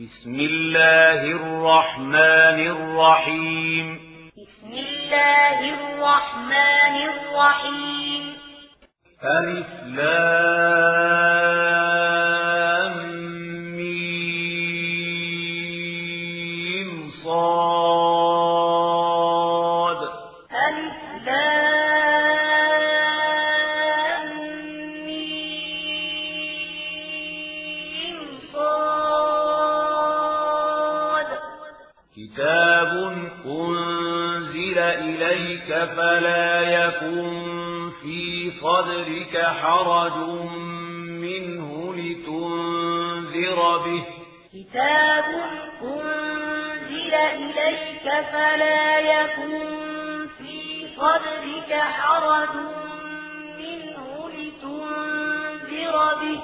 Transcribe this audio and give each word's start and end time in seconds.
بسم 0.00 0.34
الله 0.34 1.24
الرحمن 1.24 2.58
الرحيم. 2.66 3.94
بسم 4.36 4.72
الله 4.72 5.58
الرحمن 5.74 6.94
الرحيم. 7.08 8.36
ألف 9.24 9.66
لام. 9.84 11.79
حرج 39.52 40.16
منه 41.22 41.94
لتنذر 41.96 43.78
به. 43.78 44.04
كتاب 44.52 45.24
أنزل 45.82 47.14
إليك 47.14 48.06
فلا 48.32 48.98
يكن 48.98 49.66
في 50.38 50.86
صدرك 50.96 51.72
حرج 51.72 52.54
منه 53.58 54.06
لتنذر 54.38 55.96
به. 56.22 56.40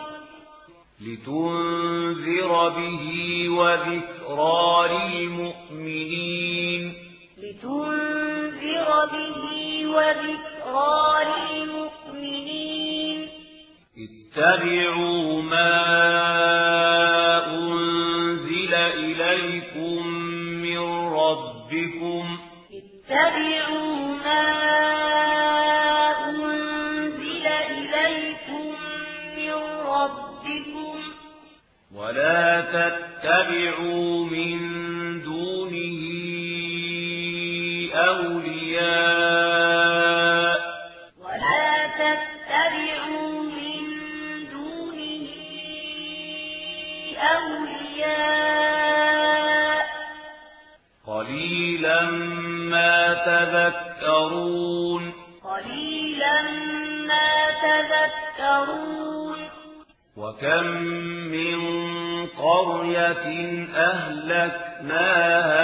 لتنذر 1.00 2.52
به 2.68 3.06
وذكرى 3.48 4.88
للمؤمنين. 5.14 6.82
لتنذر 7.38 8.88
به 9.12 9.86
وذكرى 9.86 11.15
اتبعوا 14.36 15.42
ما 15.42 16.15
وكم 60.36 60.66
من 61.32 61.58
قرية 62.26 63.26
أهلكناها 63.76 65.55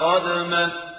ولقد 0.00 0.26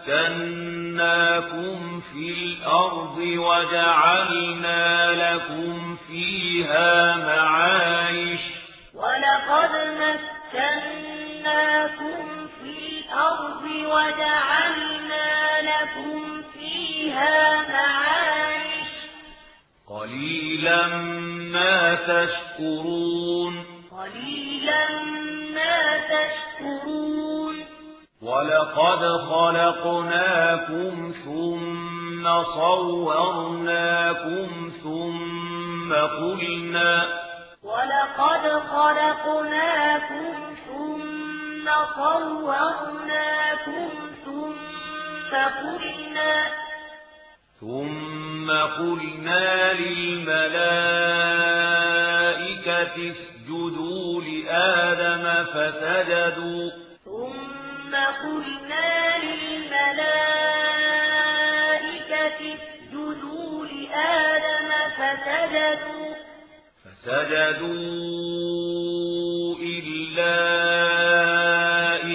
مكناكم 0.08 2.02
في 2.14 2.26
الأرض 2.34 3.18
وجعلنا 3.18 4.84
لكم 5.12 5.98
فيها 6.08 7.16
معايش 7.18 8.40
ولقد 8.94 9.72
مكناكم 10.54 12.48
في 12.62 12.70
الأرض 12.70 13.64
وجعلنا 13.86 15.30
لكم 15.62 16.42
فيها 16.54 17.62
معايش 17.70 18.92
قليلا 19.90 20.88
ما 21.54 21.96
تشكرون 21.96 23.54
قليلا 23.92 24.88
ما 25.56 25.98
تشكرون 25.98 26.41
ولقد 28.32 29.04
خلقناكم 29.30 30.94
ثم 31.26 32.44
صورناكم 32.44 33.92
ثم 34.84 35.94
قلنا 35.94 36.92
ولقد 37.64 38.46
خلقناكم 38.76 40.34
ثم 40.68 41.68
صورناكم 41.96 43.90
ثم 44.26 45.32
قلنا 45.36 46.36
ثم 47.60 48.48
قلنا 48.52 49.74
للملائكة 49.74 50.72
اسجدوا 53.12 54.22
لآدم 54.22 55.26
فسجدوا 55.46 56.81
ثم 58.02 58.08
قلنا 58.28 59.18
للملائكة 59.18 60.02
اسجدوا 62.54 63.66
لآدم 63.66 64.70
فسجدوا. 64.98 66.16
فسجدوا 66.84 67.82
إلا 69.62 70.38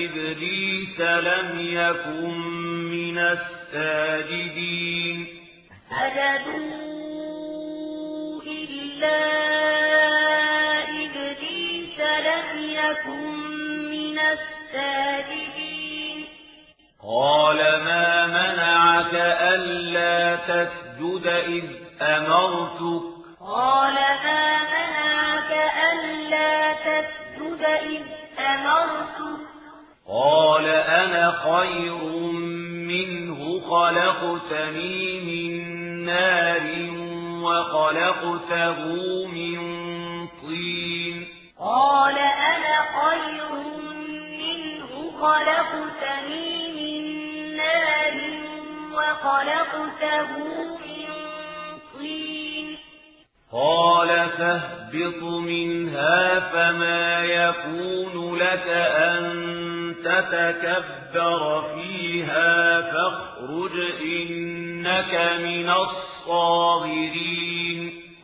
إبليس 0.04 0.98
لم 1.00 1.50
يكن 1.60 2.34
من 2.90 3.18
الساجدين. 3.18 5.16
سجدوا 5.90 6.76
إلا 8.42 9.20
إبليس 10.88 11.98
لم 12.00 12.48
يكن 12.70 13.26
من 13.90 14.18
الساجدين. 14.18 15.55
قال 17.06 17.56
ما 17.56 18.26
منعك 18.26 19.14
ألا 19.54 20.36
تسجد 20.36 21.26
إذ 21.26 21.64
أمرتك؟ 22.02 23.02
قال 23.40 23.94
ما 23.94 24.44
منعك 24.74 25.50
ألا 25.92 26.72
تسجد 26.72 27.62
إذ 27.62 28.02
أمرتك؟ 28.38 29.46
قال 30.08 30.66
أنا 30.66 31.24
خير 31.30 32.04
منه 32.90 33.40
خلقتني 33.70 35.20
من 35.20 35.52
نار 36.04 36.64
وخلقته 37.44 38.78
من 39.26 39.58
طين. 40.26 41.16
قال 41.60 42.18
أنا 42.18 42.76
خير 43.00 43.50
منه 44.40 44.90
خلقتني 45.20 46.56
من 46.76 46.95
وخلقته 48.92 50.28
من 50.76 51.08
طين. 51.98 52.78
قال 53.52 54.08
فاهبط 54.08 55.22
منها 55.22 56.40
فما 56.40 57.24
يكون 57.24 58.36
لك 58.38 58.68
أن 58.96 59.24
تتكبر 60.04 61.62
فيها 61.74 62.80
فاخرج 62.80 63.74
إنك 64.02 65.14
من 65.40 65.70
الصاغرين. 65.70 67.26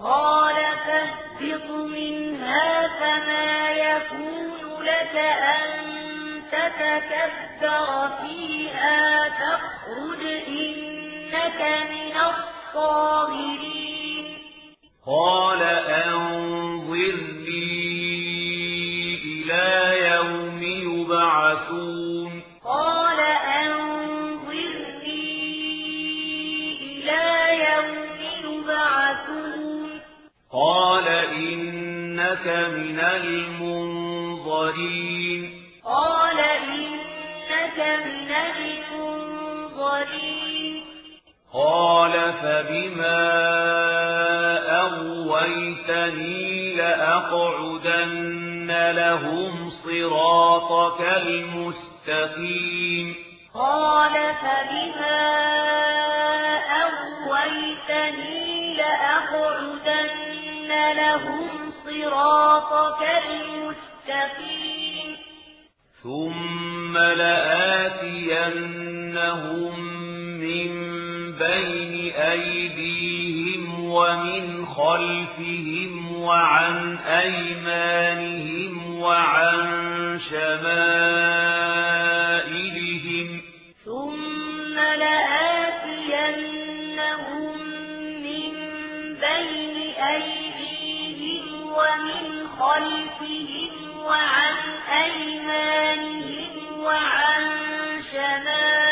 قال 0.01 0.55
فاهبط 0.87 1.71
منها 1.71 2.89
فما 3.01 3.71
يكون 3.71 4.83
لك 4.83 5.17
أن 5.17 6.02
تتكبر 6.53 7.89
فيها 8.23 9.29
فاخرج 9.29 10.23
إنك 10.49 11.61
من 11.91 12.17
الصاغرين. 12.17 14.27
قال 15.07 15.63
أنظرني 15.63 16.93
إلى 19.25 19.71
يوم 20.15 20.63
يبعثون. 20.63 22.43
قال 22.65 23.21
أنظرني 23.65 25.33
إلى 26.83 27.25
يوم 27.65 28.17
يبعثون. 28.45 29.89
قال 30.53 31.07
إنك 31.09 32.47
من 32.47 32.99
المنظرين. 33.01 35.62
قال 35.93 36.41
إنك 36.41 37.79
من 37.79 38.31
المنظرين. 38.31 40.85
قال 41.55 42.13
فبما 42.13 43.23
أغويتني 44.81 46.75
لأقعدن 46.75 48.91
لهم 48.91 49.71
صراطك 49.71 51.01
المستقيم. 51.27 53.15
قال 53.55 54.13
فبما 54.13 55.23
أغويتني 56.83 58.77
لأقعدن 58.77 60.71
لهم 60.93 61.73
صراطك 61.85 63.03
المستقيم. 63.31 64.82
ثم 66.03 66.99
لآتينهم 66.99 68.03
من 70.41 70.73
بين 71.33 72.13
أيديهم 72.13 73.85
ومن 73.85 74.67
خلفهم 74.67 76.17
وعن 76.17 76.99
أيمانهم 76.99 78.95
وعن 79.01 79.61
شمائلهم 80.31 81.43
ثم 83.85 84.75
لآتينهم 84.75 85.63
من 88.23 88.53
بين 89.21 89.77
أيديهم 90.15 91.45
ومن 91.63 92.49
خلفهم 92.59 93.82
وعن 94.07 94.57
أيمانهم 95.05 96.81
وعن 96.81 97.45
شمائلهم. 98.13 98.83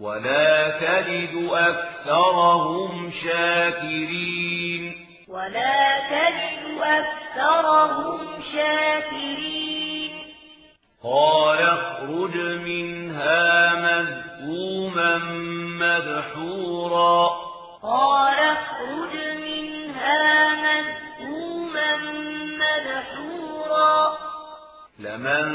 ولا 0.00 0.68
تجد 0.68 1.48
أكثرهم 1.52 3.12
شاكرين. 3.24 5.06
ولا 5.28 5.98
تجد 6.10 6.80
أكثرهم 6.82 8.18
شاكرين. 8.52 10.12
قال 11.04 11.58
اخرج 11.58 12.36
منها 12.36 13.74
مذءوما 13.74 15.18
مدحورا. 15.78 17.28
قال 17.82 18.38
اخرج 18.38 19.14
منها 19.36 20.48
مذءوما 20.48 21.61
مدحورا 22.58 24.18
لمن 24.98 25.46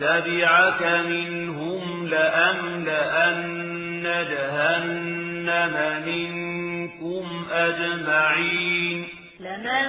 تبعك 0.00 0.82
منهم 1.06 2.06
لأملأن 2.08 4.02
جهنم 4.30 5.74
منكم 6.06 7.46
أجمعين 7.52 9.08
لمن 9.40 9.86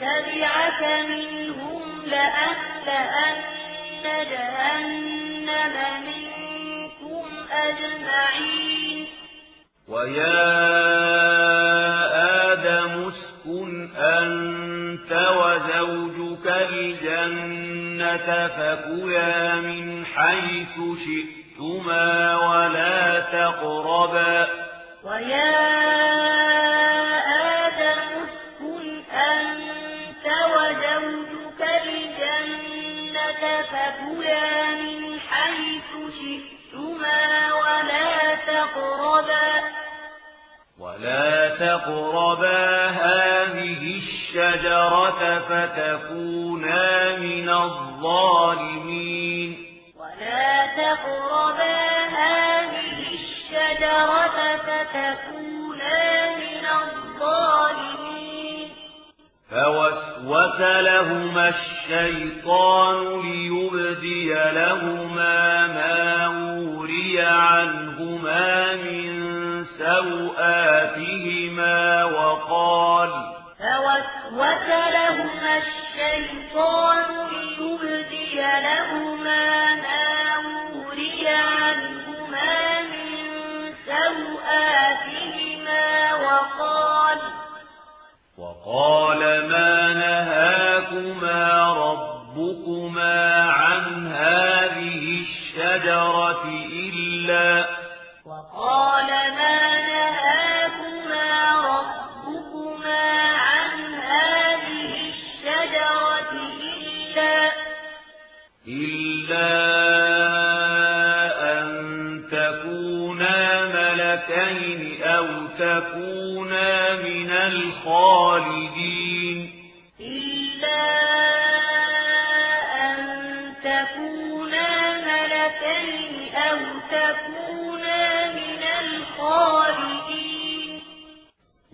تبعك 0.00 0.82
منهم 1.08 1.82
لأملأن 2.06 3.42
جهنم 4.04 5.74
منكم 6.06 7.26
أجمعين 7.52 9.06
ويا 9.88 10.46
آدم 12.52 13.08
اسكن 13.08 13.70
أنت 13.96 14.65
وزوجك 15.16 16.46
الجنة 16.70 18.28
فكلا 18.48 19.54
من 19.54 20.06
حيث 20.06 20.76
شئتما 21.04 22.36
ولا 22.36 23.20
تقربا. 23.20 24.48
ويا 25.04 25.56
آدم 27.64 28.00
اسكن 28.24 28.86
أنت 29.10 30.26
وزوجك 30.54 31.60
الجنة 31.84 33.42
فكلا 33.72 34.64
من 34.70 35.20
حيث 35.30 35.90
شئتما 36.20 37.22
ولا 37.52 38.34
تقربا. 38.34 39.50
ولا 40.80 41.48
تقربا 41.48 42.86
هذه 42.86 43.82
الشجرة 44.36 45.38
فتكونا 45.48 47.16
من 47.16 47.48
الظالمين. 47.48 48.76
ولا 49.96 50.66
تقربا 50.66 51.78
هذه 52.06 53.08
الشجرة 53.14 54.56
فتكونا 54.56 56.36
من 56.36 56.64
الظالمين. 56.82 58.68
فوسوس 59.50 60.60
لهما 60.60 61.48
الشيطان 61.48 63.20
ليبدي 63.20 64.34
لهما 64.34 65.66
ما 65.66 66.28
وري 66.28 67.20
عنهما 67.20 68.74
من 68.76 69.06
سوآتهما 69.78 71.24
وقال 72.04 73.35
فوسوس 74.36 74.68
لهما 74.68 75.56
الشيطان 75.58 77.04
ليبدي 77.30 78.36
لهما 78.36 79.74
ما 79.74 80.36
وري 80.76 81.28
عنهما 81.28 82.82
من 82.82 83.74
سوآتهما 83.86 85.04
وقال 86.14 87.18
وقال 88.38 89.18
ما 89.48 89.92
نهاكما 89.94 91.72
ربكما 91.72 93.42
عن 93.50 94.06
هذه 94.06 95.24
الشجرة 95.24 96.44
إلا 96.72 97.75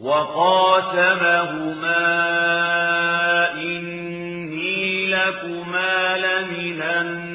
وقاسمهما 0.02 1.94
إني 3.54 5.06
لكما 5.06 6.16
لمن 6.16 6.82
الناصحين. 6.82 7.32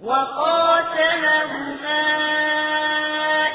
وقاتلهما 0.00 2.04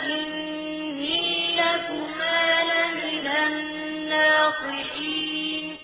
إني 0.03 1.55
لكما 1.55 2.63
لمن 2.63 3.27
الناصحين. 3.47 5.75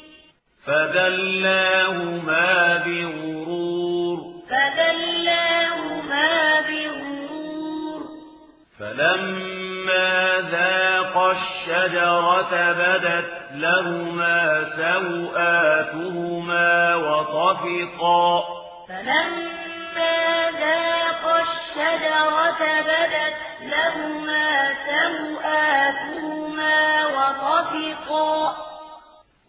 فدلاهما 0.67 2.77
بغرور. 2.77 4.17
فدلاهما 4.49 6.61
بغرور. 6.61 8.01
فلما 8.79 9.48
الشجرة 11.69 12.71
بدت 12.71 13.25
لهما 13.51 14.65
سوآتهما 14.75 16.15
وطفقا. 16.95 18.43
فلما 18.89 20.51
ذاقا 20.51 21.41
الشجرة 21.41 22.81
بدت 22.81 23.35
لهما 23.61 24.73
سوآتهما 24.89 26.77
وطفقا. 27.05 28.55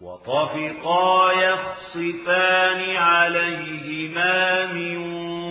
وطفقا 0.01 1.31
يخصفان 1.31 2.95
عليهما 2.97 4.65
من 4.65 4.97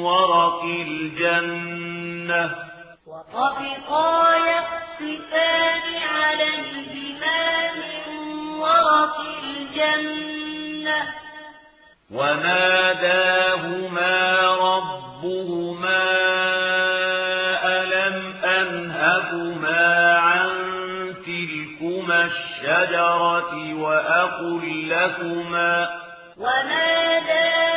ورق 0.03 0.63
الجنة. 0.63 2.45
وطفقا 3.07 4.37
يخصفان 4.37 4.90
عليهما 6.13 7.73
من 7.75 8.09
ورق 8.61 9.17
الجنة. 9.45 11.01
وناداهما 12.11 13.41
ربهما 14.47 16.05
ألم 17.65 18.35
أنهكما 18.45 20.15
عن 20.19 20.51
تلكما 21.27 22.25
الشجرة 22.25 23.75
وأقل 23.75 24.89
لكما 24.89 25.89
وناداهما 26.37 27.71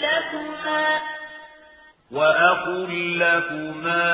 لكما 0.00 1.00
وأقل 2.10 3.18
لكما 3.18 4.08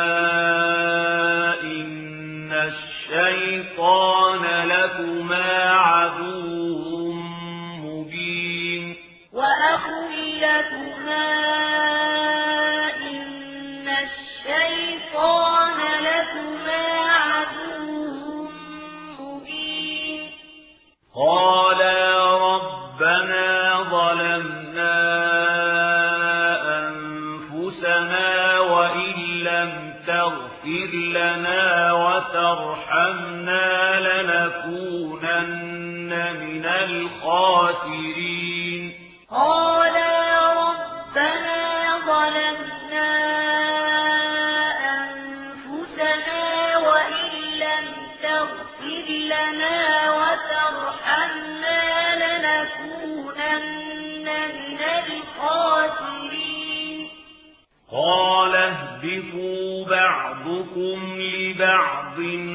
إن 1.63 2.53
الشيطان 2.53 4.43
لكما 4.69 5.71
عدو 5.71 7.13
مبين. 7.85 8.97
وأقل 9.33 10.41
لكما 10.41 11.29
إن 12.97 13.89
الشيطان 13.89 15.79
لكما 16.01 16.83
عدو 17.11 18.49
مبين. 19.21 20.31
قالا 21.15 21.72
وترحمنا 33.43 34.01
لنكونن 34.23 35.33
من 36.41 36.65
الخاسرين 37.35 38.83
قالا 39.31 40.53
ربنا 40.53 41.63
ظلمنا 42.07 43.11
أنفسنا 45.03 46.43
وإن 46.79 47.31
لم 47.59 47.87
تغفر 48.23 49.07
لنا 49.09 49.81
وترحمنا 50.13 51.83
لنكونن 52.23 53.63
من 54.55 54.81
الخاسرين 55.07 56.99
قال 57.93 58.55
اهبطوا 58.57 59.85
بعضكم 59.87 60.99
لبعض 61.21 62.02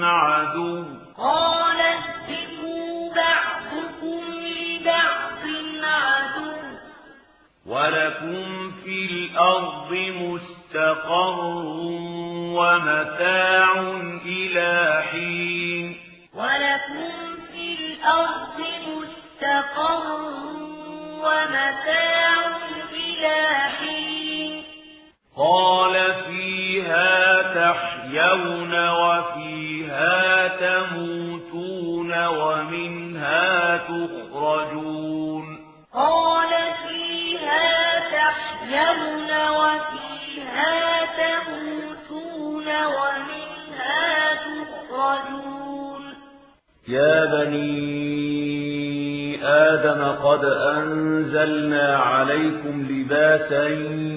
عدو. 0.04 0.84
قال 1.18 1.82
اهبطوا 1.82 3.16
بعضكم 3.16 4.22
لبعض 4.34 5.48
عدو. 5.84 6.52
ولكم 7.66 8.72
في 8.84 9.06
الأرض 9.06 9.94
مستقر 9.94 11.40
ومتاع 12.58 13.72
إلى 14.26 15.04
حين. 15.12 15.98
ولكم 16.34 17.36
في 17.52 17.76
الأرض 17.80 18.60
مستقر 18.88 20.18
ومتاع 21.20 22.58
إلى 22.94 23.56
حين. 23.80 24.27
قال 25.38 25.96
فيها 26.28 27.42
تحيون 27.54 28.74
وفيها 28.90 30.48
تموتون 30.48 32.12
ومنها 32.28 33.78
تخرجون. 33.78 35.46
قال 35.94 36.52
فيها 36.88 38.00
تحيون 38.18 39.30
وفيها 39.62 40.76
تموتون 41.22 42.68
ومنها 42.98 44.34
تخرجون. 44.34 46.04
يا 46.88 47.26
بني 47.26 47.98
آدم 49.46 50.02
قد 50.04 50.44
أنزلنا 50.46 51.98
عليكم 51.98 52.88
لباسين 52.90 54.17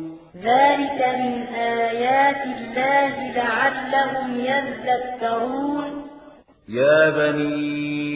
ذلك 0.43 0.99
من 1.19 1.55
آيات 1.55 2.43
الله 2.45 3.31
لعلهم 3.35 4.39
يذكرون 4.39 6.07
يا 6.69 7.09
بني 7.09 8.11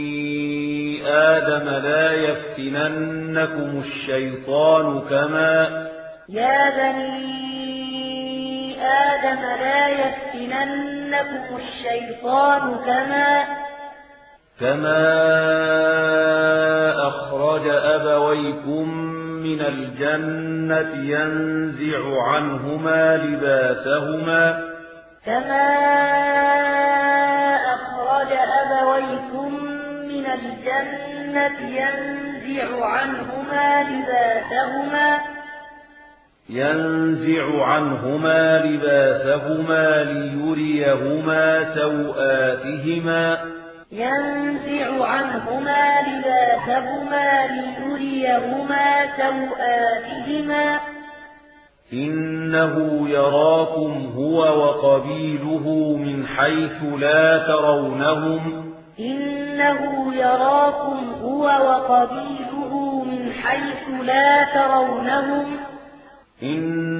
آدم 1.08 1.70
لا 1.70 2.14
يفتننكم 2.14 3.84
الشيطان 3.86 5.02
كما 5.10 5.88
يا 6.30 6.70
بني 6.70 7.56
آدم 8.82 9.42
لا 9.42 9.88
يفتننكم 9.88 11.58
الشيطان 11.58 12.76
كما 12.86 13.46
كما 14.60 15.06
أخرج 17.08 17.68
أبويكم 17.68 19.15
من 19.46 19.62
الجنة 19.62 20.92
ينزع 20.96 22.22
عنهما 22.28 23.18
لباسهما. 23.18 24.64
كما 25.26 25.68
أخرج 27.74 28.32
أبويكم 28.62 29.64
من 30.08 30.26
الجنة 30.26 31.60
ينزع 31.60 32.86
عنهما 32.86 33.84
لباسهما. 33.84 35.20
ينزع 36.50 37.66
عنهما 37.66 38.66
لباسهما 38.66 40.04
ليريهما 40.04 41.76
سوآتهما. 41.76 43.38
ينزع 43.92 45.06
عنهما 45.08 46.02
لباسهما 46.02 47.48
ليريهما 47.48 49.06
سوآتهما. 49.18 50.80
إنه 51.94 53.10
يراكم 53.10 54.12
هو 54.16 54.38
وقبيله 54.38 55.98
من 55.98 56.28
حيث 56.28 56.84
لا 57.00 57.38
ترونهم. 57.48 58.74
إنه 59.00 60.14
يراكم 60.16 61.14
هو 61.22 61.44
وقبيله 61.46 63.04
من 63.04 63.32
حيث 63.34 64.04
لا 64.04 64.48
ترونهم. 64.54 65.58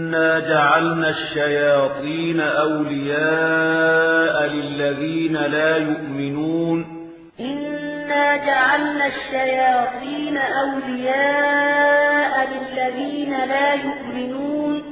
إنا 0.06 0.40
جعلنا 0.40 1.10
الشياطين 1.10 2.42
أولياء 2.42 4.46
للذين 4.46 5.34
لا 5.34 5.78
يؤمنون 5.78 6.86
إنا 7.40 8.38
جعلنا 8.38 9.08
الشياطين 9.08 10.38
أولياء 10.38 12.50
للذين 12.50 13.46
لا 13.46 13.74
يؤمنون 13.74 14.84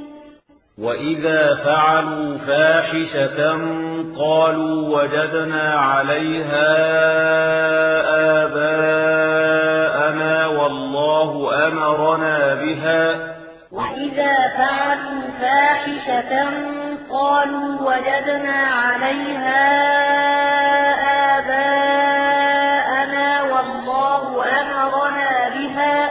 وإذا 0.78 1.54
فعلوا 1.64 2.38
فاحشة 2.38 3.52
قالوا 4.18 5.02
وجدنا 5.02 5.74
عليها 5.74 6.74
آباءنا 8.44 10.46
والله 10.46 11.66
أمرنا 11.68 12.54
بها 12.54 13.34
وإذا 13.74 14.34
فعلوا 14.56 15.22
فاحشة 15.40 16.32
قالوا 17.10 17.80
وجدنا 17.80 18.66
عليها 18.66 19.64
آباءنا 21.38 23.42
والله 23.42 24.44
أمرنا 24.60 25.48
بها. 25.48 26.10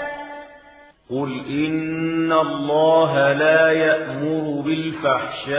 قل 1.10 1.46
إن 1.50 2.32
الله 2.32 3.34
لا 3.34 3.72
يأمر 3.72 4.62
بالفحشاء. 4.62 5.54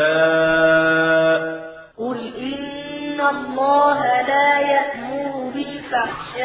قل 1.98 2.32
إن 2.38 3.20
الله 3.20 4.20
لا 4.20 4.58
يأمر 4.58 5.50
بالفحشاء. 5.54 6.44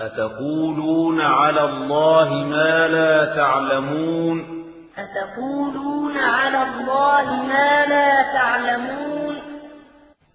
أتقولون 0.00 1.20
على 1.20 1.64
الله 1.64 2.44
ما 2.44 2.88
لا 2.88 3.36
تعلمون؟ 3.36 4.64
أتقولون 4.98 6.16
على 6.16 6.62
الله 6.62 7.42
ما 7.42 7.86
لا 7.86 8.22
تعلمون؟ 8.22 9.36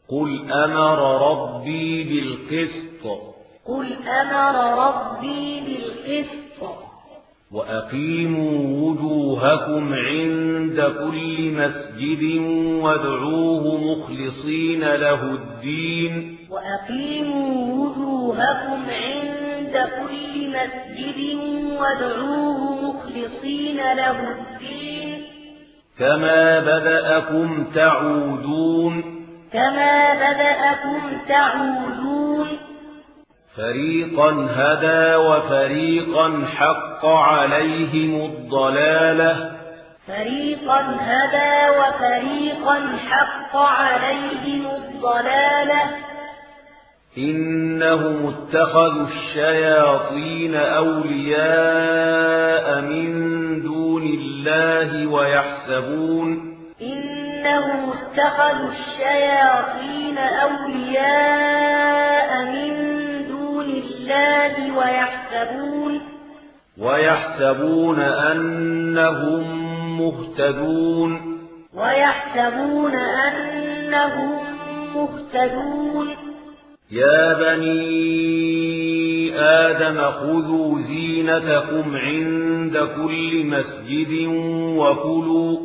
قل 0.10 0.52
أمر 0.52 1.32
ربي 1.32 2.04
بالقسط. 2.04 3.06
قل 3.66 3.94
أمر 4.22 4.56
ربي 4.88 5.62
بالقسط. 5.62 6.40
وأقيموا 7.52 8.90
وجوهكم 8.90 9.94
عند 9.94 10.94
كل 11.00 11.52
مسجد 11.52 12.24
وادعوه 12.84 13.78
مخلصين 13.78 14.80
له 14.80 15.24
الدين. 15.24 16.38
وأقيموا 16.50 17.86
وجوهكم 17.86 18.82
عند 18.90 19.49
كل 19.74 20.50
مسجد 20.50 21.20
وادعوه 21.80 22.82
مخلصين 22.82 23.78
له 23.78 24.12
الدين. 24.12 25.22
كما 26.00 26.60
بدأكم 26.60 27.64
تعودون 27.76 29.04
كما 29.54 30.14
بدأكم 30.14 31.02
تعودون. 31.28 32.48
فريقا 33.58 34.48
هدى 34.56 35.16
وفريقا 35.16 36.46
حق 36.56 37.06
عليهم 37.06 38.26
الضلالة. 38.26 39.52
فريقا 40.08 40.82
هدى 41.00 41.80
وفريقا 41.80 42.98
حق 43.10 43.56
عليهم 43.56 44.66
الضلالة. 44.66 46.09
إنهم 47.20 48.28
اتخذوا 48.28 49.08
الشياطين 49.08 50.56
أولياء 50.56 51.22
من 52.82 53.10
دون 53.62 54.04
الله 54.04 55.08
ويحسبون 55.08 56.58
إنهم 56.82 57.92
اتخذوا 57.92 58.70
الشياطين 58.72 60.18
أولياء 60.18 61.90
من 62.46 62.74
دون 63.28 63.70
الله 63.70 64.78
ويحسبون 64.78 66.02
ويحسبون 66.78 68.00
أنهم 68.00 69.44
مهتدون 70.00 71.40
ويحسبون 71.76 72.96
أنهم 72.96 74.40
مهتدون 74.96 76.29
يا 76.92 77.34
بني 77.34 79.40
آدم 79.40 80.12
خذوا 80.12 80.82
زينتكم 80.82 81.96
عند 81.96 82.78
كل 82.78 83.46
مسجد 83.46 84.28
وكلوا. 84.78 85.58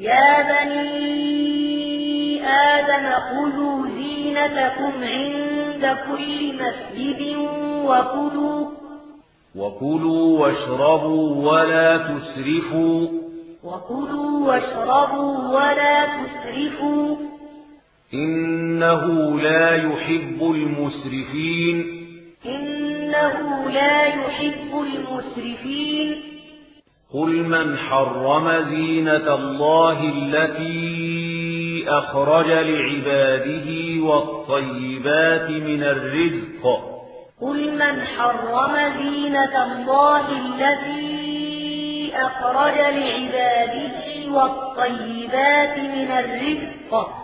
يا 0.00 0.42
بني 0.42 2.46
آدم 2.46 3.12
خذوا 3.12 3.86
زينتكم 3.86 4.92
عند 5.02 5.98
كل 6.08 6.54
مسجد 6.54 7.36
وكلوا. 7.84 8.66
وكلوا 9.56 10.40
واشربوا 10.40 11.52
ولا 11.52 11.96
تسرفوا. 11.96 13.08
وكلوا 13.64 14.48
واشربوا 14.48 15.48
ولا 15.48 16.06
تسرفوا. 16.06 17.33
إنه 18.14 19.40
لا 19.40 19.74
يحب 19.74 20.38
المسرفين. 20.42 22.06
إنه 22.46 23.70
لا 23.70 24.04
يحب 24.04 24.82
المسرفين. 24.82 26.22
قل 27.14 27.28
من 27.28 27.76
حرم 27.76 28.64
زينة 28.70 29.34
الله 29.34 30.12
التي 30.16 31.84
أخرج 31.88 32.46
لعباده 32.46 33.68
والطيبات 34.04 35.50
من 35.50 35.82
الرزق. 35.82 36.64
قل 37.40 37.72
من 37.72 38.00
حرم 38.02 38.74
زينة 39.02 39.54
الله 39.64 40.26
الذي 40.32 42.12
أخرج 42.14 42.76
لعباده 42.76 44.04
والطيبات 44.30 45.78
من 45.78 46.10
الرزق. 46.10 47.23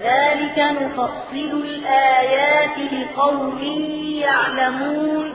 كذلك 0.00 0.58
نفصل 0.82 1.62
الآيات 1.64 2.78
لقوم 2.92 3.58
يعلمون. 4.02 5.32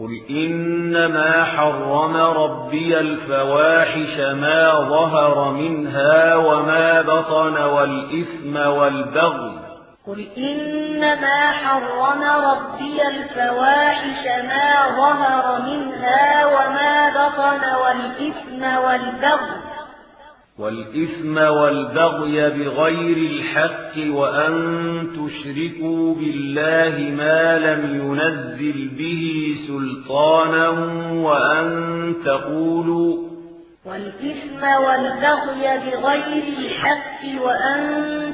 قل 0.00 0.20
إنما 0.30 1.44
حرم 1.44 2.16
ربي 2.16 3.00
الفواحش 3.00 4.16
ما 4.18 4.74
ظهر 4.74 5.50
منها 5.50 6.36
وما 6.36 7.02
بطن 7.02 7.62
والإثم 7.62 8.56
والبغي. 8.56 9.58
قل 10.06 10.28
إنما 10.36 11.50
حرم 11.50 12.22
ربي 12.22 13.08
الفواحش 13.08 14.24
ما 14.44 14.96
ظهر 14.96 15.62
منها 15.62 16.46
وما 16.46 17.10
بطن 17.10 17.64
والإثم 17.74 18.84
والبغي. 18.84 19.71
والإثم 20.62 21.36
والبغي 21.38 22.50
بغير 22.50 23.16
الحق 23.16 24.14
وأن 24.14 24.54
تشركوا 25.12 26.14
بالله 26.14 27.14
ما 27.16 27.58
لم 27.58 28.00
ينزل 28.00 28.88
به 28.98 29.54
سلطانا 29.66 30.68
وأن 31.12 32.14
تقولوا 32.24 33.16
والإثم 33.86 34.62
والبغي 34.62 35.62
بغير 35.62 36.44
الحق 36.58 37.42
وأن 37.44 37.82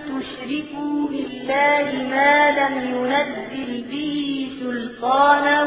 تشركوا 0.01 1.09
بالله 1.09 2.09
ما 2.11 2.51
لم 2.51 2.75
ينزل 2.95 3.85
به 3.91 4.49
سلطانا 4.61 5.63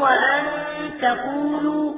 وأن 0.00 0.44
تقولوا 1.02 1.91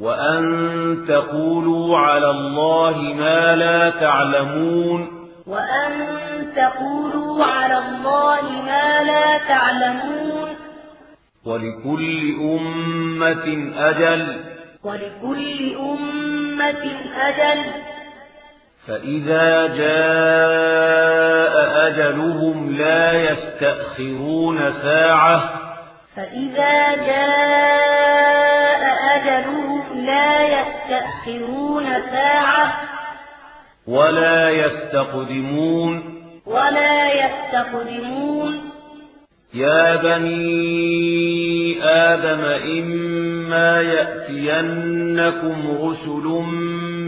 وأن 0.00 1.04
تقولوا 1.08 1.98
على 1.98 2.30
الله 2.30 3.14
ما 3.18 3.56
لا 3.56 3.90
تعلمون. 3.90 5.30
وأن 5.46 5.92
تقولوا 6.56 7.44
على 7.44 7.78
الله 7.78 8.42
ما 8.66 9.02
لا 9.02 9.38
تعلمون. 9.38 10.48
ولكل 11.46 12.36
أمة 12.40 13.72
أجل. 13.78 14.44
ولكل 14.84 15.76
أمة 15.76 16.96
أجل. 17.16 17.64
فإذا 18.88 19.66
جاء 19.66 21.54
أجلهم 21.86 22.76
لا 22.76 23.30
يستأخرون 23.30 24.72
ساعة. 24.82 25.50
فإذا 26.16 26.96
جاء 26.96 27.80
أجلهم 29.16 29.79
لا 30.06 30.60
يستأخرون 30.60 31.84
ساعة 32.10 32.72
ولا 33.88 34.50
يستقدمون. 34.50 36.22
ولا 36.46 37.12
يستقدمون. 37.12 38.70
يا 39.54 39.96
بني 39.96 41.84
آدم 41.84 42.44
إما 42.78 43.82
يأتينكم 43.82 45.78
رسل 45.82 46.26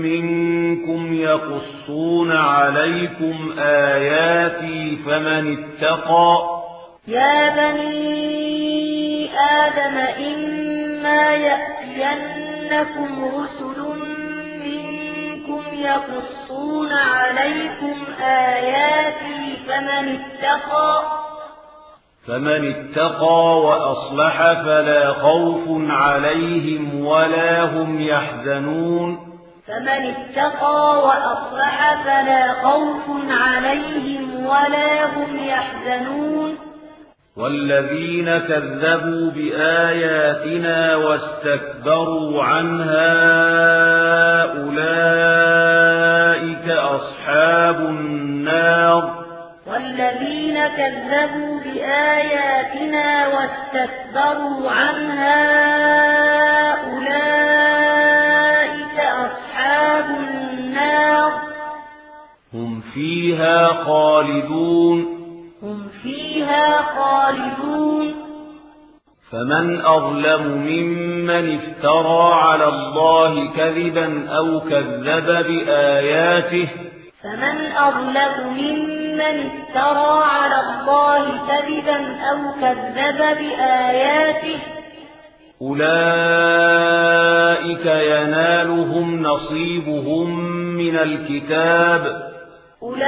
منكم 0.03 1.15
يقصون 1.15 2.33
عليكم 2.33 3.55
آياتي 3.59 4.99
فمن 5.07 5.57
اتقى. 5.59 6.63
يا 7.09 7.49
بني 7.49 9.31
آدم 9.39 9.99
إما 10.19 11.35
يأتينكم 11.35 12.42
رسل 12.81 13.81
منكم 14.65 15.63
يقصون 15.73 16.93
عليكم 16.93 18.05
آياتي 18.23 19.57
فمن 19.67 20.21
اتقى 20.21 21.03
فمن 22.29 22.75
اتقى 22.75 23.61
وأصلح 23.61 24.53
فلا 24.53 25.13
خوف 25.13 25.63
عليهم 25.91 27.07
ولا 27.07 27.65
هم 27.65 28.01
يحزنون. 28.01 29.19
فمن 29.69 30.15
اتقى 30.15 31.03
وأصلح 31.05 32.03
فلا 32.05 32.53
خوف 32.53 33.03
عليهم 33.31 34.47
ولا 34.47 35.05
هم 35.05 35.39
يحزنون. 35.39 36.72
والذين 37.37 38.39
كذبوا 38.39 39.31
بآياتنا 39.31 40.97
واستكبروا 40.97 42.43
عنها 42.43 43.13
أولئك 44.63 45.89
أصحاب 46.69 47.81
النار. 47.81 49.25
والذين 49.67 50.67
كذبوا 50.69 51.61
بآياتنا 51.61 53.27
واستكبروا 53.27 54.71
عنها 54.71 55.43
أولئك 56.93 58.21
أصحاب 59.01 60.05
النار. 60.05 61.33
هم 62.55 62.81
فيها 62.95 63.67
خالدون. 63.69 65.12
فيها 66.03 66.83
خالدون. 66.83 68.15
فمن 69.33 69.81
أظلم 69.81 70.43
ممن 70.43 71.59
افترى 71.59 72.35
على 72.35 72.69
الله 72.69 73.51
كذبا 73.57 74.29
أو 74.29 74.61
كذب 74.61 75.27
بآياته. 75.27 76.69
فمن 77.23 77.73
أظلم 77.77 78.35
ممن 78.49 79.21
افترى 79.21 80.25
على 80.25 80.61
الله 80.61 81.25
كذبا 81.49 82.17
أو 82.31 82.39
كذب 82.61 83.19
بآياته. 83.19 84.59
أولئك 85.63 85.87
ينالهم 87.87 89.23
نصيبهم 89.23 90.41
من 90.77 90.97
الكتاب. 90.97 92.32
أولئك 92.83 93.07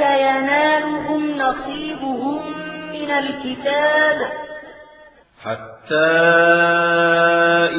ينالهم 0.00 1.22
نصيبهم 1.38 2.42
من 2.92 3.10
الكتاب. 3.10 4.18
حتى 5.44 6.16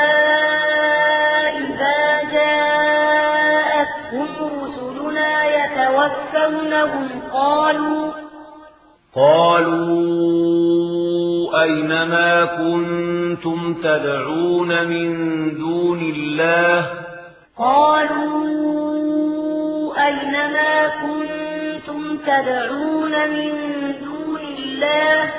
إذا 1.58 2.02
جاءتهم 2.32 4.30
رسلنا 4.64 5.32
يتوفونهم 5.46 7.08
قالوا 7.34 8.12
قالوا 9.16 10.91
أينما 11.56 12.46
كنتم 12.46 13.74
تدعون 13.74 14.88
من 14.88 15.10
دون 15.58 16.00
الله؟ 16.16 16.90
قالوا 17.58 18.52
أينما 20.08 20.88
كنتم 20.88 22.18
تدعون 22.18 23.12
من 23.12 23.52
دون 24.00 24.42
الله؟ 24.60 25.34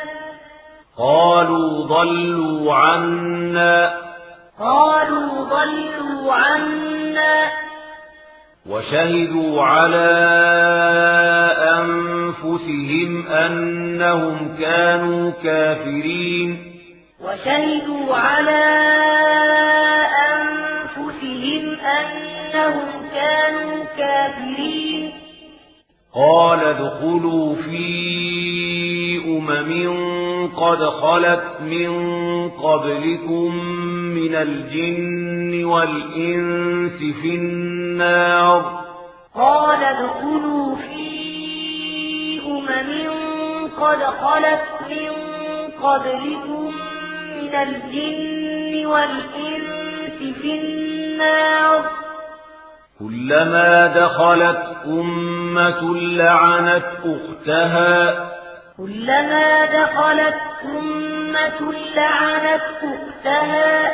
قالوا 0.98 1.86
ضلوا 1.86 2.74
عنا. 2.74 3.94
قالوا 4.60 5.44
ضلوا 5.44 6.32
عنا. 6.32 7.71
وشهدوا 8.66 9.62
على 9.62 10.12
أنفسهم 11.78 13.26
أنهم 13.26 14.56
كانوا 14.60 15.30
كافرين. 15.44 16.72
وشهدوا 17.20 18.16
على 18.16 18.64
أنفسهم 20.32 21.76
أنهم 21.80 22.88
كانوا 23.14 23.84
كافرين. 23.98 25.21
قال 26.14 26.60
ادخلوا 26.60 27.54
في 27.54 29.22
أمم 29.26 30.50
قد 30.56 30.78
خلت 30.78 31.44
من 31.60 31.90
قبلكم 32.50 33.56
من 34.14 34.34
الجن 34.34 35.64
والإنس 35.64 36.98
في 37.22 37.34
النار. 37.34 38.84
قال 39.34 39.84
ادخلوا 39.84 40.76
في 40.76 42.40
أمم 42.46 43.70
قد 43.80 44.02
خلت 44.02 44.64
من 44.90 45.12
قبلكم 45.82 46.74
من 47.36 47.54
الجن 47.54 48.86
والإنس 48.86 50.36
في 50.42 50.60
النار. 50.60 52.01
كلما 53.02 53.86
دخلت 53.86 54.76
أمة 54.86 55.96
لعنت 55.96 56.84
أختها. 57.04 58.14
كلما 58.76 59.64
دخلت 59.64 60.40
أمة 60.64 61.72
لعنت 61.96 62.62
أختها. 62.82 63.90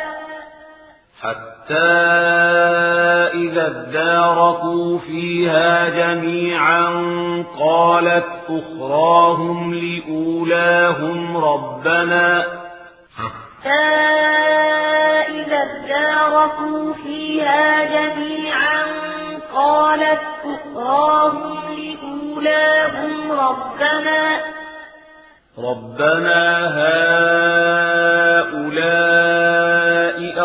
حتى 1.21 1.89
إذا 3.33 3.67
اداركوا 3.67 4.99
فيها 4.99 5.89
جميعا 5.89 6.89
قالت 7.59 8.25
أخراهم 8.49 9.73
لأولاهم 9.73 11.37
ربنا. 11.37 12.43
حتى 13.17 13.99
إذا 15.29 15.57
اداركوا 15.57 16.93
فيها 16.93 17.83
جميعا 17.83 18.98
قالت 19.59 20.21
أخراهم 20.45 21.59
لأولاهم 21.75 23.31
ربنا. 23.31 24.21
ربنا 25.59 26.41
هؤلاء 26.79 27.19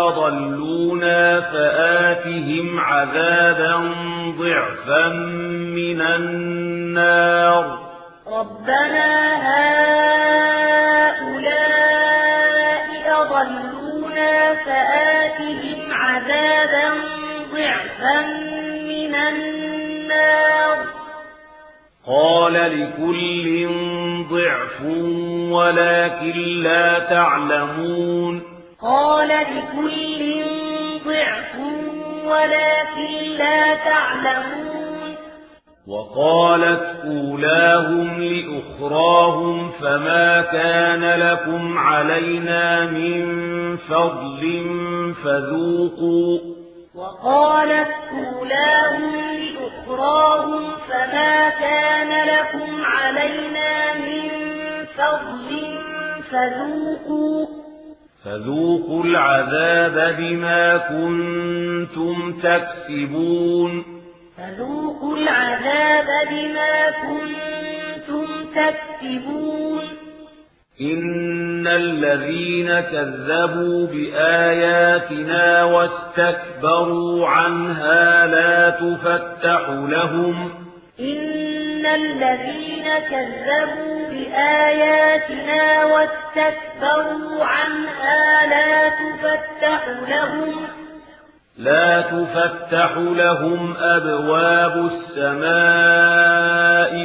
أضلونا 0.09 1.40
فآتهم 1.40 2.81
عذابا 2.81 3.74
ضعفا 4.38 5.09
من 5.79 6.00
النار. 6.00 7.64
ربنا 8.27 9.09
هؤلاء 9.48 9.85
أضلونا 13.20 14.55
فآتهم 14.55 15.81
عذابا 15.92 16.88
ضعفا 17.55 18.20
من 19.14 19.37
النار 19.37 20.77
قال 22.07 22.53
لكل 22.53 23.68
ضعف 24.31 24.81
ولكن 25.53 26.62
لا 26.62 26.98
تعلمون. 26.98 28.42
قال 28.83 29.29
لكل 29.29 30.42
ضعف 31.07 31.55
ولكن 32.24 33.37
لا 33.38 33.74
تعلمون. 33.74 35.16
وقالت 35.88 37.05
أولاهم 37.05 38.22
لأخراهم 38.22 39.70
فما 39.70 40.40
كان 40.40 41.20
لكم 41.20 41.79
علينا 41.79 42.87
من 42.87 43.24
فضل 43.77 44.64
فذوقوا 45.24 46.63
وقالت 46.96 47.88
أولاهم 48.12 49.14
لأخراهم 49.38 50.70
فما 50.88 51.48
كان 51.48 52.26
لكم 52.26 52.85
علينا 52.85 53.94
من 53.94 54.30
فضل 54.96 55.78
فذوقوا 56.30 57.46
فذوقوا 58.24 59.04
العذاب 59.04 60.16
بما 60.18 60.76
كنتم 60.76 62.40
تكسبون. 62.42 63.85
فذوقوا 64.38 65.16
العذاب 65.16 66.07
بما 66.30 66.90
كنتم 66.90 68.26
تكسبون. 68.54 70.04
إن 70.80 71.66
الذين 71.66 72.80
كذبوا 72.80 73.87
بآياتنا 73.87 75.64
واستكبروا 75.64 77.28
عنها 77.28 78.26
لا 78.26 78.70
تفتح 78.70 79.68
لهم 79.68 80.50
إن 81.00 81.87
الذين 81.87 82.84
كذبوا 83.10 84.08
بآياتنا 84.10 85.84
واستكبروا 85.84 87.44
عنها 87.44 88.46
لا 88.46 88.88
تفتح 88.88 89.88
لهم 90.08 90.54
لا 91.59 92.01
تفتح 92.01 92.97
لهم 92.97 93.77
أبواب 93.77 94.90
السماء 94.93 95.49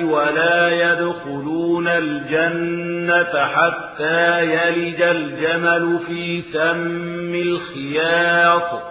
ولا 0.03 0.69
يدخلون 0.69 1.87
الجنة 1.87 3.45
حتى 3.45 4.41
يلج 4.41 5.01
الجمل 5.01 5.99
في 6.07 6.41
سم 6.53 7.35
الخياط. 7.35 8.81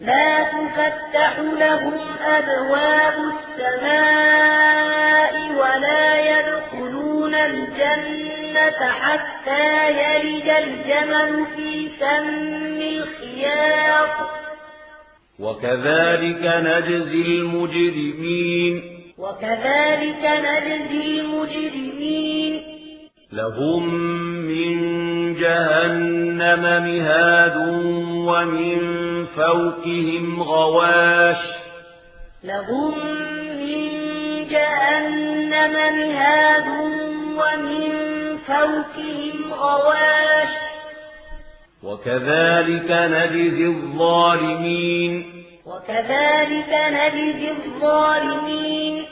لا 0.00 0.44
تفتح 0.44 1.38
لهم 1.38 2.00
أبواب 2.26 3.14
السماء 3.58 5.34
ولا 5.52 6.20
يدخلون 6.20 7.34
الجنة 7.34 8.88
حتى 9.02 9.90
يلج 9.90 10.48
الجمل 10.48 11.46
في 11.56 11.88
سم 12.00 12.80
الخياط. 12.80 14.41
وكذلك 15.42 16.42
نجزي 16.42 17.26
المجرمين. 17.26 18.82
وكذلك 19.18 20.22
نجزي 20.22 21.20
المجرمين. 21.20 22.62
لهم 23.32 23.94
من 24.44 24.78
جهنم 25.34 26.62
مهاد 26.62 27.56
ومن 28.26 28.78
فوقهم 29.36 30.42
غواش. 30.42 31.36
لهم 32.44 32.98
من 33.56 33.88
جهنم 34.50 35.72
مهاد 35.72 36.66
ومن 37.36 37.88
فوقهم 38.46 39.52
غواش. 39.52 40.71
وكذلك 41.84 42.90
نجزي 42.90 43.66
الظالمين. 43.66 45.24
وكذلك 45.66 46.72
نجزي 46.72 47.50
الظالمين. 47.50 49.04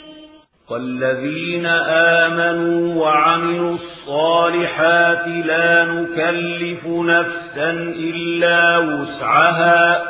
والذين 0.70 1.66
آمنوا 1.66 3.02
وعملوا 3.02 3.74
الصالحات 3.74 5.26
لا 5.26 5.84
نكلف 5.84 6.86
نفسا 6.86 7.70
إلا 7.96 8.78
وسعها. 8.78 10.02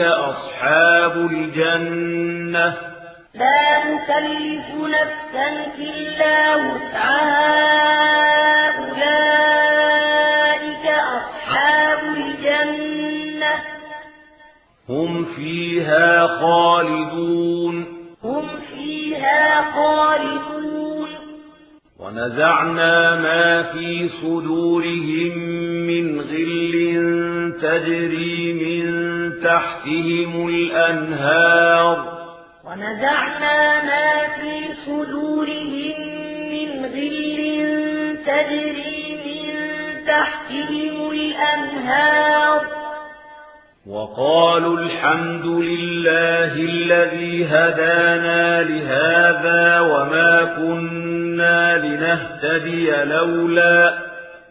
أصحاب 0.00 1.16
الجنة. 1.16 2.74
لا 3.34 3.84
نكلف 3.84 4.74
نفسا 4.74 5.48
إلا 5.78 6.56
وسعها. 6.56 7.52
أولئك 8.78 10.06
أصحاب 11.16 11.98
الجنة. 12.16 13.54
هم 14.88 15.24
فيها 15.24 16.26
خالدون. 16.26 17.86
هم 18.24 18.48
فيها 18.74 19.64
خالدون. 19.74 20.81
ونزعنا 22.02 23.16
ما 23.16 23.62
في 23.62 24.08
صدورهم 24.22 25.38
من 25.86 26.20
غل 26.20 26.74
تجري 27.62 28.52
من 28.52 28.84
تحتهم 29.44 30.48
الأنهار. 30.48 31.96
ونزعنا 32.64 33.84
ما 33.84 34.10
في 34.40 34.74
صدورهم 34.86 35.96
من 36.54 36.70
غل 36.84 37.40
تجري 38.26 39.02
من 39.26 39.46
تحتهم 40.06 41.10
الأنهار. 41.10 42.81
وقالوا 43.86 44.78
الحمد 44.78 45.46
لله 45.46 46.52
الذي 46.54 47.46
هدانا 47.46 48.62
لهذا 48.62 49.80
وما 49.80 50.44
كنا 50.56 51.78
لنهتدي 51.78 52.90
لولا. 53.04 53.98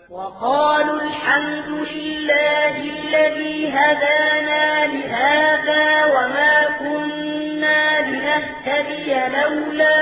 وقالوا 0.09 1.01
الحمد 1.01 1.69
لله 1.95 2.75
الذي 2.77 3.69
هدانا 3.69 4.87
لهذا 4.87 6.05
وما 6.05 6.55
كنا 6.79 7.81
لنهتدي 8.09 9.13
لولا. 9.13 10.01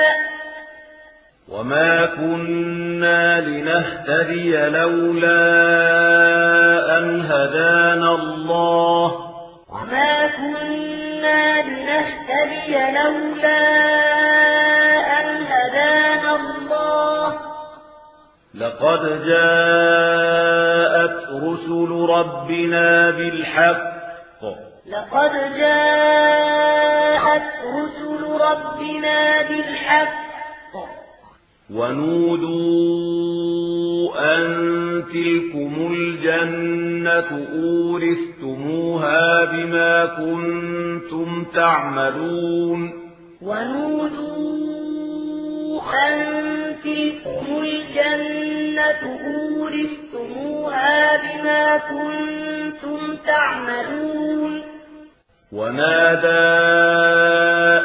وما 1.48 2.06
كنا 2.06 3.40
لنهتدي 3.40 4.56
لولا 4.56 5.40
أن 6.98 7.20
هدانا 7.20 8.14
الله 8.14 8.89
وما 9.90 10.26
كنا 10.26 11.62
لنهتدي 11.62 12.72
لولا 12.72 13.60
أن 15.20 15.26
هدانا 15.46 16.30
الله 16.36 17.28
لقد 18.54 19.02
جاءت 19.26 21.18
رسل 21.42 21.90
ربنا 22.10 23.10
بالحق 23.10 23.90
لقد 24.86 25.32
جاءت 25.58 27.48
رسل 27.74 28.22
ربنا 28.40 29.42
بالحق 29.42 30.20
ونودوا 31.74 33.00
أن 34.18 35.04
تلكم 35.12 35.94
الجنة 35.94 37.30
أورثتموها 37.54 39.44
بما 39.44 40.06
كنتم 40.06 41.44
تعملون. 41.54 42.92
ونودوا 43.42 44.60
أن 46.08 46.16
تلكم 46.84 47.46
الجنة 47.62 49.02
أورثتموها 49.34 51.16
بما 51.16 51.64
كنتم 51.76 53.00
تعملون. 53.26 54.52
ونادى 55.52 56.50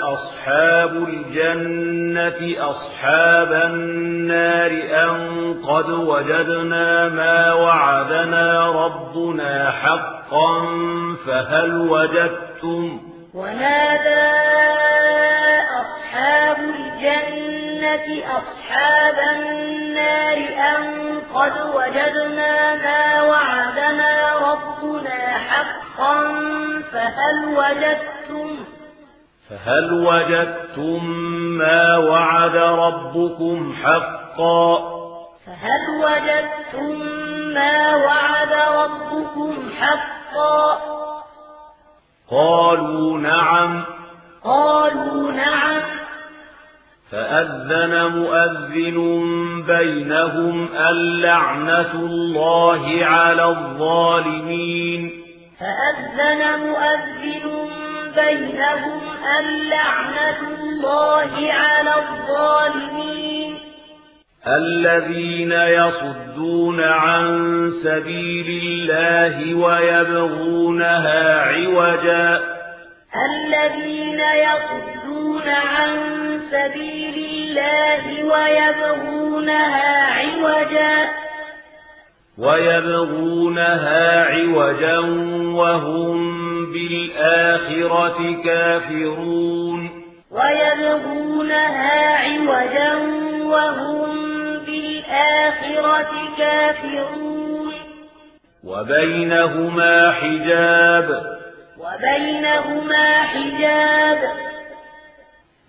أصحاب 0.04 0.35
الجنة 0.48 2.40
أصحاب 2.70 3.54
النار 3.54 4.72
أن 5.04 5.54
قد 5.68 5.90
وجدنا 5.90 7.10
ما 7.10 7.54
وعدنا 7.54 8.70
ربنا 8.70 9.72
حقا 9.72 10.66
فهل 11.28 11.78
وجدتم؟ 11.78 13.00
ونادى 13.34 14.26
أصحاب 15.82 16.58
الجنة 16.60 18.24
أصحاب 18.26 19.16
النار 19.36 20.38
أن 20.38 20.84
قد 21.34 21.52
وجدنا 21.76 22.76
ما 22.76 23.22
وعدنا 23.22 24.36
ربنا 24.52 25.38
حقا 25.38 26.16
فهل 26.92 27.46
وجدتم؟ 27.46 28.75
فهل 29.50 29.94
وجدتم 29.94 31.06
ما 31.58 31.98
وعد 31.98 32.56
ربكم 32.56 33.76
حقا؟ 33.84 34.78
فهل 35.46 35.84
وجدتم 36.04 37.06
ما 37.54 37.96
وعد 37.96 38.54
ربكم 38.54 39.56
حقا؟ 39.80 40.78
قالوا 42.32 43.18
نعم. 43.20 43.84
قالوا 44.44 45.32
نعم. 45.32 45.82
فأذن 47.12 48.12
مؤذن 48.12 48.98
بينهم 49.68 50.68
اللعنة 50.76 51.94
الله 51.94 53.06
على 53.06 53.46
الظالمين. 53.46 55.24
فأذن 55.60 56.60
مؤذن 56.60 57.66
بينهم 58.16 59.02
اللعنة 59.40 60.40
الله 60.60 61.54
على 61.54 61.94
الظالمين. 61.96 63.60
الذين 64.48 65.52
يصدون 65.52 66.84
عن 66.84 67.26
سبيل 67.84 68.48
الله 68.64 69.56
ويبغونها 69.56 71.42
عوجا. 71.42 72.42
الذين 73.30 74.20
يصدون 74.20 75.50
عن 75.50 75.92
سبيل 76.52 77.16
الله 77.16 78.24
ويبغونها 78.24 80.06
عوجا. 80.14 81.25
ويبغونها 82.38 84.24
عوجا 84.24 85.00
وهم 85.56 86.36
بالآخرة 86.74 88.44
كافرون. 88.44 89.90
ويبغونها 90.32 92.16
عوجا 92.16 92.94
وهم 93.46 94.16
بالآخرة 94.66 96.12
كافرون. 96.38 97.74
وبينهما 98.64 100.12
حجاب. 100.12 101.24
وبينهما 101.80 103.22
حجاب. 103.22 104.55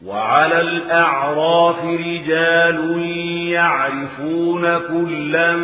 وعلى 0.04 0.61
الأعراف 0.61 1.85
رجال 1.85 3.02
يعرفون 3.48 4.78
كلا 4.78 5.56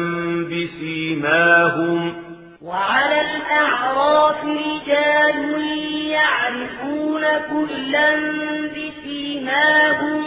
بسيماهم. 0.51 2.15
وعلى 2.63 3.21
الأعراف 3.21 4.45
رجال 4.45 5.61
يعرفون 6.07 7.21
كلا 7.21 8.17
بسيماهم. 8.69 10.23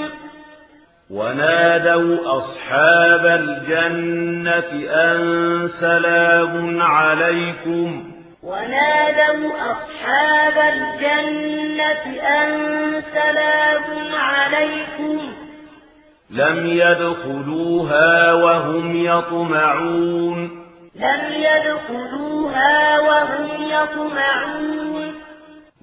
ونادوا 1.09 2.17
أصحاب 2.37 3.25
الجنة 3.25 4.89
أن 4.89 5.69
سلام 5.79 6.81
عليكم. 6.81 8.14
ونادوا 8.45 9.71
أصحاب 9.71 10.73
الجنة 10.73 12.21
أن 12.21 12.51
سلام 13.13 13.83
عليكم. 14.15 15.19
لم 16.29 16.65
يدخلوها 16.65 18.33
وهم 18.33 19.05
يطمعون. 19.05 20.49
لم 20.95 21.21
يدخلوها 21.35 22.99
وهم 22.99 23.47
يطمعون. 23.69 25.13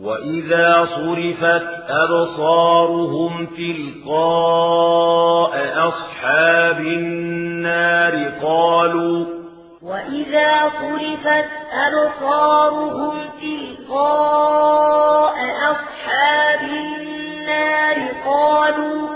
وإذا 0.02 0.88
صرفت 0.94 1.66
أبصارهم 1.88 3.46
تلقاء 3.46 5.52
أصحاب 5.88 6.80
النار 6.80 8.32
قالوا 8.42 9.41
وإذا 9.82 10.70
صرفت 10.80 11.48
أبصارهم 11.72 13.14
تلقاء 13.40 15.34
أصحاب 15.72 16.60
النار 16.62 18.08
قالوا 18.26 19.08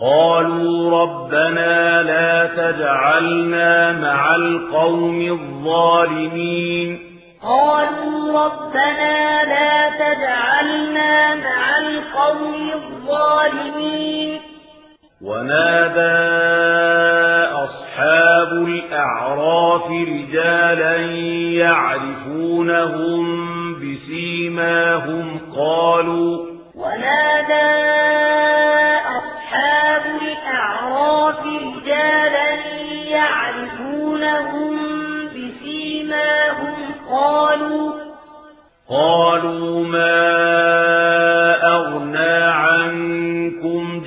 قالوا 0.00 1.02
ربنا 1.02 2.02
لا 2.02 2.46
تجعلنا 2.46 3.92
مع 3.92 4.34
القوم 4.34 5.20
الظالمين 5.20 6.98
قالوا 7.42 8.44
ربنا 8.44 9.44
لا 9.44 9.88
تجعلنا 9.88 11.34
مع 11.34 11.78
القوم 11.78 12.70
الظالمين 12.74 14.40
ونادى 15.22 16.30
أصحاب 18.00 18.52
الأعراف 18.52 19.86
رجالا 19.90 20.96
يعرفونهم 21.60 23.24
بسيماهم 23.74 25.40
قالوا 25.56 26.46
ونادى 26.74 27.70
أصحاب 29.18 30.02
الأعراف 30.22 31.40
رجالا 31.46 32.50
يعرفونهم 33.08 34.76
بسيماهم 35.28 36.76
قالوا 37.10 37.92
قالوا 38.90 39.84
ما 39.84 40.20
أغنى 41.62 42.44
عنكم 42.44 43.39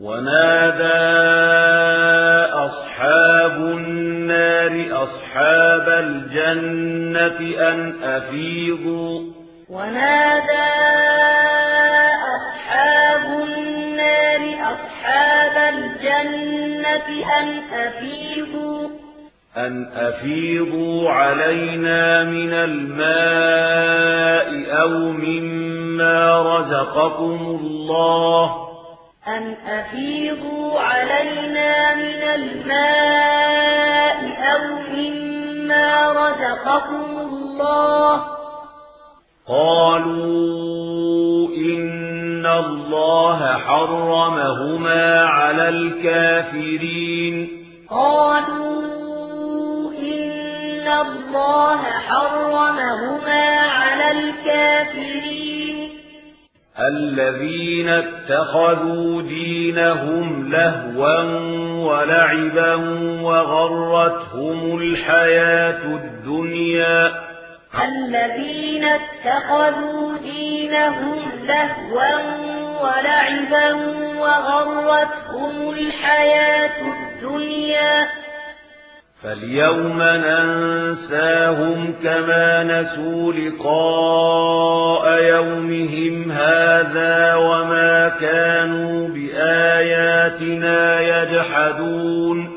ونادى 0.00 1.10
أصحاب 2.54 3.56
النار 3.56 4.74
أصحاب 4.92 5.88
الجنة 5.88 7.40
أن 7.72 7.78
أفيضوا. 8.02 9.32
ونادى 9.68 10.70
أصحاب 12.36 13.24
النار 13.48 14.42
أصحاب 14.74 15.74
الجنة 15.74 17.08
أن 17.40 17.48
أفيضوا. 17.72 18.88
أن 19.56 19.88
أفيضوا 19.96 21.10
علينا 21.10 22.24
من 22.24 22.52
الماء 22.52 24.10
أو 24.82 24.90
مما 25.12 25.79
رزقكم 26.42 27.58
الله. 27.60 28.70
أن 29.28 29.56
أفيضوا 29.66 30.80
علينا 30.80 31.94
من 31.94 32.22
الماء 32.22 34.18
أو 34.52 34.62
مما 34.96 36.12
رزقكم 36.12 37.18
الله 37.18 38.24
قالوا 39.48 41.48
إن 41.48 42.46
الله 42.46 43.58
حرمهما 43.58 45.24
على 45.24 45.68
الكافرين. 45.68 47.48
قالوا 47.90 48.82
إن 49.92 50.88
الله 50.88 51.82
حرمهما 51.82 53.60
على 53.60 54.10
الكافرين. 54.10 55.59
الذين 56.88 57.88
اتخذوا 57.88 59.22
دينهم 59.22 60.50
لهوا 60.52 61.22
ولعبا 61.84 62.74
وغرتهم 63.22 64.78
الحياة 64.78 65.84
الدنيا. 65.84 67.12
الذين 67.82 68.84
اتخذوا 68.84 70.18
دينهم 70.18 71.18
لهوا 71.44 72.16
ولعبا 72.82 73.74
وغرتهم 74.18 75.70
الحياة 75.70 76.80
الدنيا. 76.80 78.08
فاليوم 79.22 80.02
ننساهم 80.02 81.94
كما 82.02 82.64
نسوا 82.64 83.32
لقاء 83.32 85.22
يومهم 85.22 86.32
هذا 86.32 87.34
وما 87.34 88.08
كانوا 88.20 89.08
بآياتنا 89.08 91.00
يجحدون 91.00 92.50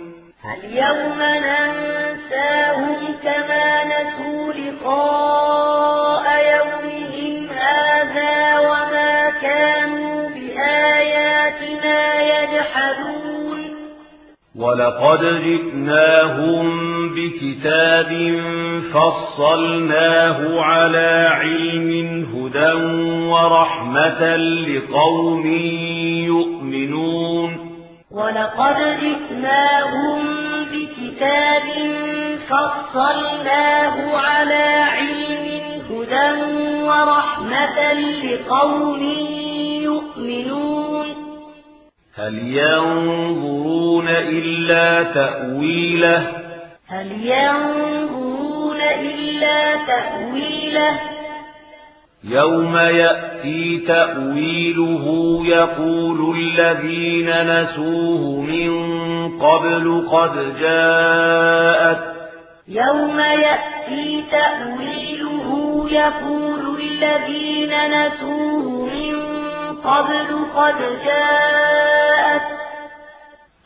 اليوم 0.63 1.19
ننساهم 1.19 2.97
كما 3.23 3.83
نسوا 3.83 4.53
لقاء 4.53 6.25
يومهم 6.55 7.49
هذا 7.49 8.59
وما 8.59 9.29
كانوا 9.41 10.29
بآياتنا 10.29 12.21
يجحدون 12.21 13.22
ولقد 14.55 15.19
جئناهم 15.43 16.69
بكتاب 17.15 18.41
فصلناه 18.93 20.61
على 20.61 21.27
علم 21.31 21.89
هدى 22.35 22.73
ورحمة 23.29 24.35
لقوم 24.37 25.47
يؤمنون 26.27 27.57
ولقد 28.11 28.77
جئناهم 29.01 30.19
بكتاب 30.71 31.63
فصلناه 32.49 34.17
على 34.17 34.85
علم 34.97 35.61
هدى 35.89 36.41
ورحمة 36.83 37.93
لقوم 38.23 39.03
يؤمنون 39.83 41.22
هل 42.17 42.37
ينظرون 42.57 44.07
إلا 44.07 45.03
تأويله؟ 45.03 46.27
هل 46.87 47.11
ينظرون 47.11 48.81
إلا 48.81 49.75
تأويله؟ 49.87 50.99
يوم 52.23 52.77
يأتي 52.77 53.83
تأويله 53.87 55.39
يقول 55.45 56.37
الذين 56.37 57.29
نسوه 57.29 58.41
من 58.41 58.71
قبل 59.39 60.07
قد 60.11 60.59
جاءت. 60.59 61.99
يوم 62.67 63.19
يأتي 63.19 64.23
تأويله 64.31 65.85
يقول 65.91 66.81
الذين 66.81 67.73
نسوه 67.91 68.85
من 68.85 69.22
قبل 69.83 70.45
قد 70.55 70.79
جاءت 71.05 72.41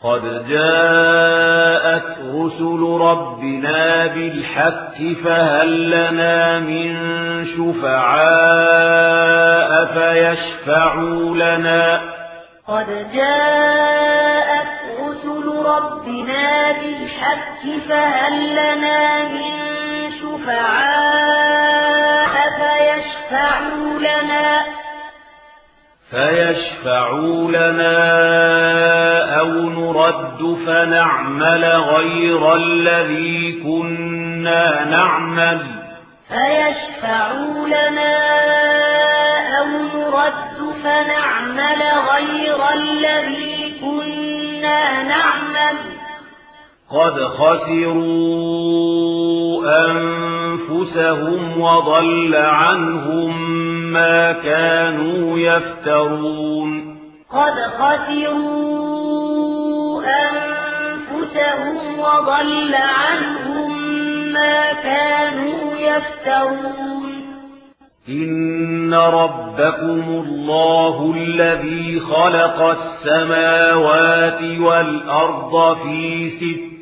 قد 0.02 0.48
جاءت 0.48 2.18
رسل 2.34 2.82
ربنا 3.00 4.06
بالحق 4.06 4.98
فهل 5.24 5.90
لنا 5.90 6.58
من 6.58 6.96
شفعاء 7.46 8.88
فيشفعوا 9.84 11.34
لنا؟ 11.34 12.00
قد 12.68 12.86
جاءت 13.14 14.68
رسل 15.00 15.46
ربنا 15.66 16.72
بالحق 16.72 17.62
فهل 17.88 18.52
لنا 18.52 19.24
من 19.24 19.52
شفعاء 20.20 21.48
فيشفعوا 22.58 23.98
لنا؟ 23.98 24.78
فيشفعوا 26.10 27.50
لنا 27.50 27.98
أو 29.40 29.48
نرد 29.48 30.58
فنعمل 30.66 31.64
غير 31.64 32.54
الذي 32.54 33.62
كنا 33.64 34.84
نعمل. 34.84 35.60
فيشفعوا 36.28 37.66
لنا 37.66 38.16
أو 39.58 39.66
نرد 39.66 40.74
فنعمل 40.84 41.82
غير 42.12 42.72
الذي 42.74 43.78
كنا 43.80 45.02
نعمل. 45.02 45.76
قد 46.90 47.20
خسروا 47.22 48.78
أنفسهم 49.90 51.60
وضل 51.60 52.36
عنهم 52.36 53.52
ما 53.92 54.32
كانوا 54.32 55.38
يفترون 55.38 56.98
قد 57.30 57.52
خسروا 57.78 58.82
أنفسهم 60.04 61.98
وضل 61.98 62.74
عنهم 62.74 63.88
ما 64.32 64.72
كانوا 64.72 65.74
يفترون 65.78 67.18
إن 68.08 68.94
ربكم 68.94 70.24
الله 70.26 71.14
الذي 71.16 72.00
خلق 72.00 72.76
السماوات 72.78 74.42
والأرض 74.42 75.76
في 75.82 76.30
ستة 76.30 76.77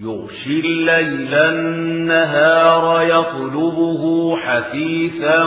يغشي 0.00 0.60
الليل 0.60 1.34
النهار 1.34 3.02
يطلبه 3.02 4.36
حثيثا 4.36 5.44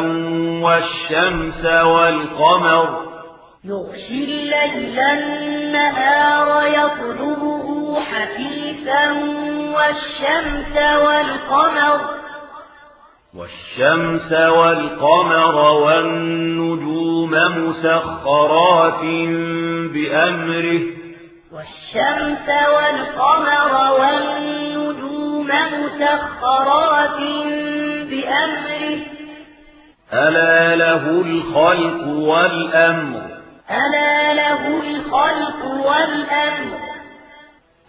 والشمس 0.64 1.66
والقمر. 1.66 3.10
يغشي 3.64 4.24
الليل 4.24 5.00
النهار 5.00 6.68
يطلبه 6.68 8.00
حثيثا 8.00 9.12
والشمس 9.76 10.78
والقمر. 10.78 12.00
والشمس 13.38 14.32
والقمر 14.32 15.56
والنجوم 15.56 17.32
مسخرات 17.32 19.02
بأمره. 19.94 20.99
والشمس 21.54 22.48
والقمر 22.48 23.74
والنجوم 24.00 25.48
مسخرات 25.48 27.20
بأمره. 28.10 29.00
ألا 30.14 30.76
له 30.76 31.04
الخلق 31.10 32.08
والأمر. 32.08 33.22
ألا 33.72 34.34
له 34.34 34.68
الخلق 34.68 35.66
والأمر. 35.66 36.78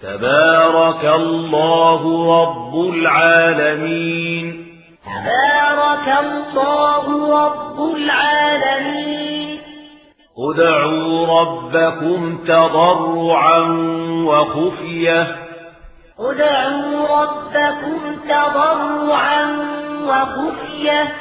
تبارك 0.02 1.04
الله 1.04 2.02
رب 2.42 2.74
العالمين. 2.94 4.66
تبارك 5.04 6.08
الله 6.18 7.04
رب 7.44 7.96
العالمين. 7.96 9.29
ادعوا 10.40 11.40
ربكم 11.40 12.38
تضرعا 12.38 13.60
وخفية. 14.26 15.36
ادعوا 16.18 17.22
ربكم 17.22 18.16
تضرعا 18.24 19.56
وخفية. 20.04 21.12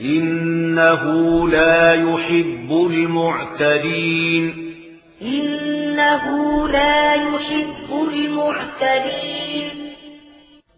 إنه 0.00 1.04
لا 1.48 1.94
يحب 1.94 2.72
المعتدين. 2.90 4.74
إنه 5.22 6.68
لا 6.68 7.14
يحب 7.14 8.08
المعتدين. 8.12 9.81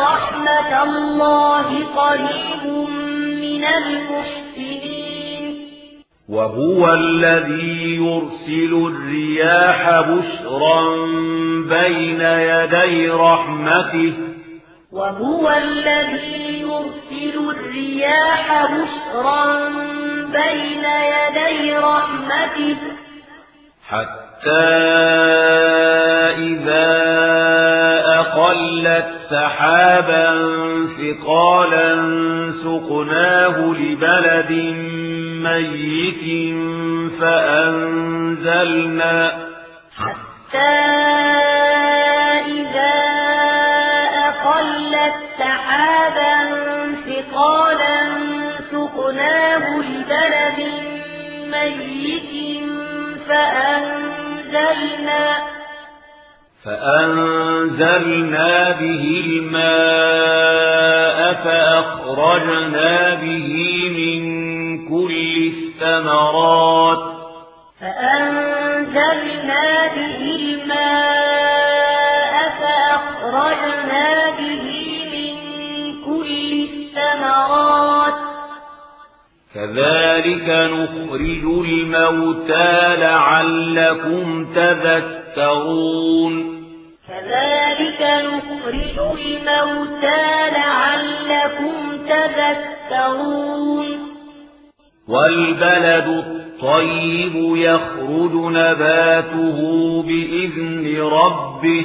رحمة 0.00 0.82
الله 0.82 1.68
قريب 1.96 2.64
من 3.40 3.64
المحسنين. 3.64 5.44
وهو 6.28 6.94
الذي 6.94 7.96
يرسل 7.96 8.72
الرياح 8.86 10.00
بشرا 10.00 10.82
بين 11.68 12.20
يدي 12.20 13.10
رحمته. 13.10 14.12
وهو 14.92 15.50
الذي 15.50 16.60
يرسل 16.60 17.50
الرياح 17.50 18.66
بشرا 18.66 19.68
بين 20.26 20.84
يدي 20.84 21.76
رحمته. 21.76 22.76
حتى 23.88 24.68
إذا 26.38 26.92
أقلت 28.32 29.08
سحابا 29.30 30.26
ثقالا 30.98 31.92
سقناه 32.64 33.56
لبلد 33.58 34.52
ميت 35.42 36.24
فأنزلنا 37.20 39.16
حتى 39.96 40.78
إذا 42.46 42.96
أقلت 44.28 45.16
سحابا 45.38 46.36
ثقالا 47.06 48.00
سقناه 48.72 49.66
لبلد 49.78 50.60
ميت 51.52 52.32
فأنزلنا 53.28 55.22
فأنزلنا 56.64 58.50
به 58.70 59.22
الماء 59.26 61.18
فأخرجنا 61.44 63.14
به 63.14 63.48
من 63.98 64.22
كل 64.88 65.52
الثمرات. 65.52 67.02
فأنزلنا 67.80 69.66
به 69.96 70.16
الماء 70.40 72.34
فأخرجنا 72.60 74.08
به 74.38 74.66
من 75.12 75.34
كل 76.04 76.50
الثمرات. 76.70 78.18
كذلك 79.54 80.48
نخرج 80.48 81.44
الموتى 81.68 82.96
لعلكم 82.96 84.26
تذكرون. 84.54 86.51
كذلك 87.12 88.24
نخرج 88.24 89.18
الموتى 89.20 90.50
لعلكم 90.50 92.06
تذكرون. 92.08 93.86
والبلد 95.08 96.08
الطيب 96.08 97.56
يخرج 97.56 98.32
نباته 98.34 99.58
بإذن 100.02 101.02
ربه. 101.02 101.84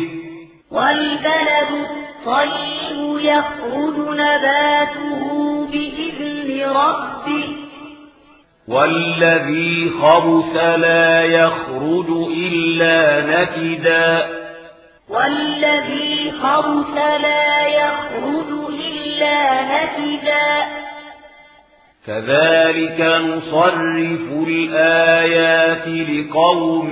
والبلد 0.72 1.72
الطيب 1.72 3.20
يخرج 3.20 3.98
نباته 3.98 5.68
بإذن 5.72 6.70
ربه. 6.70 7.56
والذي 8.68 9.90
خبث 10.02 10.56
لا 10.56 11.24
يخرج 11.24 12.10
إلا 12.38 13.22
نكدا. 13.22 14.37
والذي 15.10 16.32
خبث 16.32 16.98
لا 16.98 17.68
يخرج 17.68 18.50
إلا 18.70 19.62
نكدا. 19.64 20.68
كذلك 22.08 23.02
نصرف 23.02 24.48
الآيات 24.48 25.88
لقوم 25.88 26.92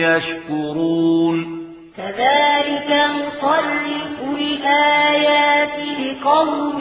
يشكرون. 0.00 1.60
كذلك 1.96 2.90
نصرف 2.90 4.38
الآيات 4.38 5.78
لقوم 5.98 6.80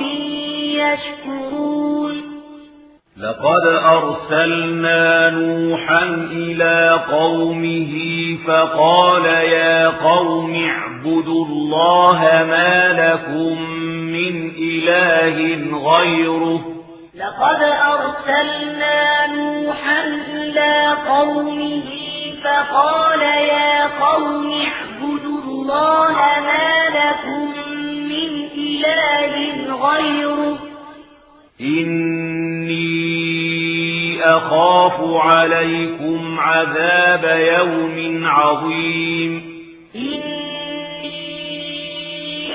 يشكرون. 0.73 1.78
لقد 3.19 3.65
أرسلنا 3.67 5.29
نوحا 5.29 6.03
إلى 6.31 6.99
قومه 7.11 7.93
فقال 8.47 9.25
يا 9.25 9.87
قوم 9.87 10.65
اعبدوا 10.65 11.45
الله 11.45 12.19
ما 12.47 12.93
لكم 12.93 13.61
من 13.91 14.51
إله 14.57 15.37
غيره. 15.91 16.61
لقد 17.15 17.61
أرسلنا 17.95 19.27
نوحا 19.27 20.03
إلى 20.33 20.95
قومه 21.07 21.89
فقال 22.43 23.21
يا 23.21 23.87
قوم 23.87 24.51
اعبدوا 24.51 25.39
الله 25.45 26.15
ما 26.49 26.71
لكم 26.99 27.53
من 28.11 28.31
إله 28.57 29.35
غيره. 29.87 30.78
إني 31.61 32.79
أخاف 34.23 34.99
عليكم 35.01 36.39
عذاب 36.39 37.23
يوم 37.59 38.25
عظيم 38.25 39.41
إني 39.95 41.19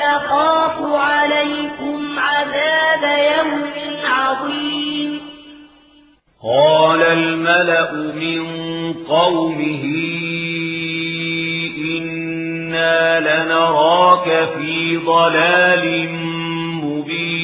أخاف 0.03 0.83
عليكم 0.83 2.19
عذاب 2.19 3.03
يوم 3.39 3.73
عظيم 4.05 5.21
قال 6.43 7.03
الملأ 7.03 7.93
من 7.93 8.45
قومه 9.09 9.85
إنا 11.99 13.21
لنراك 13.21 14.49
في 14.59 14.97
ضلال 14.97 16.09
مبين 16.85 17.44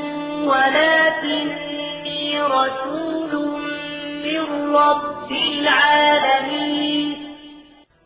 رب 4.75 5.31
العالمين. 5.31 7.17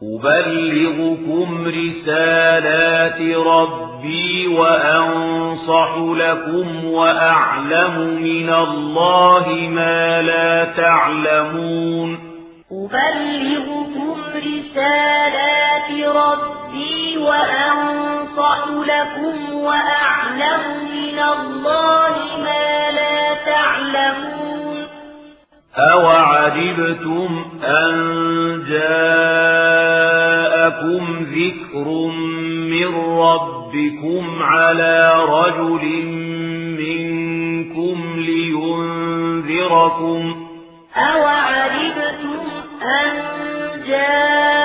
أبلغكم 0.03 1.67
رسالات 1.67 3.21
ربي 3.37 4.47
وأنصح 4.47 5.95
لكم 5.97 6.85
وأعلم 6.85 7.99
من 8.21 8.49
الله 8.53 9.47
ما 9.69 10.21
لا 10.21 10.65
تعلمون. 10.65 12.19
أبلغكم 12.71 14.15
رسالات 14.35 15.91
ربي 15.91 17.17
وأنصح 17.17 18.67
لكم 18.67 19.53
وأعلم 19.53 20.61
من 20.91 21.19
الله 21.19 22.15
ما 22.37 22.91
لا 22.91 23.33
تعلمون. 23.45 24.44
أوعجبتم 25.77 27.45
أن 27.63 27.95
جاءكم 28.69 29.95
ذكر 31.21 31.87
من 32.69 32.95
ربكم 33.19 34.43
على 34.43 35.13
رجل 35.29 35.85
منكم 36.79 37.97
لينذركم 38.19 39.65
أوعجبتم 40.97 42.45
أن 42.81 43.11
جاءكم 43.87 44.64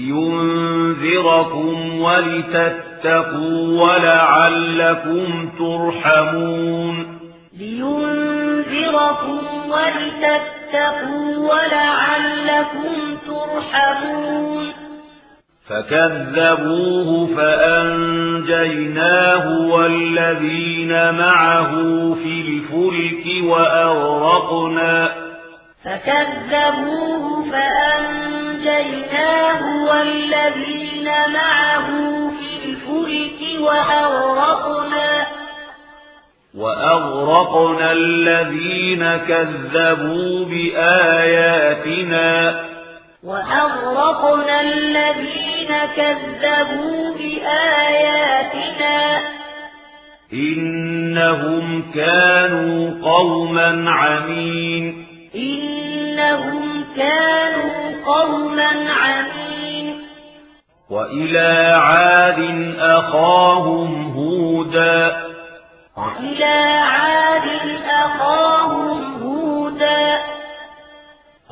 لينذركم 0.00 2.00
ولتتقوا 2.00 3.82
ولعلكم 3.82 5.48
ترحمون 5.58 7.18
لينذركم 7.58 9.38
ولتتقوا 9.68 11.36
ولعلكم 11.36 13.16
ترحمون 13.26 14.66
فكذبوه 15.68 17.10
فأنجيناه 17.36 19.46
والذين 19.66 20.92
معه 21.14 21.70
في 22.14 22.40
الفلك 22.40 23.24
وأغرقنا 23.44 25.29
فكذبوه 25.84 27.50
فأنجيناه 27.52 29.60
والذين 29.84 31.08
معه 31.32 31.88
في 32.30 32.64
الفلك 32.64 33.60
وأغرقنا 33.60 35.26
وأغرقنا 36.54 37.92
الذين 37.92 39.16
كذبوا 39.16 40.44
بآياتنا. 40.44 42.30
وأغرقنا 43.24 44.60
الذين 44.60 45.68
كذبوا 45.96 47.14
بآياتنا. 47.14 49.20
إنهم 50.32 51.90
كانوا 51.94 52.90
قوما 53.02 53.90
عمين. 53.90 55.09
إنهم 55.34 56.84
كانوا 56.96 58.04
قوما 58.06 58.68
عمين. 58.90 60.02
وإلى 60.90 61.72
عاد 61.76 62.74
أخاهم 62.78 64.12
هودا. 64.12 65.22
وإلى 65.96 66.80
عاد 66.80 67.48
أخاهم 68.04 69.22
هودا. 69.22 70.18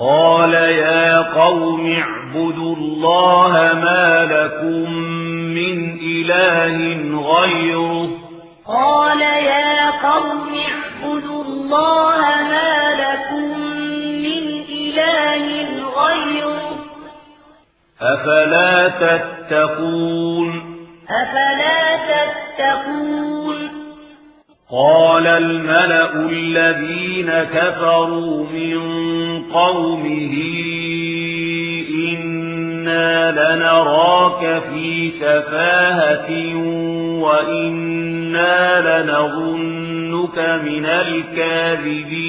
قال 0.00 0.54
يا 0.54 1.18
قوم 1.22 1.92
اعبدوا 1.92 2.76
الله 2.76 3.52
ما 3.74 4.24
لكم 4.24 4.92
من 5.54 5.98
إله 6.02 6.76
غيره. 7.32 8.08
قال 8.66 9.20
يا 9.20 9.90
قوم 9.90 10.54
اعبدوا 10.54 11.44
الله 11.44 12.20
ما 12.20 12.94
لكم 12.94 13.57
غيره 16.06 16.78
أفلا 18.00 18.88
تتقون؟ 18.88 20.48
أفلا 21.10 21.96
تتقون؟ 22.08 23.58
قال 24.70 25.26
الملأ 25.26 26.14
الذين 26.30 27.30
كفروا 27.54 28.46
من 28.52 28.78
قومه 29.52 30.34
إنا 32.12 33.30
لنراك 33.30 34.62
في 34.62 35.10
سفاهة 35.10 36.30
وإنا 37.22 38.80
لنظنك 38.80 40.38
من 40.38 40.86
الكاذبين. 40.86 42.28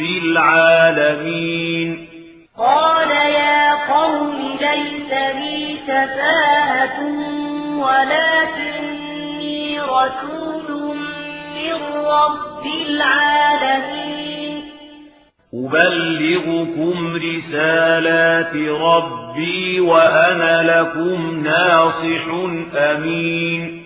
العالمين. 0.00 2.08
قال 2.58 3.10
يا 3.10 3.74
قوم 3.94 4.56
ليس 4.60 5.10
بي 5.10 5.76
سفاهة 5.86 7.00
ولكني 7.78 9.80
رسول 9.80 10.96
من 11.54 11.74
رب 12.04 12.66
العالمين. 12.88 14.62
أبلغكم 15.54 17.16
رسالات 17.16 18.56
ربي 18.56 19.80
وأنا 19.80 20.62
لكم 20.62 21.44
ناصح 21.44 22.24
أمين. 22.76 23.85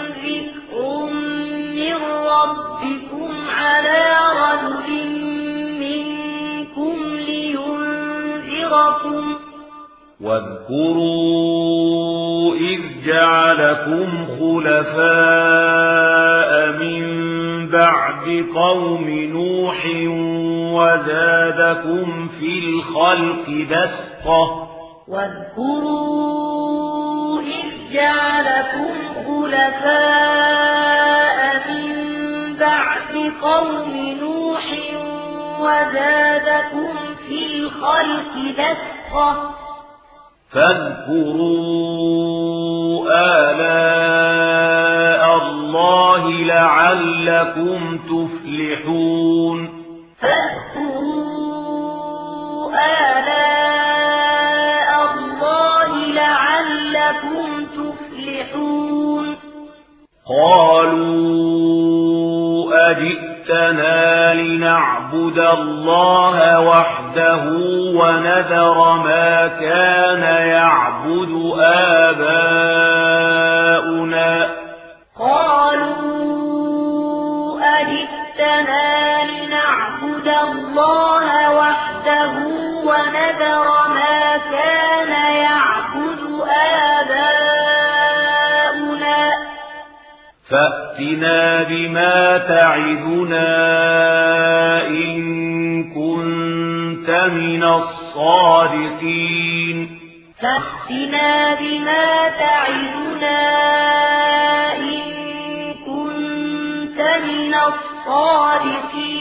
ربكم 2.31 3.29
على 3.59 4.03
رجل 4.41 5.11
منكم 5.79 6.95
لينذركم 7.15 9.23
واذكروا 11.11 12.55
إذ 12.55 12.79
جعلكم 13.05 14.07
خلفاء 14.39 15.11
من 16.79 17.03
بعد 17.69 18.45
قوم 18.55 19.09
نوح 19.09 19.85
وزادكم 20.73 22.27
في 22.39 22.59
الخلق 22.59 23.47
بسطة 23.71 24.71
واذكروا 26.11 27.41
إذ 27.41 27.93
جعلكم 27.93 28.93
خلفاء 29.27 30.01
من 31.69 31.80
بعد 32.61 33.13
قوم 33.41 33.91
نوح 34.21 34.65
وزادكم 35.59 36.93
في 37.27 37.37
الخلق 37.45 38.33
بسطة 38.59 39.29
فاذكروا 40.51 41.61
آلاء 43.49 45.23
الله 45.43 46.23
لعلكم 46.31 47.79
تفلحون. 47.97 49.59
فاذكروا 50.21 51.41
آلاء 53.09 54.89
الله 55.13 55.89
لعلكم 56.21 57.47
تفلحون. 57.65 59.25
قالوا 60.29 61.40
أجئتنا 62.91 64.33
لنعبد 64.33 65.39
الله 65.39 66.59
وحده 66.59 67.43
ونذر 67.99 68.77
ما 68.93 69.47
كان 69.47 70.23
يعبد 70.47 71.53
آباؤنا. 72.09 72.71
قالوا 75.19 76.01
أجئتنا 77.79 79.23
لنعبد 79.23 80.27
الله 80.27 81.25
وحده 81.55 82.33
ونذر 82.89 83.67
ما 83.95 84.37
كان 84.51 84.90
فأتنا 90.51 91.63
بما 91.63 92.37
تعدنا 92.37 93.47
إن 94.87 95.83
كنت 95.83 97.09
من 97.33 97.63
الصادقين 97.63 99.19
فأتنا 100.41 101.53
بما 101.53 102.29
تعدنا 102.29 103.39
إن 104.75 105.01
كنت 105.85 106.99
من 107.25 107.53
الصادقين 107.53 109.11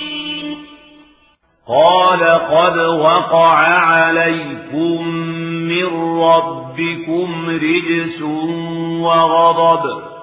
قال 1.68 2.22
قد 2.50 2.78
وقع 2.78 3.56
عليكم 3.68 5.08
من 5.68 5.88
ربكم 6.20 7.48
رجس 7.48 8.22
وغضب 9.02 10.19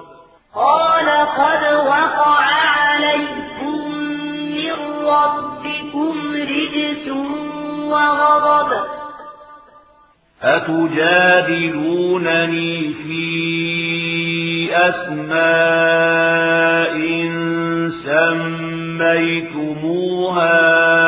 قال 0.58 1.08
قد 1.38 1.62
وقع 1.86 2.44
عليكم 2.78 3.78
من 4.56 4.76
ربكم 5.06 6.14
رجس 6.34 7.04
وغضب. 7.92 8.70
أتجادلونني 10.42 12.74
في 12.94 13.18
أسماء 14.76 15.78
سميتموها؟ 19.08 21.07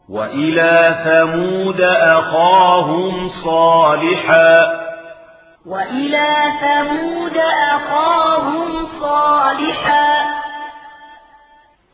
وإلى 0.09 0.95
ثمود 1.05 1.81
أخاهم 1.81 3.29
صالحا. 3.45 4.85
وإلى 5.65 6.35
ثمود 6.61 7.37
أخاهم 7.73 8.87
صالحا. 9.01 10.35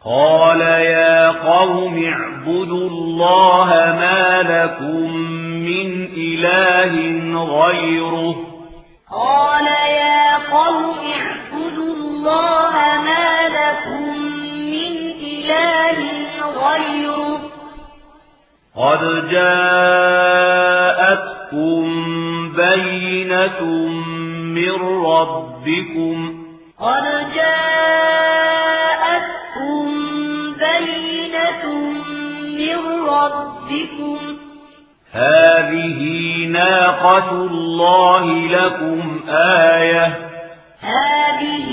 قال 0.06 0.62
يا 0.62 1.28
قوم 1.30 2.04
اعبدوا 2.04 2.90
الله 2.90 3.68
ما 4.00 4.42
لكم 4.42 5.12
من 5.70 6.10
إله 6.18 6.94
غيره. 7.44 8.36
قال 9.12 9.68
يا 9.92 10.38
قوم 10.38 11.00
اعبدوا 11.16 11.94
الله 11.96 12.74
ما 13.04 13.48
لكم 13.48 14.04
من 14.74 14.94
إله 15.22 15.98
غيره. 16.68 17.41
قد 18.76 19.30
جاءتكم 19.32 20.52
بينة 22.56 23.62
من 24.56 25.06
ربكم 25.06 26.18
قد 26.80 27.04
جاءتكم 27.36 28.52
بينة 30.54 31.64
من 32.44 32.80
ربكم 33.08 34.20
هذه 35.14 36.00
ناقة 36.48 37.32
الله 37.32 38.26
لكم 38.48 39.20
آية 39.30 40.06
هذه 40.82 41.68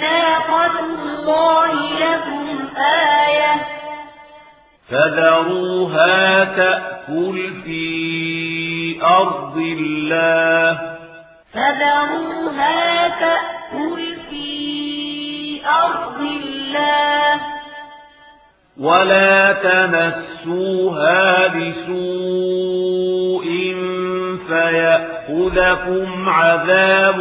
ناقة 0.00 0.80
الله 0.80 1.72
لكم 2.00 2.46
آية 2.76 3.79
فذروها 4.90 6.44
تأكل 6.44 7.50
في 7.64 9.02
أرض 9.02 9.56
الله. 9.56 10.78
فذروها 11.54 13.08
تأكل 13.08 14.16
في 14.30 15.60
أرض 15.66 16.20
الله. 16.20 17.40
ولا 18.80 19.52
تمسوها 19.52 21.46
بسوء 21.46 23.46
فيأخذكم 24.48 26.28
عذاب 26.28 27.18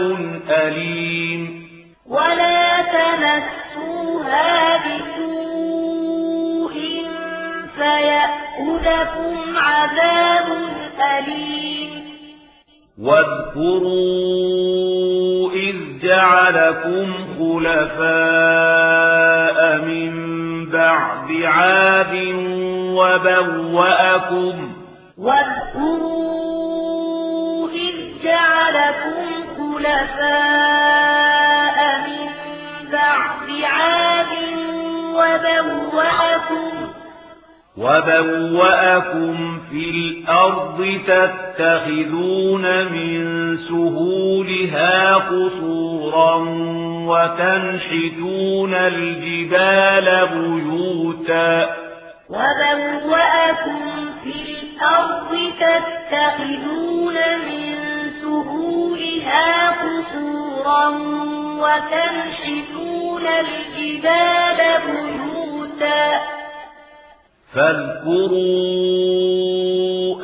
أليم. 0.49 1.69
ولا 2.09 2.81
تمسوها 2.81 4.77
بسوء 4.77 6.18
فيأخذكم 7.79 9.57
عذاب 9.57 10.47
أليم. 11.17 11.91
واذكروا 13.01 14.29
إذ 15.51 15.75
جعلكم 16.03 17.13
خلفاء 17.39 17.99
من 19.77 20.13
بعد 20.69 21.31
عاد 21.43 22.15
وبوأكم. 22.99 24.55
واذكروا 25.17 26.39
إذ 27.69 27.95
جعلكم 28.23 29.25
خلفاء 29.57 30.59
من 32.07 32.29
بعد 32.91 33.49
عاد 33.63 34.33
وبوأكم. 35.13 36.78
وبوأكم 37.79 39.59
في 39.71 39.89
الأرض 39.89 40.99
تتخذون 41.07 42.65
من 42.91 43.57
سهولها 43.57 45.15
قصورا 45.15 46.35
وتنحتون 47.07 48.73
الجبال 48.73 50.27
بيوتا. 50.33 51.75
وبوأكم 52.29 53.81
في 54.23 54.33
الأرض 54.49 55.31
تتخذون 55.59 57.15
من 57.15 57.75
سهولها 58.21 59.69
قصورا 59.69 60.87
وتنحتون 61.63 63.25
الجبال 63.27 64.59
بيوتا. 64.85 66.38
فاذكروا 67.53 68.49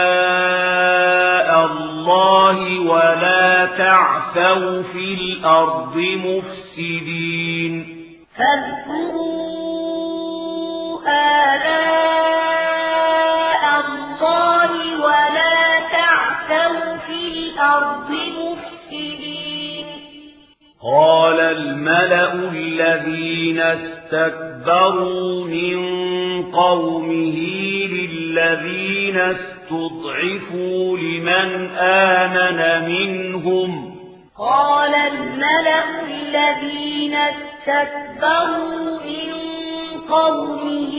الله 1.66 2.58
ولا 2.80 3.66
تعثوا 3.78 4.82
في 4.82 5.14
الأرض 5.14 5.96
مفسدين. 5.96 7.74
فاذكروا 8.36 9.38
آلاء 11.08 11.78
الله 13.86 14.70
ولا 15.06 15.60
تعثوا 15.96 16.96
في 17.06 17.20
الأرض 17.32 18.10
مفسدين 18.10 18.38
قال 20.97 21.41
الملأ 21.41 22.32
الذين 22.53 23.61
استكبروا 23.61 25.45
من 25.45 25.78
قومه 26.53 27.39
للذين 27.86 29.18
استضعفوا 29.18 30.99
لمن 30.99 31.70
آمن 31.78 32.89
منهم 32.89 33.95
قال 34.39 34.95
الملأ 34.95 35.84
الذين 36.05 37.14
استكبروا 37.14 39.01
من 39.05 39.32
قومه 40.11 40.95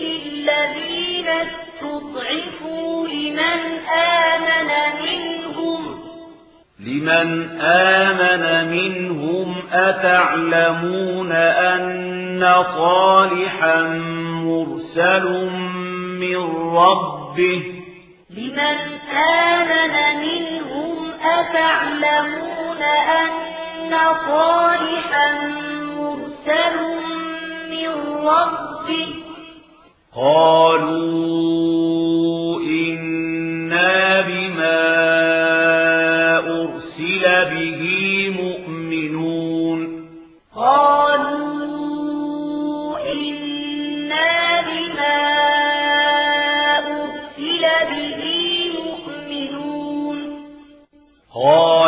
للذين 0.00 1.28
استضعفوا 1.28 3.08
لمن 3.08 3.60
آمن 3.88 4.70
منهم 5.02 6.03
لمن 6.80 7.60
آمن 7.60 8.70
منهم 8.70 9.54
أتعلمون 9.72 11.32
أن 11.32 12.54
صالحا 12.76 13.82
مرسل 14.44 15.50
من 16.20 16.36
ربه؟ 16.76 17.62
لمن 18.30 18.76
آمن 19.16 20.20
منهم 20.20 20.96
أتعلمون 21.22 22.82
أن 22.82 23.30
صالحا 24.26 25.32
مرسل 25.96 26.76
من 27.70 27.90
ربه؟ 28.26 29.08
قالوا 30.16 31.44
إنا 32.60 34.20
بما 34.20 35.33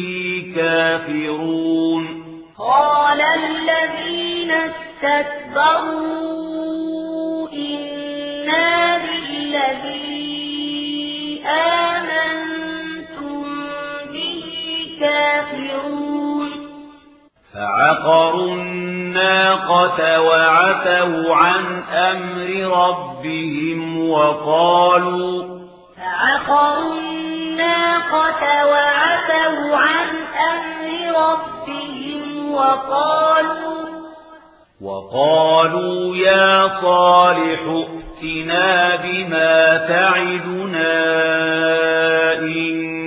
كافرون 0.55 2.23
قال 2.57 3.21
الذين 3.21 4.51
استكبروا 4.51 5.89
إنا 7.53 8.97
بالذي 8.97 10.23
آمنتم 11.45 13.43
به 14.13 14.43
كافرون 14.99 16.12
فعقروا 17.53 18.53
الناقة 18.55 20.21
وعتوا 20.21 21.35
عن 21.35 21.83
أمر 21.93 22.77
ربهم 22.77 24.09
وقالوا 24.09 25.59
فعقروا 25.97 26.93
الناقة 26.99 28.65
وعتوا 28.65 29.77
عن 29.77 30.07
أمر 30.51 31.19
ربهم 31.19 32.51
وقالوا 32.51 33.83
وقالوا 34.81 36.15
يا 36.15 36.67
صالح 36.81 37.59
ائتنا 38.23 38.95
بما 38.95 39.77
تعدنا 39.77 40.93
إن 42.39 43.02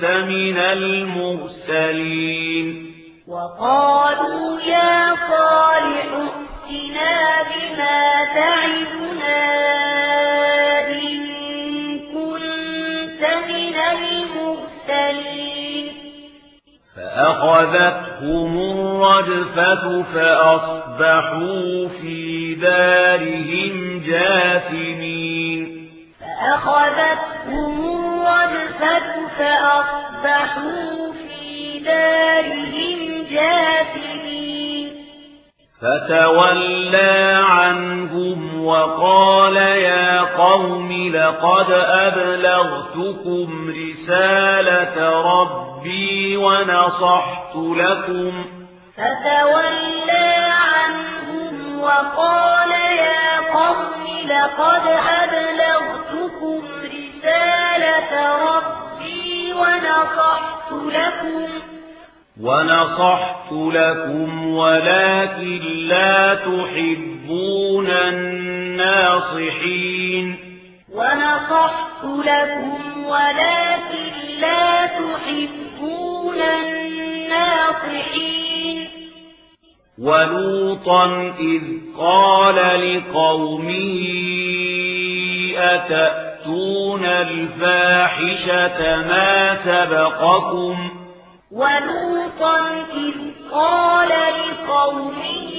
كنت 0.00 0.10
من 0.10 0.58
المرسلين. 0.58 2.66
وقالوا 3.28 4.60
يا 4.60 5.16
صالح 5.30 6.08
ائتنا 6.12 7.42
بما 7.42 8.24
تعدنا 8.34 9.40
إن 10.88 11.18
كنت 11.98 13.22
من 13.48 13.76
المرسلين. 13.96 15.86
فأخذتهم 16.96 18.52
الرجفة 18.58 20.02
فأصبحوا 20.02 21.88
في 21.88 22.54
دارهم 22.54 24.02
جاثمين. 24.06 25.79
فأخذتهم 26.40 27.76
الرجفة 27.84 29.28
فأصبحوا 29.38 31.12
في 31.12 31.78
دارهم 31.78 33.26
جاثمين. 33.30 34.86
فتولى 35.82 37.40
عنهم 37.44 38.64
وقال 38.64 39.56
يا 39.56 40.20
قوم 40.20 40.92
لقد 41.14 41.70
أبلغتكم 41.70 43.48
رسالة 43.70 44.96
ربي 45.22 46.36
ونصحت 46.36 47.56
لكم. 47.56 48.44
فتولى 48.96 50.46
عنهم 50.50 51.39
وقال 51.82 52.70
يا 52.70 53.40
قوم 53.40 54.04
لقد 54.26 54.86
أبلغتكم 55.22 56.62
رسالة 56.84 58.12
ربي 58.46 59.52
ونصحت 59.52 60.72
لكم. 60.72 61.48
ونصحت 62.40 63.52
لكم 63.52 64.46
ولكن 64.54 65.60
لا 65.88 66.34
تحبون 66.34 67.90
الناصحين. 67.90 69.46
ونصحت 70.94 72.04
لكم 72.04 73.04
ولكن 73.04 74.12
لا 74.40 74.86
تحبون 74.86 76.40
الناصحين. 76.40 78.20
ولوطا 80.00 81.34
إذ 81.40 81.62
قال 81.98 82.56
لقومه 82.56 84.00
أتأتون 85.56 87.04
الفاحشة 87.04 88.96
ما 88.96 89.56
سبقكم؟ 89.64 90.90
ولوطا 91.50 92.58
إذ 92.92 93.14
قال 93.52 94.08
لقومه 94.08 95.50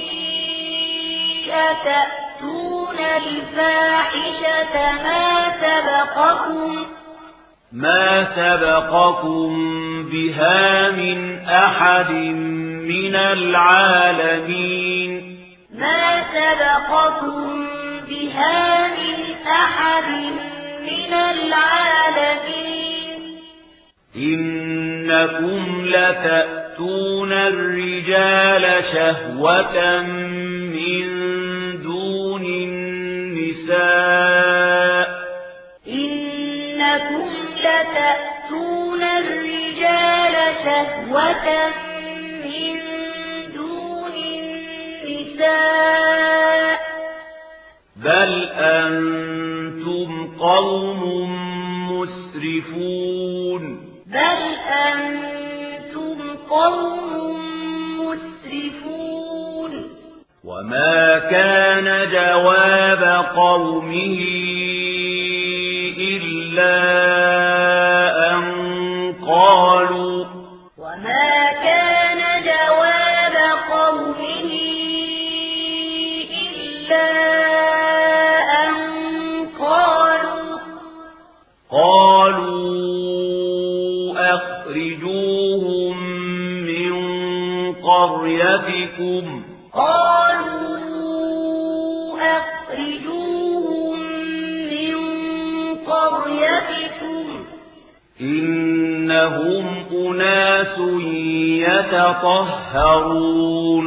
أتأتون 1.48 2.98
الفاحشة 2.98 4.74
ما 5.02 5.52
سبقكم؟ 5.62 6.86
ما 7.72 8.24
سبقكم 8.36 9.52
بها 10.12 10.90
من 10.90 11.38
أحد 11.48 12.10
من 12.88 13.14
العالمين. 13.16 15.12
ما 15.78 16.22
سبقكم 16.34 17.66
بها 18.08 18.88
من 18.88 19.18
أحد 19.46 20.08
من 20.82 21.12
العالمين. 21.14 22.62
إنكم 24.16 25.86
لتأتون 25.86 27.32
الرجال 27.32 28.84
شهوة 28.92 30.02
من 30.72 31.06
دون 31.82 32.44
النساء. 32.44 33.82
إنكم 35.88 37.30
لتأتون 37.56 39.02
الرجال 39.02 40.36
شهوة 40.64 41.46
من 41.68 41.91
النساء 45.42 46.80
بل 47.96 48.48
أنتم 48.52 50.36
قوم 50.40 51.02
مسرفون 51.92 53.62
بل 54.06 54.40
أنتم 54.86 56.18
قوم 56.50 57.12
مسرفون 58.00 59.72
وما 60.44 61.18
كان 61.18 62.10
جواب 62.12 63.26
قومه 63.36 64.18
إلا 65.98 67.61
قريتكم 88.98 89.42
قالوا 89.72 90.78
أخرجوهم 92.36 93.98
من 94.70 94.96
قريتكم. 95.74 97.26
إنهم 98.20 99.66
أناس 99.92 100.78
يتطهرون. 102.78 103.86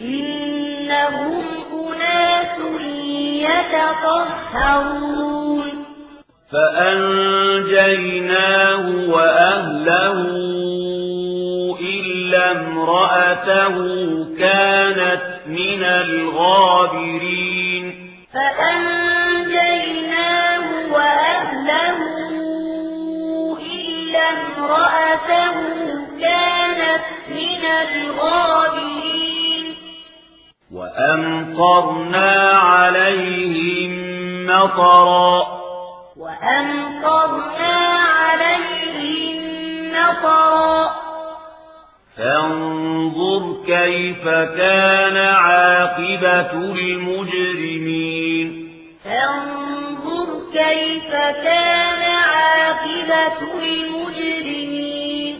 إنهم 0.00 1.44
أناس 1.72 2.58
يتطهرون. 3.48 5.66
فأنجيناه 6.52 8.84
وأهله 9.08 10.18
إلا 11.80 12.52
امرأته 12.88 13.76
كانت 14.38 15.22
من 15.46 15.84
الغابرين. 15.84 17.04
فأنجيناه 18.34 19.02
وأهله 20.92 21.98
إلا 23.60 24.24
امرأته 24.30 25.54
كانت 26.20 27.04
من 27.28 27.62
الغابرين. 27.88 29.66
وأمطرنا 30.74 32.30
عليهم 32.58 33.92
مطرا. 34.46 35.36
وأمطرنا 36.16 37.76
عليهم 37.98 39.38
مطرا. 39.92 41.07
فانظر 42.18 43.42
كيف 43.66 44.24
كان 44.58 45.16
عاقبة 45.16 46.52
المجرمين. 46.52 48.48
فانظر 49.04 50.28
كيف 50.52 51.10
كان 51.44 52.02
عاقبة 52.02 53.38
المجرمين. 53.62 55.34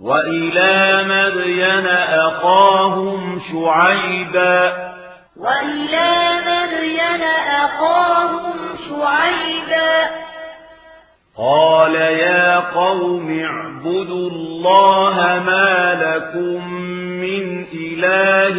وإلى 0.00 1.04
مدين 1.08 1.86
أخاهم 2.26 3.40
شعيبا. 3.52 4.58
وإلى 5.36 6.10
مدين 6.46 7.22
أخاهم 7.48 8.56
شعيبا. 8.88 10.26
قال 11.38 11.94
يا 11.94 12.58
قوم 12.58 13.40
اعبدوا 13.40 14.30
الله 14.30 15.42
ما 15.46 15.94
لكم 16.02 16.74
من 17.20 17.66
إله 17.72 18.56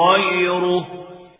غيره. 0.00 0.86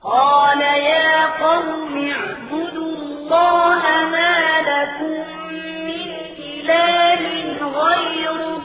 قال 0.05 0.61
يا 0.61 1.25
قوم 1.45 2.11
اعبدوا 2.11 2.97
الله 2.97 3.83
ما 4.13 4.37
لكم 4.71 5.25
من 5.89 6.11
إله 6.39 7.23
غيره. 7.81 8.61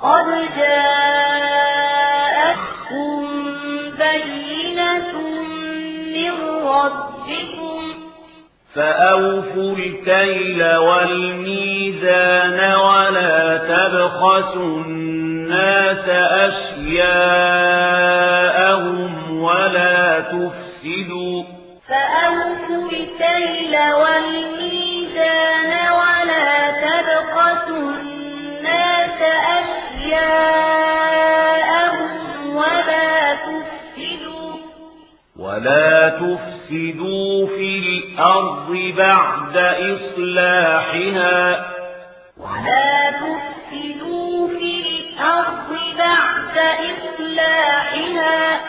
قد 0.00 0.28
جاءتكم 0.56 1.14
فأوفوا 8.74 9.76
الكيل 9.76 10.76
والميزان 10.76 12.58
ولا 12.74 13.56
تبخسوا 13.56 14.78
الناس 14.84 16.08
أشياءهم 18.04 19.40
ولا 19.42 20.20
تفسدوا 20.20 21.44
فأوفوا 21.88 22.90
الكيل 22.90 23.74
والميزان 24.00 25.72
ولا 25.92 26.70
تبخسوا 26.84 27.90
الناس 27.90 29.18
أشياءهم 31.14 32.56
ولا 32.56 33.34
تفسدوا 33.34 34.52
ولا 35.36 36.08
تفسدوا 36.08 36.53
في 36.74 37.78
الأرض 37.78 38.70
بعد 38.96 39.56
إصلاحها 39.94 41.66
ولا 42.38 43.10
تفسدوا 43.10 44.48
في 44.48 44.72
الأرض 44.80 45.70
بعد 45.98 46.58
إصلاحها 46.90 48.60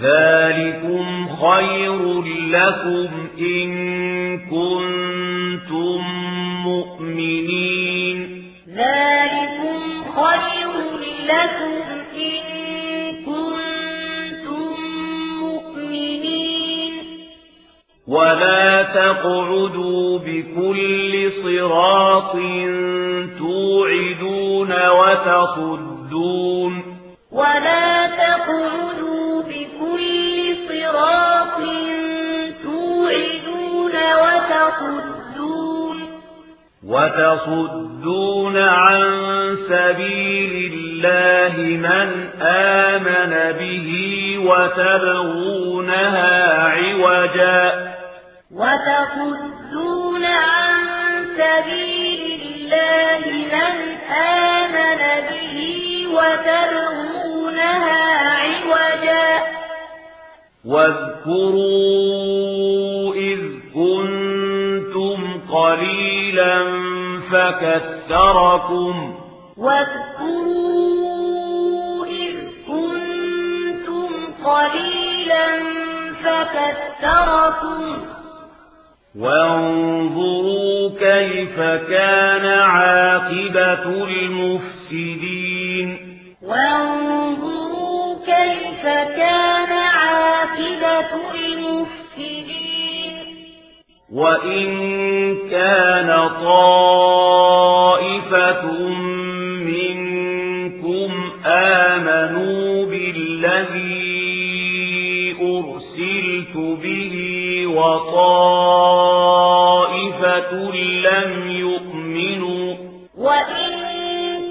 ذلكم 0.00 1.28
خير 1.36 2.22
لكم 2.50 3.08
إن 3.38 3.70
كنتم 4.38 6.00
مؤمنين 6.64 8.18
ذلكم 8.68 10.04
خير 10.16 10.70
لكم 11.26 11.82
إن 12.16 12.44
كنتم 13.24 13.69
ولا 18.10 18.82
تقعدوا 18.82 20.18
بكل 20.18 21.32
صراط 21.42 22.32
توعدون 23.38 24.72
وتصدون 24.88 26.72
ولا 27.32 28.06
تقعدوا 28.06 29.42
بكل 29.42 30.56
صراط 30.68 31.56
توعدون 32.62 33.94
وتصدون 34.22 35.98
وتصدون 36.86 38.56
عن 38.56 39.02
سبيل 39.68 40.72
الله 40.72 41.56
من 41.58 42.08
آمن 42.42 43.32
به 43.58 43.88
وتبغونها 44.46 46.00
عوجا 46.68 47.90
وتصدون 48.54 50.24
عن 50.24 50.74
سبيل 51.38 52.42
الله 52.42 53.22
من 53.30 53.76
آمن 54.12 55.02
به 55.30 55.58
وتبغونها 56.14 58.04
عوجا. 58.40 59.28
واذكروا 60.64 61.64
إذ 63.14 63.40
كنتم 63.74 65.18
قليلا 65.52 66.54
فكثركم. 67.30 68.94
واذكروا 69.56 70.86
إذ 72.06 72.36
كنتم 72.68 74.10
قليلا 74.44 75.46
فكثركم. 76.24 78.19
وانظروا 79.18 80.90
كيف 80.90 81.56
كان 81.90 82.46
عاقبة 82.46 84.04
المفسدين 84.04 85.96
وانظروا 86.42 88.14
كيف 88.26 88.82
كان 89.16 89.72
عاقبة 89.72 91.10
المفسدين 91.34 93.14
وإن 94.12 94.68
كان 95.50 96.28
طائفة 96.44 97.82
منكم 99.66 101.10
آمنوا 101.46 102.86
بالذي 102.86 104.20
أرسلت 105.40 106.56
به 106.56 107.16
وطائفة 107.66 108.69
لم 110.54 111.50
يؤمنوا 111.50 112.76
وإن 113.18 113.70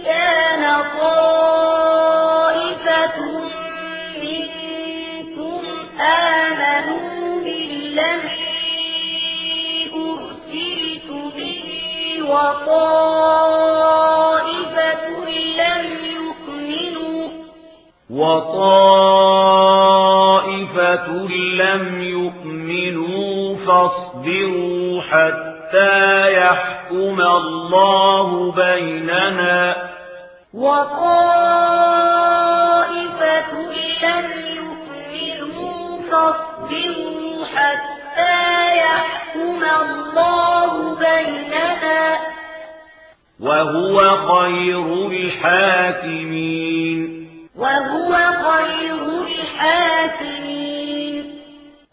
كان 0.06 0.64
طائفة 1.00 2.20
منكم 4.24 5.62
آمنوا 6.02 7.41
بالذي 7.43 8.50
أرسلت 9.95 11.10
به 11.36 11.64
وطائفة 13.70 15.06
لم 15.60 15.86
يؤمنوا 16.16 17.28
وطائفة 20.10 21.08
لم 21.38 22.02
يؤمنوا 22.02 23.56
فاصبروا 23.66 25.02
حتى 25.70 26.34
يحكم 26.34 27.22
الله 27.22 28.51
بيننا 28.51 29.76
وطائفة 30.53 31.89
لم 34.03 34.27
يؤمنوا 34.56 36.02
فاصبروا 36.11 37.45
حتى 37.45 38.77
يحكم 38.77 39.61
الله 39.81 40.72
بيننا 40.95 42.18
وهو 43.39 43.98
خير 44.18 44.88
الحاكمين 45.11 46.49
وهو 47.56 48.11
خير 48.18 49.03
الحاكمين 49.27 50.39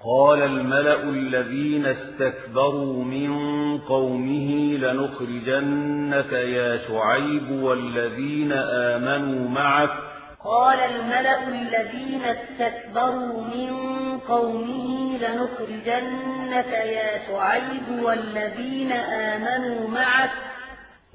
قال 0.06 0.42
الملأ 0.42 1.02
الذين 1.02 1.86
استكبروا 1.86 3.04
من 3.04 3.30
قومه 3.78 4.76
لنخرجنك 4.76 6.32
يا 6.32 6.78
شعيب 6.88 7.50
والذين 7.50 8.52
آمنوا 8.52 9.50
معك. 9.50 9.90
قال 10.44 10.78
الملأ 10.78 11.48
الذين 11.48 12.22
استكبروا 12.24 13.42
من 13.54 13.70
قومه 14.18 15.18
لنخرجنك 15.18 16.72
يا 16.72 17.20
شعيب 17.28 18.02
والذين 18.02 18.92
آمنوا 18.92 19.88
معك. 19.88 20.30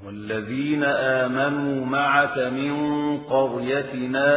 والذين 0.06 0.84
آمنوا 0.84 1.86
معك 1.86 2.38
من 2.38 2.74
قريتنا 3.18 4.28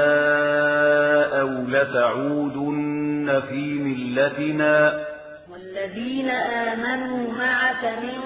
أو 1.42 1.48
لتعودن 1.48 3.42
في 3.50 3.74
ملتنا 3.74 5.06
والذين 5.52 6.30
آمنوا 6.30 7.34
معك 7.34 7.84
من 8.04 8.22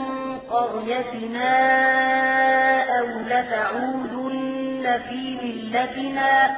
قريتنا 0.50 1.54
أو 3.00 3.06
لتعودن 3.28 5.00
في 5.10 5.38
ملتنا 5.44 6.50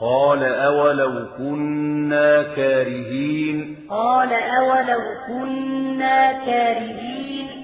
قال 0.00 0.44
أولو 0.44 1.26
كنا 1.38 2.42
كارهين 2.42 3.76
قال 3.90 4.32
أولو 4.32 5.00
كنا 5.28 6.32
كارهين 6.32 7.63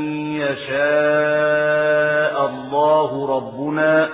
يشاء 0.51 2.45
الله 2.45 3.37
ربنا 3.37 4.09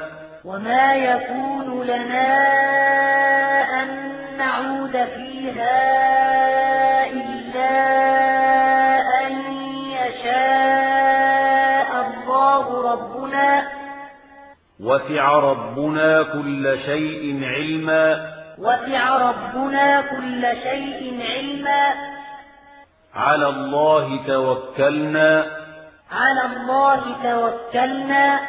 وما 0.45 0.95
يكون 0.95 1.83
لنا 1.83 2.37
أن 3.83 3.87
نعود 4.37 4.91
فيها 4.91 5.79
إلا 7.11 7.73
أن 9.25 9.31
يشاء 9.91 11.89
الله 12.07 12.93
ربنا. 12.93 13.67
وسع 14.83 15.31
ربنا 15.39 16.23
كل 16.23 16.79
شيء 16.85 17.43
علما. 17.43 18.31
وسع 18.57 19.17
ربنا 19.17 20.01
كل 20.01 20.41
شيء 20.63 21.19
علما. 21.21 21.93
على 23.15 23.47
الله 23.47 24.19
توكلنا. 24.27 25.66
على 26.11 26.55
الله 26.55 27.01
توكلنا. 27.23 28.39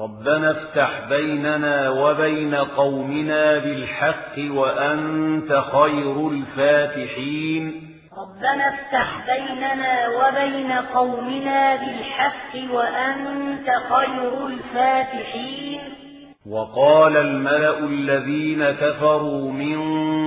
ربنا 0.00 0.50
افتح 0.50 0.90
بيننا 1.08 1.90
وبين 1.90 2.54
قومنا 2.54 3.58
بالحق 3.58 4.38
وأنت 4.38 5.62
خير 5.72 6.28
الفاتحين. 6.28 7.82
ربنا 8.18 8.68
افتح 8.68 9.06
بيننا 9.26 10.08
وبين 10.08 10.72
قومنا 10.72 11.76
بالحق 11.76 12.74
وأنت 12.74 13.70
خير 13.88 14.46
الفاتحين. 14.46 15.95
وقال 16.50 17.16
الملأ 17.16 17.78
الذين 17.78 18.70
كفروا 18.70 19.52
من 19.52 19.78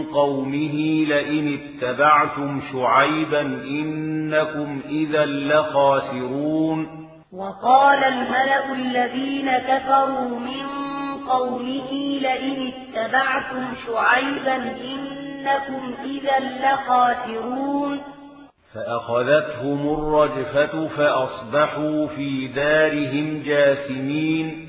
قومه 0.04 1.06
لئن 1.08 1.60
اتبعتم 1.60 2.62
شعيبا 2.74 3.41
إنكم 3.41 4.82
إذا 4.90 5.26
لخاسرون. 5.26 6.88
وقال 7.34 8.04
الملأ 8.04 8.74
الذين 8.74 9.52
كفروا 9.58 10.40
من 10.40 10.66
قومه 11.30 11.91
لئن 12.22 12.72
اتبعتم 12.74 13.66
شعيبا 13.88 14.56
إنكم 14.56 15.94
إذا 16.04 16.40
لخاسرون. 16.40 18.00
فأخذتهم 18.74 19.94
الرجفة 19.94 20.88
فأصبحوا 20.88 22.08
في 22.08 22.48
دارهم 22.48 23.44
جاثمين. 23.46 24.69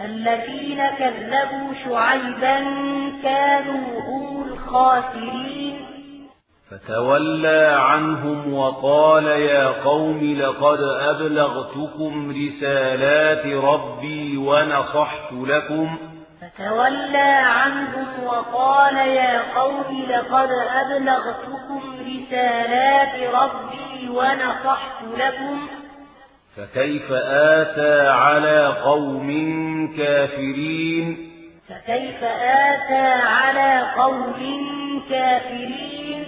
الذين 0.00 0.86
كذبوا 0.98 1.74
شعيبا 1.84 2.58
كانوا 3.22 4.00
هم 4.00 4.42
الخاسرين. 4.42 5.86
فتولى 6.70 7.76
عنهم 7.80 8.54
وقال 8.54 9.24
يا 9.24 9.66
قوم 9.66 10.36
لقد 10.38 10.78
أبلغتكم 10.82 12.30
رسالات 12.30 13.46
ربي 13.46 14.36
ونصحت 14.36 15.32
لكم. 15.32 15.98
فتولى 16.40 17.42
عنهم 17.44 18.24
وقال 18.24 18.96
يا 18.96 19.58
قوم 19.58 20.06
لقد 20.08 20.48
أبلغتكم 20.82 21.80
رسالات 22.00 23.34
ربي 23.34 24.08
ونصحت 24.08 25.02
لكم. 25.18 25.68
فكيف 26.56 27.12
آتى 27.12 28.08
على 28.08 28.74
قوم 28.84 29.28
كافرين؟ 29.98 31.16
فكيف 31.68 32.24
آتى 32.24 33.06
على 33.26 33.82
قوم 33.96 34.34
كافرين؟ 35.10 36.24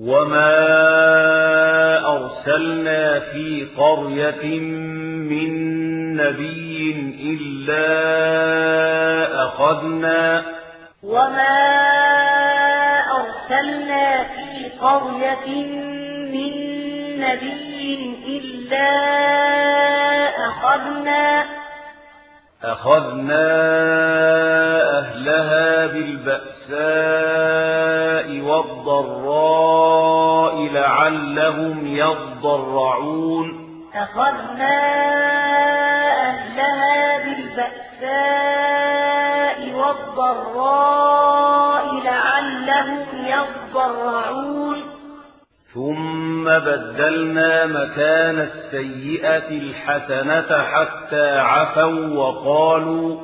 وما 0.00 0.56
أرسلنا 2.06 3.20
في 3.20 3.66
قرية 3.78 4.60
من 5.30 5.52
نبي 6.16 7.14
إلا 7.22 7.86
أخذنا. 9.44 10.44
وما 11.02 11.56
أرسلنا 13.10 14.24
في 14.24 14.68
قرية 14.80 15.66
من 16.32 16.65
نبي 17.20 18.16
إلا 18.26 18.88
أخذنا. 20.48 21.44
أخذنا 22.64 23.46
أهلها 24.98 25.86
بالبأساء 25.86 26.66
والضراء 28.40 29.86
لعلهم 30.72 31.86
يضرعون. 31.86 33.66
أخذنا 33.94 34.76
أهلها 36.28 37.18
بالبأساء 37.18 37.86
والضراء 39.74 41.84
لعلهم 42.04 43.06
يضرعون. 43.26 44.95
ثم 45.76 46.44
بدلنا 46.44 47.66
مكان 47.66 48.38
السيئة 48.40 49.48
الحسنة 49.48 50.62
حتى 50.62 51.38
عفوا 51.38 52.08
وقالوا 52.16 53.16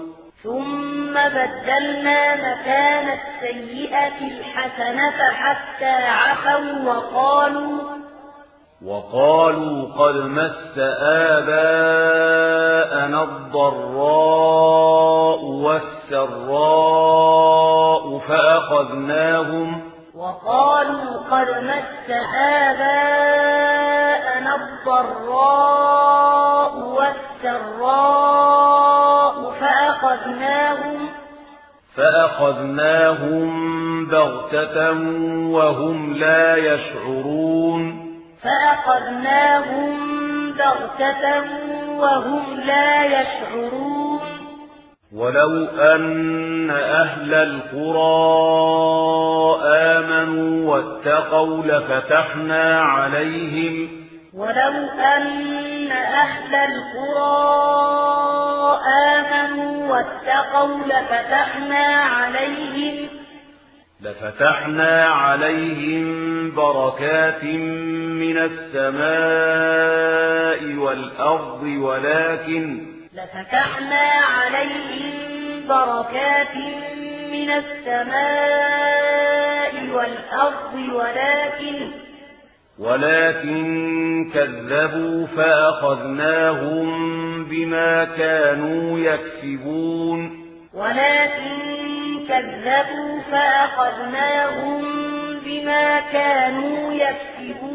ثم 0.43 1.15
بدلنا 1.15 2.35
مكان 2.35 3.19
السيئة 3.19 4.19
الحسنة 4.21 5.33
حتى 5.33 5.95
عفوا 6.07 6.85
وقالوا 6.85 7.81
وقالوا 8.87 9.93
قد 9.99 10.17
مس 10.17 10.79
آباءنا 11.39 13.23
الضراء 13.23 14.63
والسراء 16.05 16.93
فأخذناهم 18.19 19.92
وقالوا 20.23 21.19
قد 21.31 21.49
مس 21.51 22.11
آباءنا 22.71 23.73
الضراء 24.55 25.93
والسراء 27.43 28.33
فأخذناهم 29.61 31.09
فأخذناهم 31.97 33.49
بغتة 34.07 34.91
وهم 35.51 36.15
لا 36.15 36.57
يشعرون. 36.57 38.13
فأخذناهم 38.43 39.93
بغتة 40.53 41.43
وهم 41.99 42.61
لا 42.61 43.05
يشعرون. 43.05 44.12
ولو 45.15 45.65
أن 45.65 46.71
أهل 46.71 47.35
القرى 47.35 48.03
آمنوا 49.65 50.75
واتقوا 50.75 51.63
لفتحنا 51.65 52.81
عليهم 52.81 53.89
ولو 54.35 54.89
أن 55.17 55.93
أهل 55.93 56.55
القرى 56.55 57.63
آمنوا 58.89 59.93
واتقوا 59.93 60.79
لفتحنا 60.79 61.85
عليهم 62.05 63.09
لفتحنا 64.01 65.07
عليهم 65.07 66.07
بركات 66.55 67.45
من 67.45 68.39
السماء 68.39 69.83
والأرض 70.75 71.63
ولكن 71.63 72.93
لفتحنا 73.15 74.11
عليهم 74.37 75.69
بركات 75.69 76.57
من 77.33 77.51
السماء 77.51 78.93
والأرض 79.95 80.75
ولكن 80.93 81.91
ولكن 82.79 84.31
كذبوا 84.35 85.27
فأخذناهم 85.27 86.89
بما 87.45 88.05
كانوا 88.05 88.99
يكسبون. 88.99 90.43
ولكن 90.75 91.59
كذبوا 92.29 93.21
فأخذناهم 93.31 94.83
بما 95.45 96.01
كانوا 96.01 96.93
يكسبون. 96.93 97.72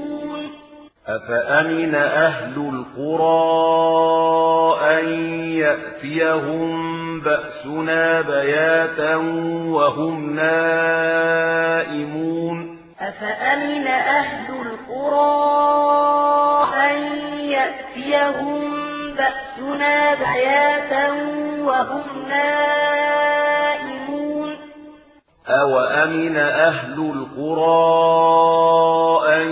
أفأمن 1.08 1.96
أهل 1.96 2.56
القرى 2.74 3.28
أن 5.00 5.06
يأتيهم 5.50 7.20
بأسنا 7.20 8.22
بياتا 8.22 9.16
وهم 9.66 10.36
نائمون؟ 10.36 11.18
أفأمن 13.00 13.88
أهل 13.88 14.54
القرى 14.62 15.48
أن 16.76 16.98
يأتيهم 17.40 18.74
بأسنا 19.18 20.14
بياتا 20.14 21.08
وهم 21.64 22.30
نائمون؟ 22.30 22.88
أوأمن 25.50 26.38
أهل 26.38 27.00
القرى 27.16 27.78
أن 29.36 29.50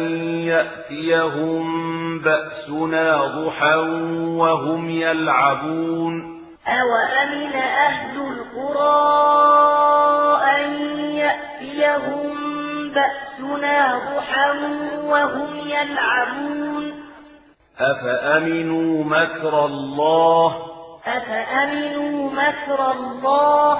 يأتيهم 0.47 1.65
بأسنا 2.19 3.25
ضحى 3.25 3.75
وهم 4.37 4.89
يلعبون 4.89 6.41
أوأمن 6.67 7.55
أهل 7.55 8.17
القرى 8.17 8.95
أن 10.57 10.73
يأتيهم 10.99 12.35
بأسنا 12.89 13.99
ضحى 14.15 14.51
وهم 15.05 15.57
يلعبون 15.65 17.05
أفأمنوا 17.79 19.03
مكر 19.03 19.65
الله 19.65 20.55
أفأمنوا 21.05 22.31
مكر 22.31 22.91
الله 22.91 23.79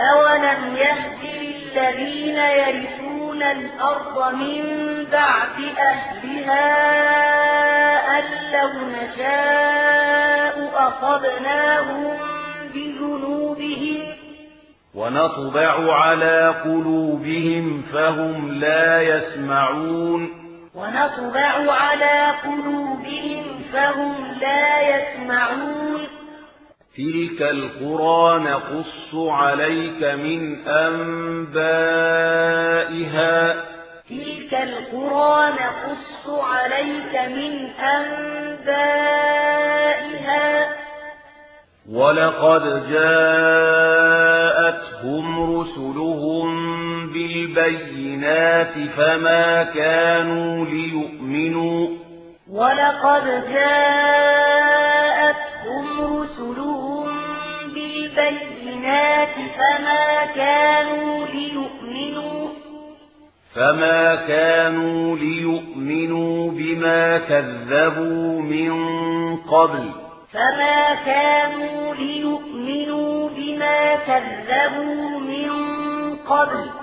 أولم 0.00 0.76
يهد 0.76 1.22
للذين 1.76 2.36
يرثون 2.36 3.42
الأرض 3.42 4.34
من 4.34 4.64
بعد 5.12 5.76
أهلها 5.78 6.68
أن 8.18 8.24
لو 8.52 8.70
نشاء 8.88 10.70
أصبناهم 10.74 12.18
بذنوبهم 12.74 13.98
ونطبع 14.94 15.94
على 15.94 16.54
قلوبهم 16.64 17.82
فهم 17.92 18.52
لا 18.52 19.02
يسمعون 19.02 20.30
ونطبع 20.74 21.72
على 21.72 22.32
قلوبهم 22.44 23.44
فهم 23.72 24.14
لا 24.40 24.80
يسمعون 24.80 26.21
تلك 26.96 27.42
القرى 27.42 28.38
نقص 28.38 29.14
عليك 29.14 30.02
من 30.04 30.66
أنبائها 30.66 31.92
تلك 34.08 34.54
القرى 34.54 35.50
نقص 35.50 36.28
عليك 36.28 37.14
من 37.36 37.70
أنبائها 37.96 39.22
ولقد 41.90 42.62
جاءتهم 42.92 44.06
رسلهم 45.60 46.48
بالبينات 47.12 48.74
فما 48.96 49.62
كانوا 49.62 50.66
ليؤمنوا 50.66 51.88
ولقد 52.52 53.24
جاءتهم 53.52 54.20
رسلهم 56.00 57.08
بالبينات 57.74 59.34
فما 59.58 60.26
كانوا 60.34 61.26
ليؤمنوا 61.26 62.48
فما 63.54 64.14
كانوا 64.14 65.16
ليؤمنوا 65.16 66.50
بما 66.50 67.18
كذبوا 67.18 68.42
من 68.42 68.72
قبل. 69.36 69.90
فما 70.32 70.94
كانوا 71.06 71.94
ليؤمنوا 71.94 73.28
بما 73.28 73.94
كذبوا 73.94 75.20
من 75.20 75.50
قبل. 76.16 76.81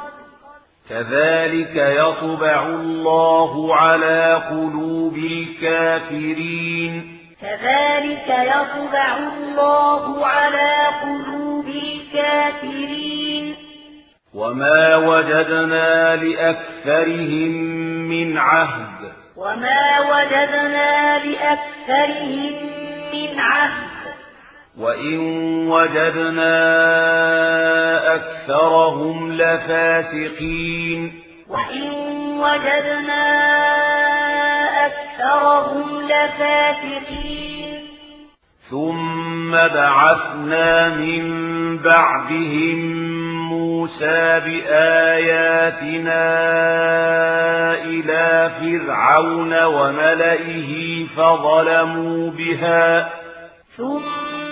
كذلك 0.90 1.76
يطبع 1.76 2.66
الله 2.66 3.76
على 3.76 4.44
قلوب 4.50 5.18
الكافرين. 5.18 7.18
كذلك 7.42 8.28
يطبع 8.28 9.18
الله 9.18 10.26
على 10.26 10.88
قلوب 11.04 11.68
الكافرين. 11.68 13.56
وما 14.34 14.96
وجدنا 14.96 16.16
لأكثرهم 16.16 17.52
من 18.10 18.38
عهد. 18.38 19.12
وما 19.38 20.00
وجدنا 20.00 21.18
لأكثرهم 21.26 22.54
من 23.14 23.40
عهد. 23.40 23.89
وإن 24.80 25.18
وجدنا 25.68 26.56
أكثرهم 28.16 29.32
لفاسقين 29.32 31.14
وإن 31.50 31.92
وجدنا 32.40 33.26
أكثرهم 34.86 36.02
لفاسقين 36.02 37.80
ثم 38.70 39.52
بعثنا 39.52 40.90
من 40.90 41.78
بعدهم 41.78 42.80
موسى 43.50 44.40
بآياتنا 44.46 46.24
إلى 47.84 48.52
فرعون 48.60 49.64
وملئه 49.64 51.06
فظلموا 51.18 52.32
بها 52.32 53.10
ثم 53.78 54.39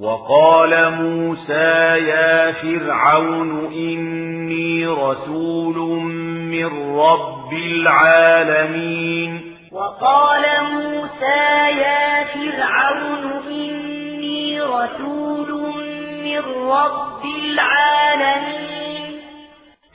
وقال 0.00 0.90
موسى 0.92 1.98
يا 2.06 2.52
فرعون 2.52 3.64
إني 3.64 4.86
رسول 4.86 5.76
من 6.54 6.98
رب 6.98 7.52
العالمين. 7.52 9.40
وقال 9.72 10.42
موسى 10.72 11.70
يا 11.78 12.24
فرعون 12.24 13.42
إني 13.50 14.60
رسول 14.60 15.50
من 16.24 16.42
رب 16.70 17.24
العالمين. 17.44 19.20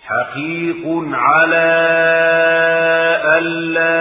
حقيق 0.07 0.83
على 1.13 1.69
ألا 3.37 3.97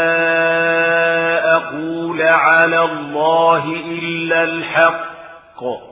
أقول 1.56 2.22
على 2.22 2.80
الله 2.84 3.64
إلا 4.02 4.42
الحق. 4.44 5.91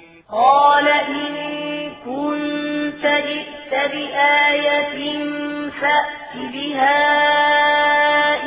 قال 0.31 0.87
إن 0.87 1.91
كنت 2.05 3.03
جئت 3.03 3.91
بآية 3.91 5.13
فأت 5.81 6.35
بها 6.53 6.99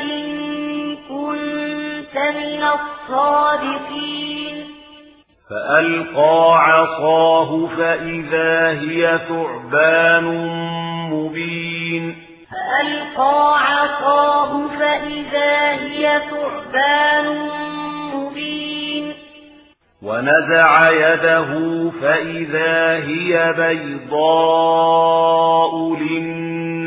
إن 0.03 0.97
كنت 0.97 2.17
من 2.17 2.63
الصادقين. 2.63 4.57
فألقى 5.51 6.59
عصاه 6.59 7.67
فإذا 7.67 8.69
هي 8.69 9.21
ثعبان 9.29 10.27
مبين. 11.13 12.17
فألقى 12.51 13.59
عصاه 13.59 14.69
فإذا 14.79 15.71
هي 15.71 16.21
ثعبان 16.31 17.27
مبين. 18.15 18.74
ونزع 20.05 20.91
يده 20.91 21.51
فإذا 22.01 22.93
هي 22.93 23.55
بيضاء 23.57 24.93
للناظرين. 26.01 26.87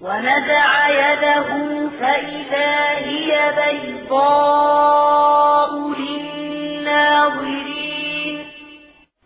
ونزع 0.00 0.88
يده 0.88 1.48
فإذا 2.00 2.90
هي 2.90 3.52
بيضاء 3.56 5.70
للناظرين. 6.00 8.38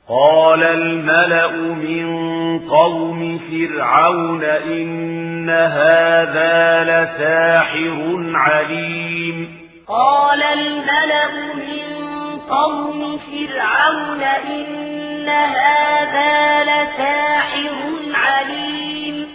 قال 0.08 0.62
الملأ 0.62 1.56
من 1.56 2.58
قوم 2.58 3.38
فرعون 3.38 4.44
إن 4.44 5.50
هذا 5.50 6.84
لساحر 6.84 8.30
عليم. 8.34 9.65
قال 9.88 10.42
الملأ 10.42 11.54
من 11.54 11.96
قوم 12.38 13.18
فرعون 13.18 14.22
إن 14.22 15.28
هذا 15.28 16.64
لساحر 16.64 17.72
عليم. 18.14 19.28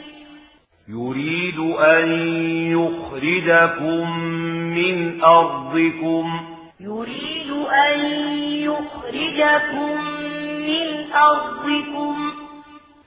يريد 0.88 1.60
أن 1.80 2.12
يخرجكم 2.72 4.20
من 4.76 5.24
أرضكم. 5.24 6.46
يريد 6.80 7.52
أن 7.72 8.00
يخرجكم 8.44 10.04
من 10.68 11.14
أرضكم. 11.14 12.32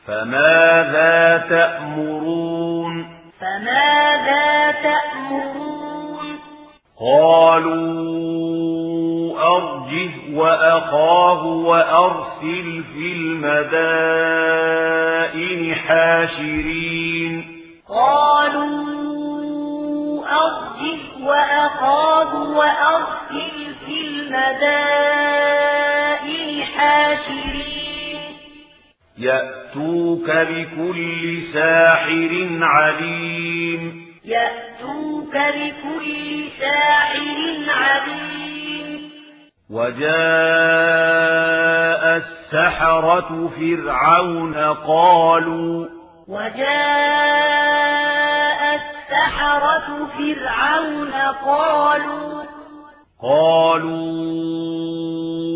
فماذا 0.07 1.47
تأمرون؟ 1.49 3.07
فماذا 3.41 4.73
تأمرون؟ 4.73 5.94
قالوا 7.01 8.05
أرجه 9.57 10.11
وأخاه 10.35 11.47
وأرسل 11.47 12.85
في 12.95 13.13
المدائن 13.13 13.75
حاشرين. 15.75 17.61
قالوا 17.89 19.05
أرجه 20.21 21.27
وأخاه 21.27 22.33
وأرسل 22.51 23.75
في 23.87 23.97
المدائن 24.01 25.05
حاشرين. 26.63 28.21
يأتوك 29.19 30.31
بكل 30.31 31.43
ساحر 31.53 32.49
عليم. 32.63 34.04
يأتوك 34.25 35.35
بكل 35.37 36.49
ساحر 36.61 37.39
عليم. 37.69 39.11
وجاء 39.71 40.05
السحرة 42.17 43.51
فرعون 43.57 44.55
قالوا 44.87 45.87
وجاء 46.29 46.65
السحرة 48.75 49.89
فرعون 50.19 51.13
قالوا 51.45 52.45
قالوا 53.23 54.45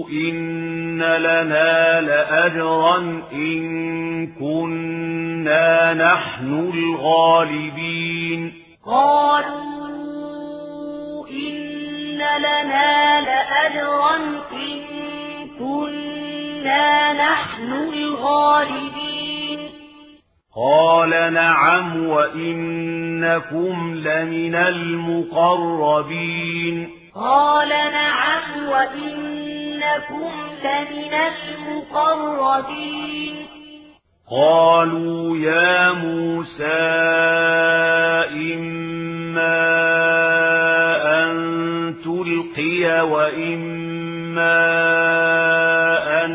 إن 0.08 1.02
لنا 1.02 2.00
لأجرا 2.00 2.96
إن 3.32 4.26
كنا 4.26 5.94
نحن 5.94 6.70
الغالبين. 6.74 8.17
قالوا 8.90 9.69
إن 11.28 12.19
لنا 12.19 13.20
لأجرا 13.20 14.16
إن 14.52 14.81
كنا 15.59 17.12
نحن 17.12 17.73
الغالبين. 17.73 19.59
قال 20.56 21.32
نعم 21.32 22.09
وإنكم 22.09 23.94
لمن 23.94 24.55
المقربين. 24.55 26.90
قال 27.15 27.69
نعم 27.69 28.69
وإنكم 28.69 30.31
لمن 30.65 31.15
المقربين. 31.15 33.57
قالوا 34.30 35.36
يا 35.36 35.92
موسى 35.92 36.64
إما 38.52 39.59
أن 41.24 41.34
تلقي 42.05 43.00
وإما 43.06 44.59
أن 46.24 46.32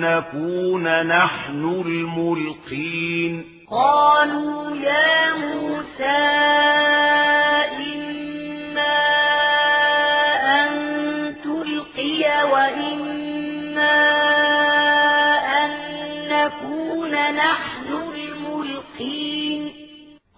نكون 0.00 1.06
نحن 1.06 1.82
الملقين. 1.86 3.44
قالوا 3.70 4.76
يا 4.76 5.34
موسى 5.34 6.60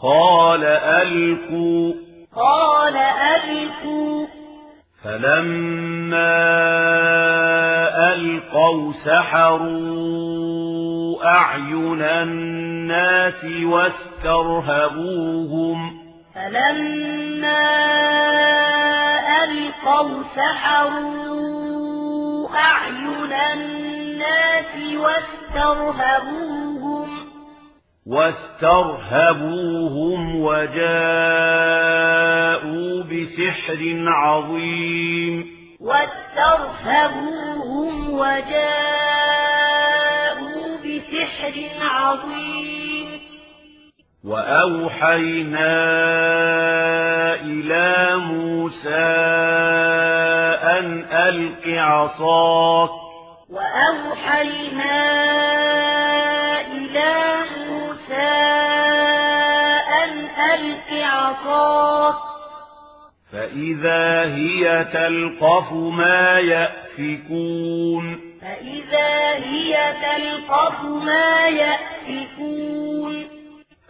قال 0.03 0.65
ألقوا. 0.65 1.93
قال 2.37 2.97
ألقوا. 2.97 4.27
فلما 5.05 6.53
ألقوا 8.15 8.93
سحروا 9.05 10.23
أعين 11.24 12.03
الناس 12.03 13.45
واسترهبوهم. 13.65 14.99
فلما 16.35 17.73
ألقوا 19.45 20.23
سحروا 20.37 22.49
أعين 22.57 23.33
الناس 23.33 24.97
واسترهبوهم. 24.97 26.82
واسترهبوهم 28.07 30.37
وجاءوا 30.37 30.83
بسحر 33.03 34.05
عظيم. 34.07 35.47
واسترهبوهم 35.81 38.11
وجاءوا 38.11 38.62
بسحر 40.85 41.55
عظيم. 41.81 43.20
وأوحينا 44.24 45.83
إلى 47.35 48.16
موسى 48.16 49.07
أن 50.79 51.05
ألق 51.12 51.81
عصاك. 51.81 52.91
وأوحينا 53.51 55.03
إلى 56.61 57.41
عصاك 61.05 62.33
فإذا 63.33 64.23
هي 64.35 64.85
تلقف 64.93 65.73
ما 65.73 66.39
يأفكون. 66.39 68.20
فإذا 68.41 69.33
هي 69.35 69.95
تلقف 70.03 70.81
ما 70.83 71.47
يأفكون. 71.47 73.24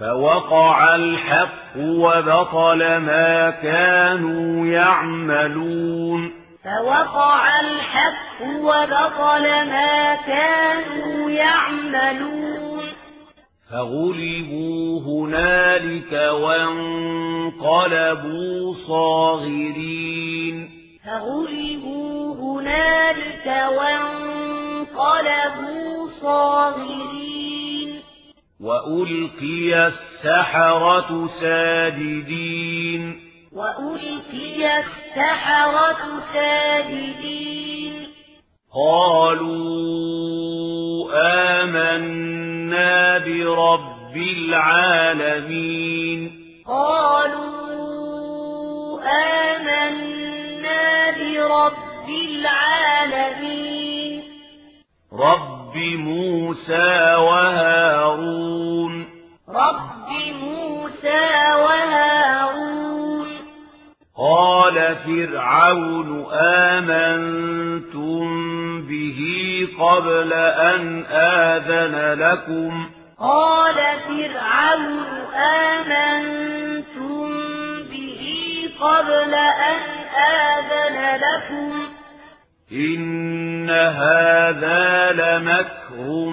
فوقع 0.00 0.94
الحق 0.94 1.76
وبطل 1.76 2.96
ما 2.96 3.50
كانوا 3.50 4.66
يعملون. 4.66 6.32
فوقع 6.64 7.60
الحق 7.60 8.42
وبطل 8.60 9.42
ما 9.42 10.14
كانوا 10.26 11.30
يعملون. 11.30 13.01
فغلبوا 13.72 15.00
هنالك 15.00 16.12
وانقلبوا 16.12 18.74
صاغرين. 18.88 20.70
فغلبوا 21.06 22.34
هنالك 22.34 23.72
وانقلبوا 23.78 26.08
صاغرين. 26.22 28.00
وألقي 28.60 29.86
السحرة 29.86 31.30
ساجدين. 31.40 33.20
وألقي 33.52 34.78
السحرة 34.78 36.22
ساجدين. 36.32 37.94
قالوا 38.74 39.92
آمنا 41.62 43.18
برب 43.18 44.16
العالمين. 44.16 46.30
قالوا 46.66 47.52
آمنا 49.44 51.10
برب 51.10 52.08
العالمين. 52.08 54.22
رب 55.12 55.76
موسى 55.76 57.14
وهارون. 57.14 59.06
رب 59.48 60.08
موسى 60.42 61.54
وهارون. 61.54 63.21
قال 64.22 64.96
فرعون 65.06 66.26
آمنتم 66.70 68.22
به 68.82 69.20
قبل 69.80 70.32
أن 70.32 71.04
آذن 71.12 72.20
لكم؟ 72.20 72.90
قال 73.18 73.74
فرعون 74.08 75.06
آمنتم 75.74 77.28
به 77.90 78.22
قبل 78.80 79.34
أن 79.34 79.80
آذن 80.18 81.20
لكم. 81.20 82.01
إن 82.72 83.70
هذا 83.70 85.12
لمكر 85.12 86.32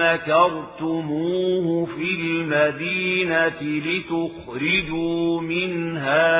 مكرتموه 0.00 1.86
في 1.86 2.14
المدينة 2.20 3.60
لتخرجوا 3.60 5.40
منها 5.40 6.30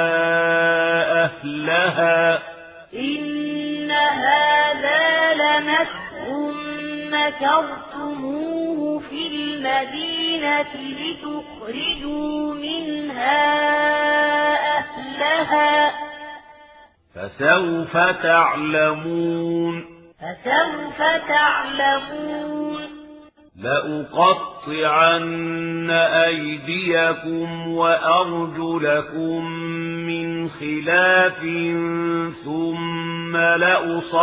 أهلها 1.25 2.43
إن 2.95 3.91
هذا 3.91 5.35
لمكر 5.35 6.53
مكرتموه 7.13 8.99
في 8.99 9.27
المدينة 9.27 10.73
لتخرجوا 11.01 12.55
منها 12.55 13.41
أهلها 14.79 15.93
فسوف 17.15 17.97
تعلمون. 18.23 19.85
فسوف 20.21 20.99
تعلمون. 21.29 22.81
لأقطعن 23.63 25.21
أيديكم 25.91 27.69
وأرجلكم 27.69 29.45
من 30.07 30.49
خلاف 30.49 31.41
ثم 32.45 33.37
لأصلبنكم 33.37 34.21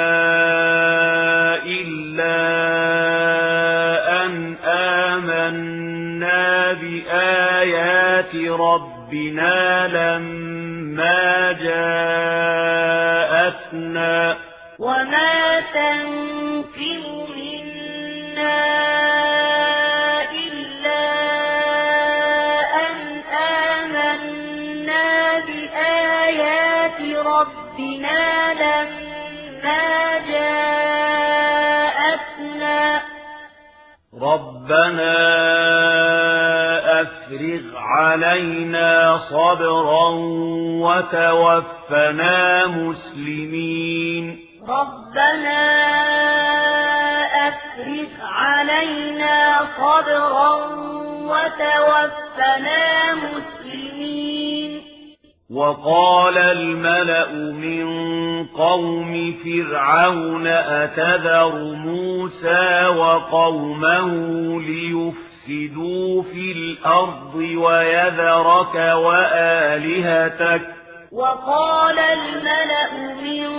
إلا 1.66 2.40
أن 4.26 4.56
آمنا 4.66 6.74
بآيات 6.74 8.36
ربنا 8.36 9.88
لما 9.88 11.52
جاءتنا 11.52 12.69
ربنا 34.70 35.18
أفرغ 37.02 37.62
علينا 37.76 39.18
صبرا 39.30 40.10
وتوفنا 40.86 42.68
مسلمين. 42.68 44.40
ربنا 44.70 45.64
أفرغ 47.48 48.12
علينا 48.22 49.60
صبرا 49.78 50.54
وتوفنا 51.32 52.82
مسلمين. 53.14 54.82
وقال 55.50 56.38
الملأ 56.38 57.32
من 57.34 58.09
قوم 58.46 59.36
فرعون 59.44 60.48
أتذر 60.48 61.56
موسى 61.76 62.86
وقومه 62.88 64.12
ليفسدوا 64.62 66.24
في 66.24 66.52
الأرض 66.52 67.36
ويذرك 67.36 68.76
وآلهتك 68.96 70.62
وقال 71.12 72.00
الملأ 72.00 72.92
من 73.22 73.50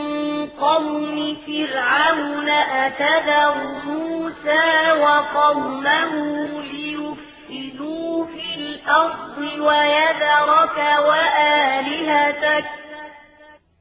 قوم 0.60 1.36
فرعون 1.46 2.48
أتذر 2.48 3.54
موسى 3.86 4.92
وقومه 5.00 6.12
ليفسدوا 6.60 8.24
في 8.26 8.54
الأرض 8.56 9.38
ويذرك 9.58 10.78
وآلهتك 11.08 12.64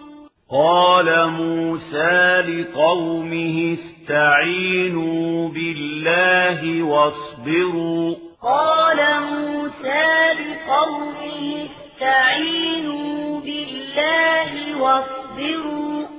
قال 0.51 1.29
موسى 1.29 2.41
لقومه 2.41 3.77
استعينوا 3.77 5.49
بالله 5.49 6.83
واصبروا 6.83 8.15
قال 8.43 8.97
موسى 9.21 10.33
لقومه 10.33 11.67
استعينوا 11.69 13.39
بالله 13.41 14.81
واصبروا 14.81 16.12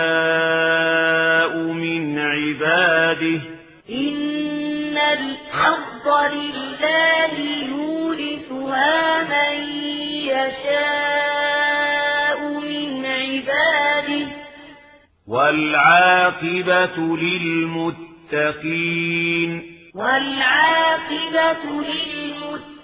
من 1.57 2.19
عباده. 2.19 3.41
إن 3.89 4.97
الأرض 4.97 6.31
لله 6.33 7.33
يورثها 7.69 9.23
من 9.23 9.53
يشاء 10.27 11.59
من 12.59 13.05
عباده. 13.05 14.27
والعاقبة 15.27 16.97
للمتقين. 17.17 18.31
والعاقبة 19.95 21.63
للمتقين. 21.65 22.78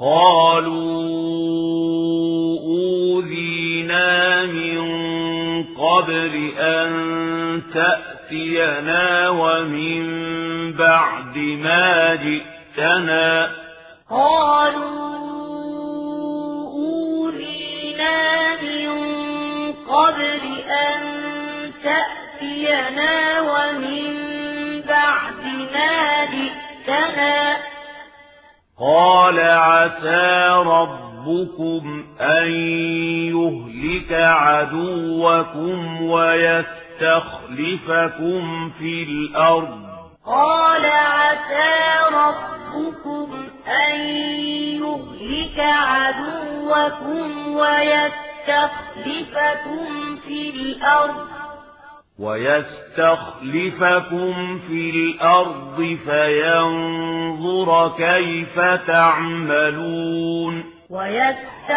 قالوا 0.00 1.00
أوذينا 2.64 4.44
من 4.46 4.80
قبل 5.64 6.52
أن 6.58 6.90
تأتينا 7.74 9.28
ومن 9.28 10.02
بعد 10.72 11.36
ما 11.36 12.14
جئتنا. 12.14 13.50
قالوا 14.10 15.10
أوذينا 16.80 18.18
من 18.62 18.90
قبل 19.72 20.42
أن 20.68 21.00
تأتينا 21.84 23.40
ومن 23.40 24.12
بعد 24.88 25.44
ما 25.72 26.24
جئتنا. 26.24 27.70
قال 28.80 29.40
عسى 29.40 30.48
ربكم 30.66 32.04
أن 32.20 32.50
يهلك 33.28 34.12
عدوكم 34.12 36.02
ويستخلفكم 36.02 36.80
في 38.78 39.02
الأرض. 39.02 39.90
قال 40.26 40.84
عسى 40.86 41.78
ربكم 42.12 43.28
أن 43.68 44.00
يهلك 44.80 45.58
عدوكم 45.60 47.28
ويستخلفكم 47.52 48.56
في 50.26 50.50
الأرض. 50.50 51.39
ويستخلفكم 52.20 53.80
في 54.68 54.90
الأرض 54.90 55.98
فينظر 56.04 57.92
كيف 57.98 58.60
تعملون 58.86 60.64
ويستخلفكم 60.90 61.70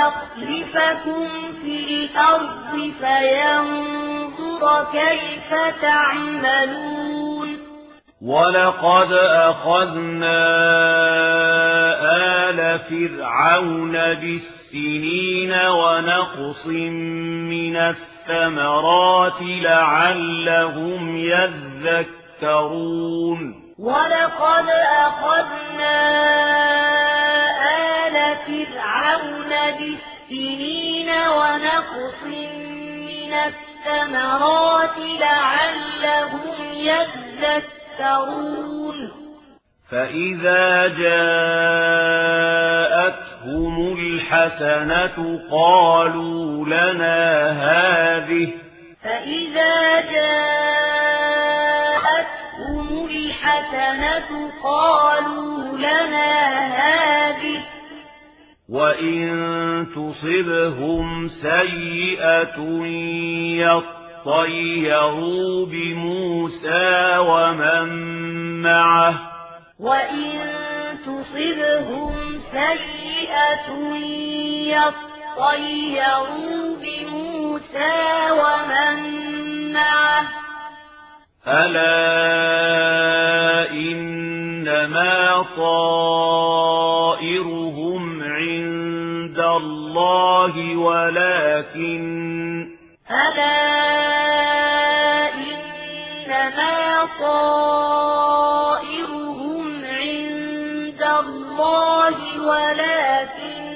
في 1.61 1.75
الأرض 1.89 2.91
فينظر 2.99 4.63
كيف 4.91 5.49
تعملون 5.81 7.49
ولقد 8.21 9.13
أخذنا 9.13 10.43
آل 12.49 12.79
فرعون 12.79 13.91
بالسنين 13.91 15.53
ونقص 15.53 16.65
من 16.65 17.75
السنين 17.75 18.12
الثمرات 18.29 19.41
لعلهم 19.41 21.17
يذكرون. 22.41 22.93
ولقد 23.79 24.69
أخذنا 25.05 25.99
آل 28.05 28.37
فرعون 28.47 29.49
بالسنين 29.49 31.09
ونقص 31.09 32.23
من 32.23 33.33
الثمرات 33.33 34.97
لعلهم 34.97 36.73
يذكرون. 36.73 38.43
فإذا 39.93 40.87
جاءتهم 40.87 41.73
الحسنة 43.97 45.39
قالوا 45.51 46.65
لنا 46.65 47.51
هذه 47.51 48.47
فإذا 49.03 50.01
جاءتهم 50.11 51.27
الحسنة 53.05 54.51
قالوا 54.63 55.77
لنا 55.77 56.31
هذه 56.65 57.61
وإن 58.69 59.87
تصبهم 59.95 61.29
سيئة 61.29 62.57
يطيروا 64.25 65.65
بموسى 65.65 67.17
ومن 67.17 67.87
معه 68.61 69.32
وإن 69.83 70.31
تصبهم 71.05 72.41
سيئة 72.51 73.67
يطيروا 75.37 76.75
بموسى 76.81 77.95
ومن 78.31 78.97
معه 79.73 80.23
ألا 81.47 82.03
إنما 83.71 85.45
طائرهم 85.57 86.83
عند 88.23 89.39
الله 89.39 90.75
ولكن 90.77 92.03
ألا 93.11 93.73
إنما 95.33 96.73
طائرهم 97.19 98.52
ولكن 102.47 103.73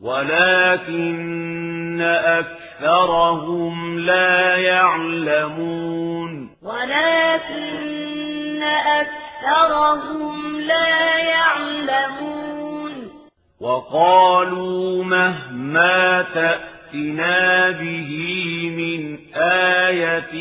ولكن 0.00 2.02
أكثرهم 2.02 3.98
لا 3.98 4.56
يعلمون. 4.56 6.50
ولكن 6.62 8.62
أكثرهم 8.62 10.60
لا 10.60 11.18
يعلمون. 11.18 12.92
وقالوا 13.60 15.04
مهما 15.04 16.26
تأتي 16.34 16.75
تأتنا 16.96 17.70
به 17.70 18.10
من 18.76 19.18
آية 19.36 20.32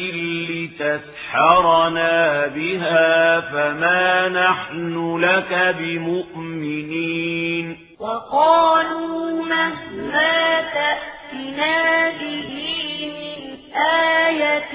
لتسحرنا 0.50 2.48
بها 2.48 3.42
فما 3.42 4.30
نحن 4.30 5.18
لك 5.18 5.76
بمؤمنين 5.80 7.78
وقالوا 8.00 9.44
مهما 9.44 10.62
تأتنا 10.62 12.10
به 12.10 12.52
من 13.18 13.42
آية 13.80 14.74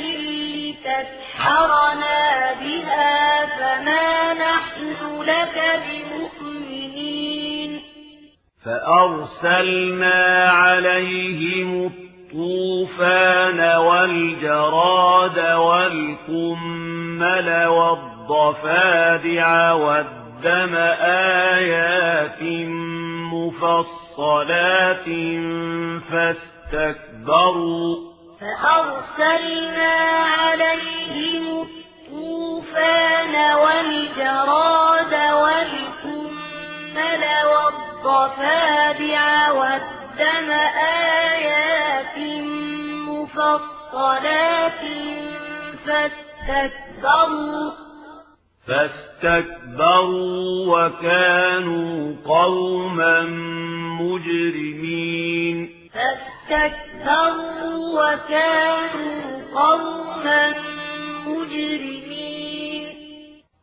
لتسحرنا 0.70 2.20
بها 2.60 3.46
فما 3.46 4.32
نحن 4.32 5.22
لك 5.22 5.56
بمؤمنين 5.86 6.39
فأرسلنا 8.64 10.48
عليهم 10.50 11.86
الطوفان 11.86 13.60
والجراد 13.76 15.38
والقمل 15.56 17.48
والضفادع 17.66 19.72
والدم 19.72 20.74
آيات 21.56 22.42
مفصلات 23.32 25.04
فاستكبروا 26.10 27.96
فأرسلنا 28.40 29.94
عليهم 30.40 31.44
الطوفان 31.62 33.34
والجراد 33.54 35.14
والقمل 35.34 36.29
والضفادع 36.96 37.68
الضفادع 37.68 39.50
والدم 39.50 40.50
آيات 41.30 42.18
مفصلات 43.08 44.82
فاستكبروا 45.86 47.70
فاستكبروا 48.66 50.38
وكانوا 50.66 52.16
قوما 52.24 53.20
مجرمين. 54.00 55.56
فاستكبروا 56.50 57.84
وكانوا 58.00 59.20
قوما 59.54 60.44
مجرمين. 61.26 62.59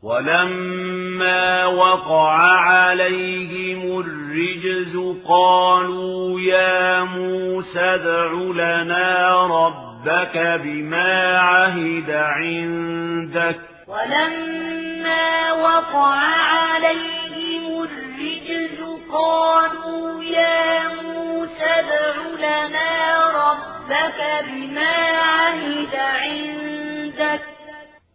ولما 0.04 1.66
وقع 1.66 2.32
عليهم 2.60 4.00
الرجز 4.00 5.18
قالوا 5.28 6.40
يا 6.40 7.04
موسى 7.04 7.80
ادع 7.80 8.32
لنا 8.34 9.46
ربك 9.46 10.38
بما 10.64 11.38
عهد 11.40 12.12
عندك. 12.12 13.60
ولما 13.88 15.52
وقع 15.52 16.16
عليهم 16.16 17.84
الرجز 17.84 18.80
قالوا 19.12 20.24
يا 20.24 20.88
موسى 20.88 21.66
ادع 21.66 22.16
لنا 22.38 23.18
ربك 23.30 24.46
بما 24.48 24.96
عهد 25.18 25.96
عندك. 25.96 27.57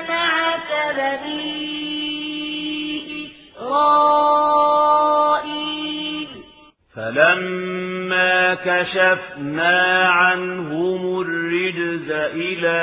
معك 0.08 0.70
بني 0.96 1.99
إسرائيل. 3.60 4.40
فلما 6.96 8.54
كشفنا 8.54 10.08
عنهم 10.08 11.20
الرجز 11.20 12.10
إلى 12.10 12.80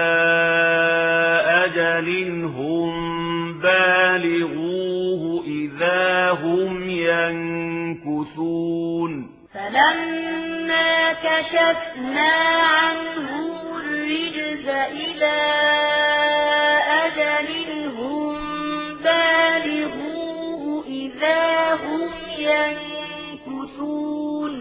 أجل 1.65 2.43
هم 2.45 2.91
بالغوه 3.59 5.43
إذا 5.47 6.29
هم 6.31 6.89
ينكثون. 6.89 8.47
فلما 9.53 11.13
كشفنا 11.13 12.31
عنهم 12.63 13.77
الرجز 13.77 14.67
إلى 14.67 15.37
أجل 17.05 17.49
هم 17.97 18.35
بالغوه 19.03 20.26
إذا 21.17 21.73
هم 21.73 22.09
ينكثون. 22.37 24.53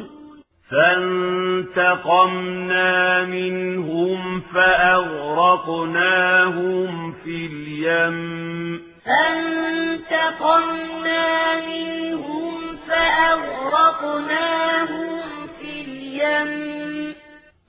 فانتقمنا 0.70 3.24
منهم 3.24 4.40
فأغرقناهم 4.40 7.12
في 7.12 7.46
اليم. 7.46 8.82
فانتقمنا 9.06 11.24
منهم 11.60 12.76
فأغرقناهم 12.88 15.20
في 15.60 15.80
اليم. 15.80 17.14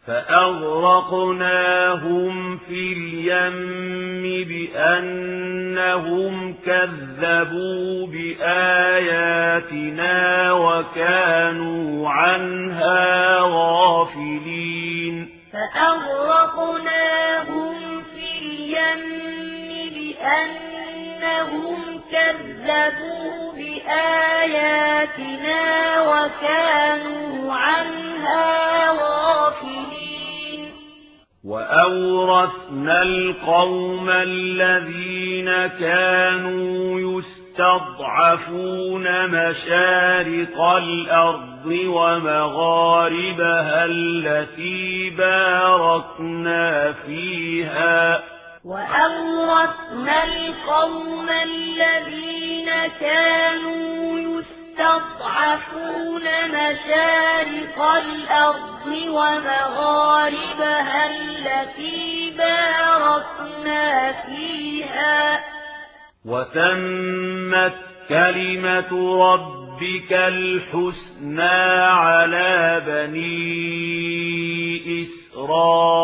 فأغرقناهم 0.07 1.37
في 2.57 2.93
اليم 2.93 4.47
بأنهم 4.47 6.35
كذبوا 6.65 8.07
بآياتنا 8.07 9.31
وكانوا 10.51 12.09
عنها 12.09 13.39
غافلين. 13.41 15.36
فأغرقناهم 15.53 17.75
في 18.03 18.25
اليم 18.41 19.03
بأنهم 19.95 21.79
كذبوا 22.11 23.31
بآياتنا 23.57 25.61
وكانوا 26.01 27.53
عنها 27.53 28.47
غافلين. 28.91 30.61
وأورثنا 31.45 33.01
القوم 33.01 34.09
الذين 34.09 35.67
كانوا 35.67 36.99
يستضعفون 37.57 39.25
مشارق 39.25 40.61
الأرض 40.61 41.65
ومغاربها 41.87 43.85
التي 43.85 45.09
باركنا 45.09 46.93
فيها. 46.93 48.23
وأورثنا 48.65 50.23
القوم 50.23 51.29
الذين 51.29 52.69
كانوا 52.99 54.19
يستضعفون 54.19 56.23
مشارق 56.49 57.81
الأرض 57.81 58.87
ومغاربها 59.07 61.09
التي 61.09 62.33
باركنا 62.37 64.11
فيها. 64.11 65.16
وتمت 66.27 67.75
كلمة 68.09 68.91
ربك 69.33 70.11
الحسنى 70.11 71.49
على 71.83 72.81
بني 72.87 73.27
إسرائيل 75.03 76.01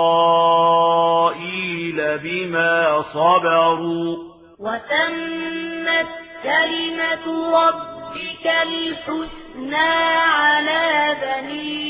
بما 2.18 3.04
صبروا. 3.14 4.18
وتمت 4.60 6.08
كلمة 6.44 7.26
ربك 7.60 8.46
الحسنى 8.64 9.92
على 10.18 11.16
بني 11.22 11.84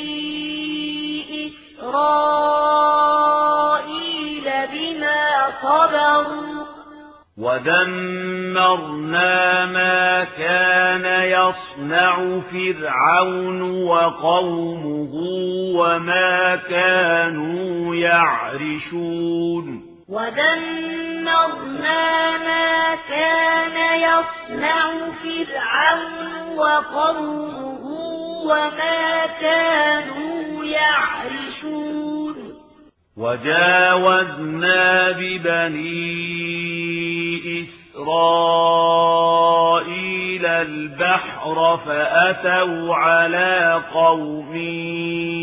إسرائيل 1.48 2.28
بما 4.74 5.52
صبروا. 5.62 6.63
ودمرنا 7.38 9.26
ما 9.66 10.24
كان 10.24 11.06
يصنع 11.24 12.40
فرعون 12.52 13.62
وقومه 13.62 15.14
وما 15.76 16.56
كانوا 16.70 17.96
يعرشون 17.96 19.86
ودمرنا 20.10 21.58
ما 22.38 22.96
كان 23.10 23.78
يصنع 24.00 24.92
فرعون 25.24 26.58
وقومه 26.58 27.84
وما 28.46 29.26
كانوا 29.42 30.66
يعرشون 30.66 31.53
وجاوزنا 33.18 35.12
ببني 35.12 36.14
إسرائيل 37.94 38.74
البحر 40.46 41.78
فأتوا 41.86 42.96
على 42.96 43.84
قوم 43.94 44.56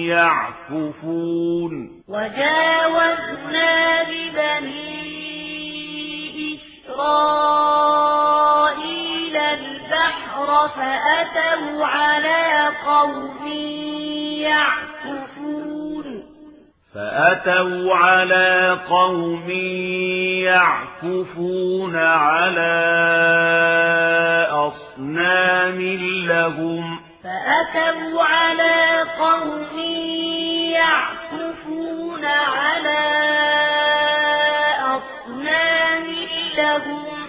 يعكفون. 0.08 2.02
وجاوزنا 2.08 4.02
ببني 4.02 5.00
إسرائيل 6.54 7.76
البحر 9.36 10.68
فأتوا 10.68 11.86
على 11.86 12.70
قوم 12.86 13.46
يعكفون. 14.42 15.79
فأتوا 16.94 17.94
على 17.94 18.78
قوم 18.88 19.50
يعكفون 20.44 21.96
على 21.96 22.70
أصنام 24.50 25.80
لهم. 26.26 27.00
فأتوا 27.24 28.22
على 28.22 29.04
قوم 29.18 29.78
يعكفون 30.72 32.24
على 32.24 33.00
أصنام 34.80 36.06
لهم. 36.56 37.19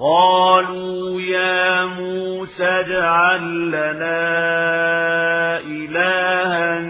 قالوا 0.00 1.20
يا 1.20 1.84
موسى 1.84 2.64
اجعل 2.64 3.70
لنا 3.70 4.24
إلها 5.58 6.80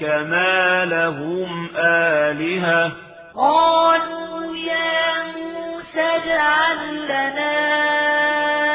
كما 0.00 0.84
لهم 0.84 1.68
آلهة. 1.76 2.92
قالوا 3.36 4.56
يا 4.56 5.22
موسى 5.36 6.00
اجعل 6.00 7.04
لنا 7.04 8.67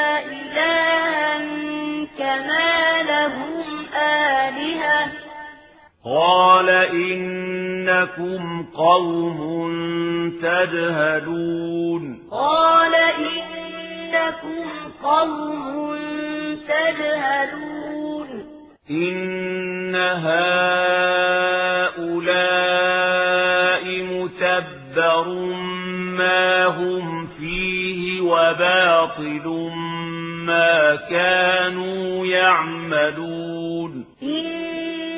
قال 6.06 6.70
إنكم 6.70 8.66
قوم 8.74 9.40
تجهلون. 10.42 12.20
قال 12.32 12.96
إنكم 12.96 14.70
قوم 15.04 15.96
تجهلون. 16.68 18.28
إن 18.92 19.96
هؤلاء 19.96 20.44
متبر 24.04 25.28
ما 26.18 26.66
هم 26.66 27.28
فيه 27.40 28.22
وباطل 28.22 29.72
ما 30.46 30.96
كانوا 30.96 32.26
يعملون. 32.26 34.06
إن 34.24 34.73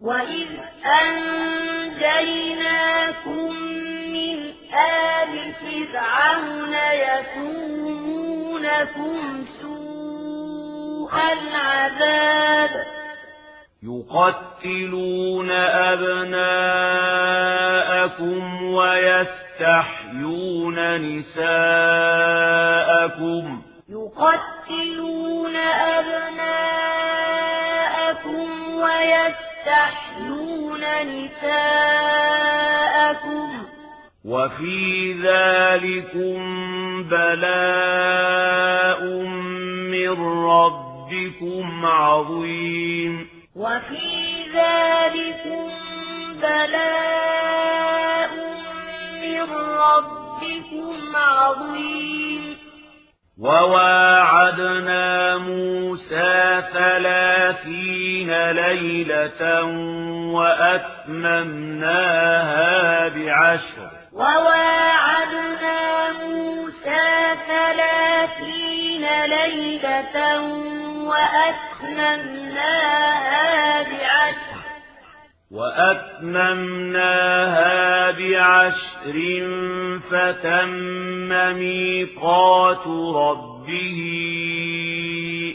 وإذ 0.00 0.48
أنجيناكم 2.08 3.52
من 4.12 4.38
آل 4.74 5.52
فرعون 5.60 6.74
يسومونكم 7.84 8.66
سوء 9.62 11.12
العذاب 11.32 12.70
يقتلون 13.82 15.50
أبناءكم 15.90 16.42
ويستحيون 18.72 20.16
نساءكم 21.18 22.08
يقتلون 23.90 25.56
أبناءكم 25.56 26.48
ويستحيون 28.74 30.80
نساءكم 31.02 31.88
وفي 34.24 35.12
ذلكم 35.12 36.38
بلاء 37.08 39.02
من 39.92 40.10
ربكم 40.44 41.86
عظيم. 41.86 43.28
وفي 43.56 44.44
ذلكم 44.54 45.70
بلاء 46.42 48.30
من 49.22 49.46
ربكم 49.56 51.16
عظيم. 51.16 52.67
وواعدنا 53.40 55.36
موسى 55.36 56.62
ثلاثين 56.72 58.50
ليلة 58.50 59.64
وأتممناها 60.34 61.48
بعشر. 63.08 63.90
وواعدنا 64.12 65.78
موسى 66.12 67.06
ثلاثين 67.48 69.04
ليلة 69.24 70.16
وأتممناها 71.10 72.22
بعشر. 73.82 74.57
وأتممناها 75.50 76.60
بعشر 78.10 79.16
فتم 80.10 81.28
ميقات 81.56 82.86
ربه 83.14 84.00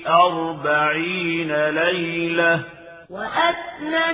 أربعين 0.08 1.70
ليلة. 1.70 2.64
وأتممناها 3.10 4.10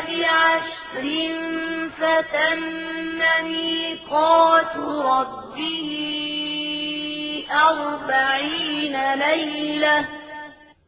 بعشر 0.00 1.04
فتم 1.98 2.60
ميقات 3.44 4.76
ربه 5.04 5.90
أربعين 7.70 8.96
ليلة. 9.14 10.13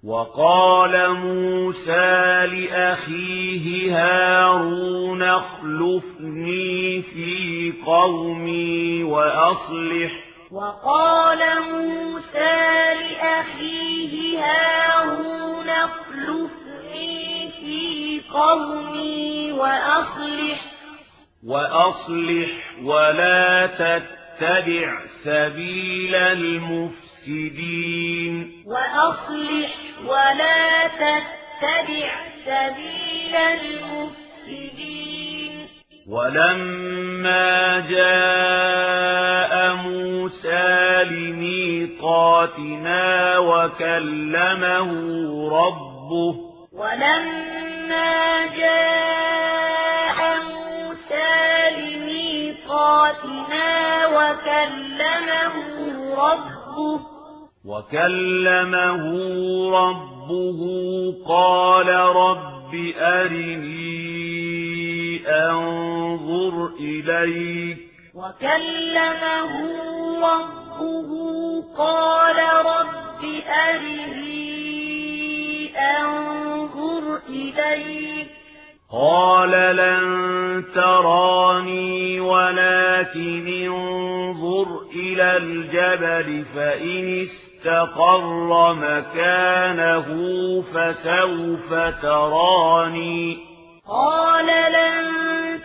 وقال 0.07 1.15
موسى 1.15 2.47
لأخيه 2.47 3.97
هارون 3.99 5.23
اخلفني 5.23 7.03
في 7.03 7.73
قومي 7.87 9.05
وأصلح. 9.05 10.13
وقال 10.51 11.39
موسى 11.73 12.95
لأخيه 12.95 14.39
هارون 14.45 15.69
اخلفني 15.69 17.49
في 17.61 18.21
قومي 18.33 19.53
وأصلح. 19.53 20.61
وأصلح 21.47 22.51
ولا 22.83 23.67
تتبع 23.67 25.01
سبيل 25.25 26.15
المفسدين 26.15 27.06
وأصلح 28.67 29.71
ولا 30.07 30.87
تتبع 30.87 32.11
سبيل 32.45 33.37
المفسدين. 33.37 34.17
ولما 36.09 37.81
جاء 37.91 39.75
موسى 39.75 41.05
لميقاتنا 41.05 42.59
وكلمه 43.39 44.91
ربه. 45.49 46.35
ولما 46.73 48.47
جاء 48.57 50.19
موسى 50.43 51.71
لميقاتنا 51.81 53.67
وكلمه 54.07 55.55
ربه. 56.15 57.16
وكلمه 57.67 59.03
ربه 59.71 60.61
قال 61.29 61.89
رب 62.17 62.75
أرني 62.97 64.07
أنظر 65.29 66.71
إليك. 66.81 67.79
وكلمه 68.15 69.55
ربه 70.23 71.11
قال 71.79 72.37
رب 72.67 73.25
أرني 73.71 74.47
أنظر 75.79 77.19
إليك. 77.29 78.29
قال 78.93 79.51
لن 79.77 80.65
تراني 80.75 82.21
ولكن 82.21 83.47
انظر 83.49 84.67
إلى 84.97 85.37
الجبل 85.37 86.45
فإن 86.55 87.27
استقر 87.67 88.75
مكانه 88.75 90.07
فسوف 90.63 91.75
تراني. 92.03 93.39
قال 93.89 94.47
لن 94.47 95.07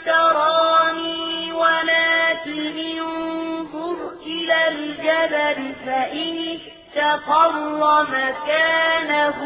تراني 0.06 1.54
ولكن 1.54 2.80
انظر 3.00 3.98
إلى 4.26 4.68
الجبل 4.68 5.76
فإن 5.86 6.58
استقر 6.58 8.04
مكانه 8.04 9.40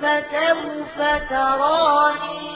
فسوف 0.00 0.98
تراني. 1.30 2.48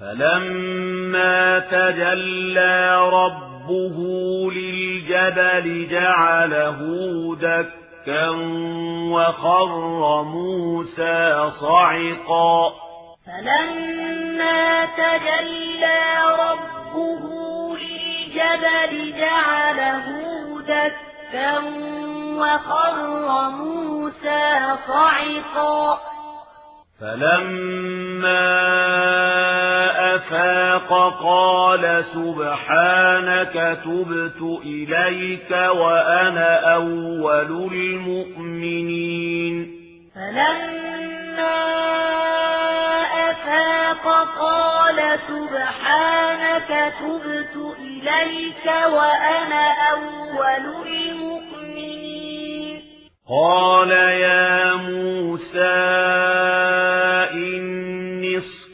فلما 0.00 1.58
تجلى 1.58 2.96
ربه 3.12 3.96
للجبل 4.52 5.88
جعله 5.90 6.80
دكا 7.40 7.83
وخر 9.12 10.22
موسى 10.22 11.50
صعقا 11.60 12.72
فلما 13.26 14.84
تجلى 14.84 16.02
ربه 16.38 17.22
للجبل 17.76 19.14
جعله 19.18 20.06
دكا 20.60 21.58
وخر 22.38 23.50
موسى 23.50 24.76
صعقا 24.88 26.13
فلما 27.00 28.44
أفاق 30.14 30.90
قال 31.22 32.04
سبحانك 32.14 33.78
تبت 33.84 34.40
إليك 34.64 35.50
وأنا 35.50 36.74
أول 36.74 37.70
المؤمنين 37.72 39.54
فلما 40.14 41.58
أفاق 43.30 44.04
قال 44.40 44.98
سبحانك 45.28 46.92
تبت 47.00 47.56
إليك 47.78 48.66
وأنا 48.66 49.64
أول 49.92 50.64
المؤمنين 50.86 52.03
قال 53.28 53.90
يا 53.90 54.74
موسى 54.74 55.84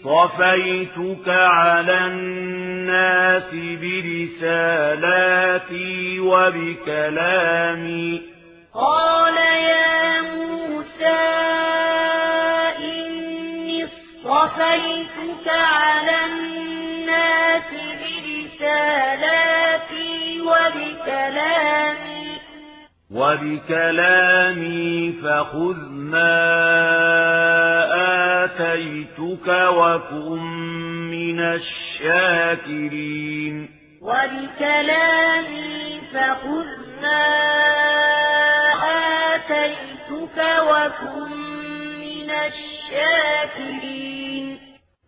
اصطفيتك 0.04 1.28
على 1.28 1.98
الناس 2.06 3.50
برسالاتي 4.42 6.20
وبكلامي 6.20 8.22
قال 8.74 9.36
يا 9.36 10.20
موسى 10.20 11.20
إني 12.78 13.84
اصطفيتك 13.84 15.48
على 15.48 16.24
الناس 16.24 17.70
برسالاتي 18.60 20.40
وبكلامي 20.40 22.29
وبكلامي 23.10 25.12
فخذ 25.22 25.78
ما 25.90 26.30
آتيتك 28.44 29.48
وكن 29.48 30.42
من 31.10 31.40
الشاكرين. 32.00 33.68
ولكلامي 34.02 36.00
فخذ 36.12 36.66
ما 37.02 37.26
آتيتك 39.34 40.38
وكن 40.70 41.30
من 42.00 42.30
الشاكرين. 42.30 44.46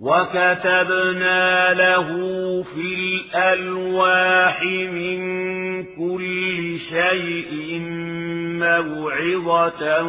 وكتبنا 0.03 1.75
له 1.75 2.09
في 2.75 2.81
الألواح 3.35 4.63
من 4.93 5.23
كل 5.97 6.79
شيء 6.91 7.79
موعظة 8.59 10.03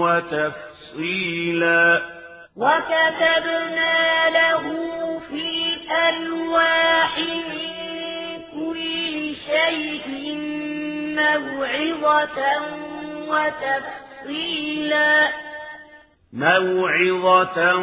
وتفصيلا 0.00 1.86
وكتبنا 2.56 4.30
له 4.30 4.64
في 5.28 5.42
الألواح 5.44 7.18
من 7.18 7.72
كل 8.54 9.34
شيء 9.46 10.08
موعظة 11.16 12.40
وتفصيلا 13.28 15.12
موعظة 16.32 17.76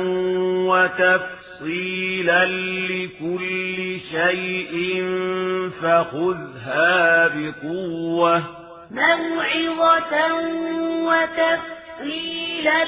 وتفصيلا 0.70 2.46
لكل 2.46 4.00
شيء 4.12 5.04
فخذها 5.82 7.28
بقوة. 7.28 8.44
موعظة 8.92 10.34
وتفصيلا 11.06 12.84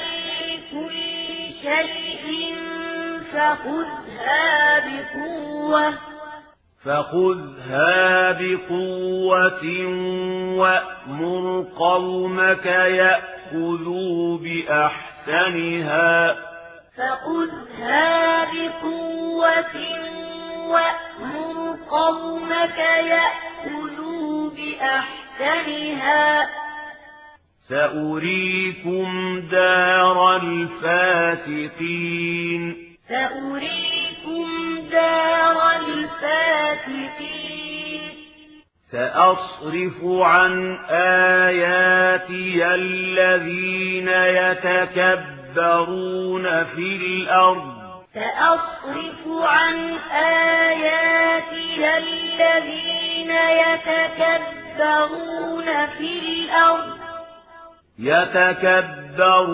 لكل 0.48 0.92
شيء 1.62 2.54
فخذها 3.32 4.78
بقوة. 4.78 5.94
فخذها 6.84 8.32
بقوة 8.32 9.64
وأمر 10.58 11.66
قومك 11.78 12.66
يأخذوا 12.66 13.37
بأحسنها 14.38 16.36
فخذها 16.96 18.44
بقوة 18.44 19.76
وأمر 20.68 21.76
قومك 21.90 22.78
يأخذوا 22.78 24.50
بأحسنها 24.50 26.48
سأريكم 27.68 29.40
دار 29.50 30.36
الفاسقين 30.36 31.82
سأريكم 33.08 34.46
دار 34.90 35.56
الفاسقين 35.76 37.67
سأصرف 38.92 40.04
عن 40.04 40.78
آياتي 40.90 42.74
الذين 42.74 44.08
يتكبرون 44.38 45.64
في 46.64 46.96
الأرض. 46.96 47.78
سأصرف 48.14 49.28
عن 49.42 49.76
آياتي 50.12 51.98
الذين 51.98 53.30
يتكبرون 53.64 54.86
في 55.86 56.18
الأرض. 56.18 56.98
يتكبرون 57.98 59.48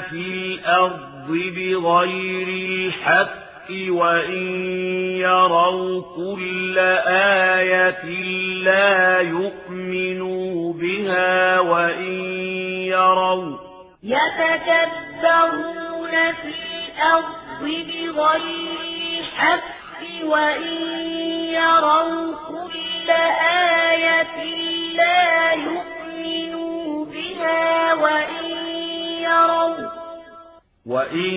في 0.00 0.20
الأرض 0.20 1.28
بغير 1.28 2.48
الحق. 2.48 3.39
وإن 3.90 4.46
يروا 5.16 6.02
كل 6.16 6.78
آية 7.58 8.04
لا 8.64 9.20
يؤمنوا 9.20 10.72
بها 10.72 11.60
وإن 11.60 12.14
يروا 12.84 13.56
يتكبرون 14.02 16.10
في 16.32 16.48
الأرض 16.48 17.62
بغير 17.62 18.80
الحق 19.18 19.64
وإن 20.24 20.82
يروا 21.54 22.34
كل 22.48 23.10
آية 23.90 24.44
لا 24.96 25.52
يؤمنوا 25.52 27.04
وإن 28.02 28.44
يروا 29.22 29.99
وإن 30.90 31.30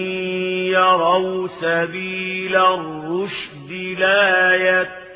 يروا 0.73 1.47
سبيل 1.61 2.55
الرشد 2.55 3.71
لا 3.99 4.55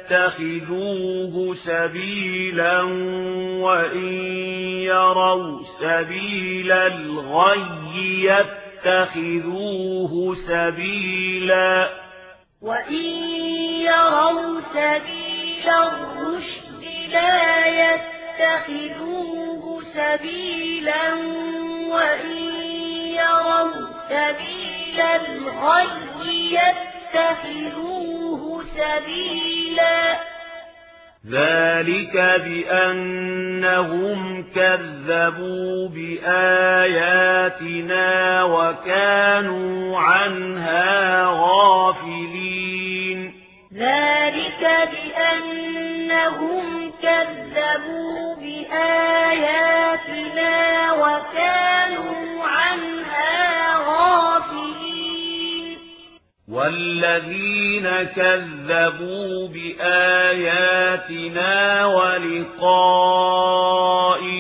يتخذوه 0.09 1.55
سبيلا 1.55 2.81
وإن 3.61 4.13
يروا 4.81 5.59
سبيل 5.79 6.71
الغي 6.71 8.23
يتخذوه 8.85 10.35
سبيلا 10.47 11.89
وإن 12.61 13.05
يروا 13.81 14.61
سبيل 14.73 15.69
الرشد 15.69 16.83
لا 17.11 17.67
يتخذوه 17.67 19.81
سبيلا 19.93 21.13
وإن 21.91 22.66
يروا 23.17 23.87
سبيل 24.09 24.99
الغي 25.81 26.59
يتخذوه 27.13 28.43
سبيلا. 28.77 30.01
ذلك 31.31 32.15
بأنهم 32.45 34.19
كذبوا 34.55 35.87
بآياتنا 35.89 37.23
وكانوا 38.43 39.99
عنها 39.99 41.25
غافلين. 41.25 42.86
ذلك 43.77 44.89
بأنهم 44.91 46.65
كذبوا 47.01 48.35
بآياتنا 48.35 50.53
وكانوا 50.93 52.43
عنها 52.43 53.77
غافلين. 53.77 55.77
والذين 56.51 57.87
كذبوا 58.15 59.47
بآياتنا 59.47 61.53
ولقاء 61.85 63.37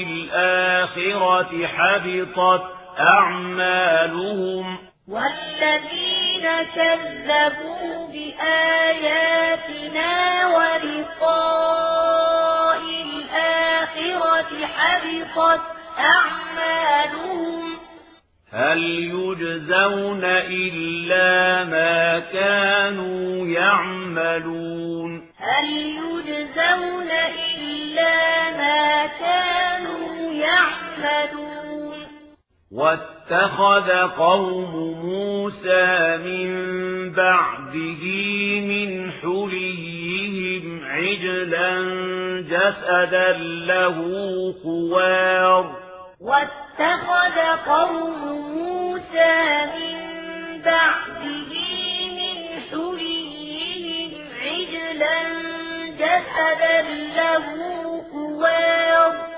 الآخرة 0.07 1.67
حبطت 1.67 2.63
أعمالهم 2.99 4.77
والذين 5.07 6.45
كذبوا 6.75 8.07
بآياتنا 8.07 9.67
ولقاء 10.57 11.97
الآخرة 12.81 14.65
حبطت 14.65 15.61
أعمالهم. 15.99 17.77
هل 18.51 18.83
يجزون 18.83 20.23
إلا 20.25 21.63
ما 21.63 22.19
كانوا 22.19 23.47
يعملون؟ 23.47 25.31
هل 25.37 25.65
يجزون 25.73 27.11
إلا 27.57 28.49
ما 28.57 29.05
كانوا 29.05 30.33
يعملون؟ 30.33 32.07
واتخذ 33.31 33.91
قوم 34.17 34.73
موسى 35.05 36.17
من 36.17 36.49
بعده 37.11 38.03
من 38.59 39.11
حليهم 39.11 40.85
عجلا 40.85 41.71
جسدا 42.49 43.31
له 43.67 43.97
خوار. 44.63 45.75
واتخذ 46.21 47.37
قوم 47.65 48.21
موسى 48.55 49.35
من 49.75 49.97
بعده 50.65 51.51
من 52.19 52.39
حليهم 52.71 54.11
عجلا 54.41 55.19
جسدا 55.99 56.81
له 57.17 57.45
خوار. 58.11 59.36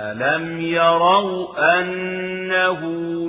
ألم 0.00 0.60
يروا 0.60 1.78
أنه 1.78 2.80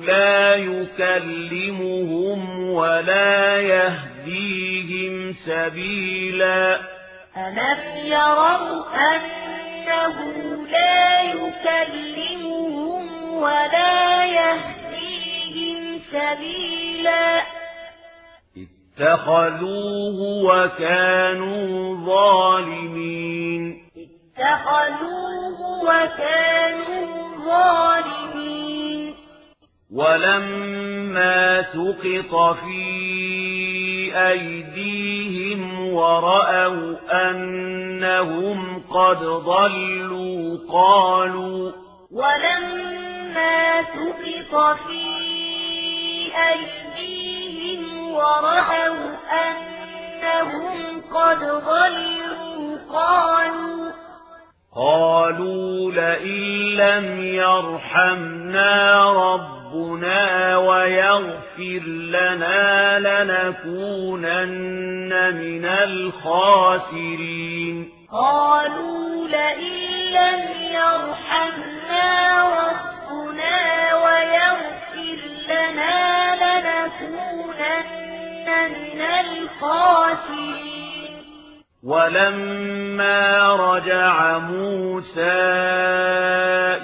لا 0.02 0.56
يكلمهم 0.56 2.39
ولا 2.69 3.61
يهديهم 3.61 5.35
سبيلا 5.45 6.80
ألم 7.38 8.06
يروا 8.06 8.84
أنه 9.15 10.15
لا 10.72 11.22
يكلمهم 11.22 13.06
ولا 13.34 14.26
يهديهم 14.26 15.99
سبيلا 16.11 17.41
اتخذوه 18.57 20.18
وكانوا 20.43 21.95
ظالمين 22.06 23.90
اتخذوه 24.41 25.59
وكانوا 25.84 27.35
ظالمين. 27.45 29.13
ولما 29.93 31.61
سقط 31.61 32.57
في 32.63 32.81
أيديهم 34.15 35.93
ورأوا 35.93 36.95
أنهم 37.30 38.84
قد 38.89 39.19
ضلوا 39.23 40.57
قالوا 40.72 41.72
ولما 42.11 43.81
سقط 43.81 44.77
في 44.88 45.05
أيديهم 46.49 48.11
ورأوا 48.13 49.09
أنهم 49.31 51.01
قد 51.13 51.39
ضلوا 51.39 52.77
قالوا 52.93 53.91
قالوا 54.76 55.91
لئن 55.91 56.76
لم 56.76 57.23
يرحمنا 57.23 59.11
ربنا 59.11 60.57
ويغفر 60.57 61.84
لنا 61.88 62.99
لنكونن 62.99 64.56
من 65.35 65.65
الخاسرين. 65.65 67.89
قالوا 68.11 69.27
لئن 69.27 69.73
لم 70.11 70.41
يرحمنا 70.72 72.43
ربنا 72.61 73.95
ويغفر 73.95 75.19
لنا 75.49 76.35
لنكونن 76.43 77.88
من 78.72 79.02
الخاسرين. 79.02 81.00
ولما 81.83 83.53
رجع 83.55 84.37
موسى 84.37 85.41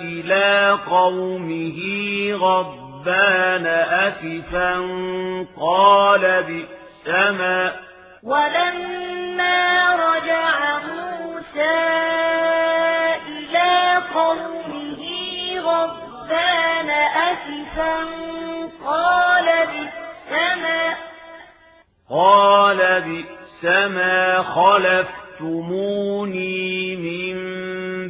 إلى 0.01 0.77
قومه 0.89 1.79
غضبان 2.33 3.65
أسفا 3.67 4.73
قال 5.59 6.43
بئس 6.43 7.07
ما 7.07 7.71
ولما 8.23 9.95
رجع 9.95 10.79
موسى 10.79 11.77
إلى 13.27 14.01
قومه 14.15 15.03
غضبان 15.59 16.89
أسفا 17.29 17.97
قال 18.85 19.45
بئس 19.67 20.31
ما 20.61 20.95
قال 22.09 23.01
بئس 23.01 23.46
ما 23.65 24.43
خلفتموني 24.43 25.35
من 26.95 27.37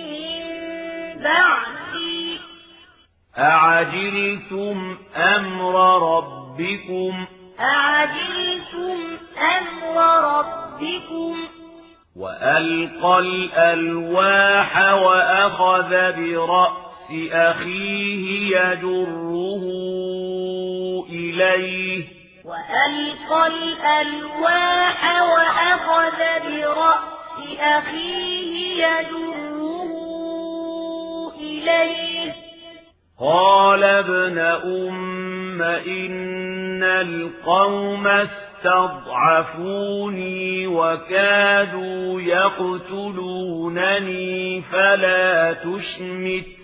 من 0.02 0.44
بعدي. 1.22 2.40
أعجلتم 3.38 4.96
أمر 5.16 5.74
ربكم؟ 6.16 7.26
أعجلتم 7.60 8.98
أمر 9.58 9.96
ربكم؟ 10.38 11.36
وألقى 12.16 13.18
الألواح 13.18 14.92
وأخذ 14.92 15.90
برأس 15.90 16.83
أخيه 17.32 18.56
يجره 18.56 19.64
إليه. 21.10 22.04
وألقى 22.44 23.46
الألواح 23.46 25.22
وأخذ 25.22 26.18
برأس 26.44 27.14
أخيه 27.60 28.84
يجره 28.86 29.90
إليه. 31.40 32.34
قال 33.20 33.84
ابن 33.84 34.38
أم 34.38 35.62
إن 35.62 36.82
القوم 36.82 38.06
استضعفوني 38.64 39.86
وكادوا 40.66 42.20
يقتلونني 42.20 43.42
فلا 44.72 45.52
تشمت. 45.52 46.63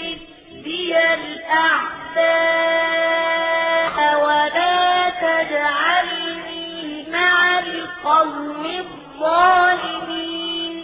بي 0.63 1.13
الأعداء 1.13 1.97
ولا 4.23 5.09
تجعلني 5.09 7.05
مع 7.11 7.59
القوم 7.59 8.65
الظالمين. 8.65 10.83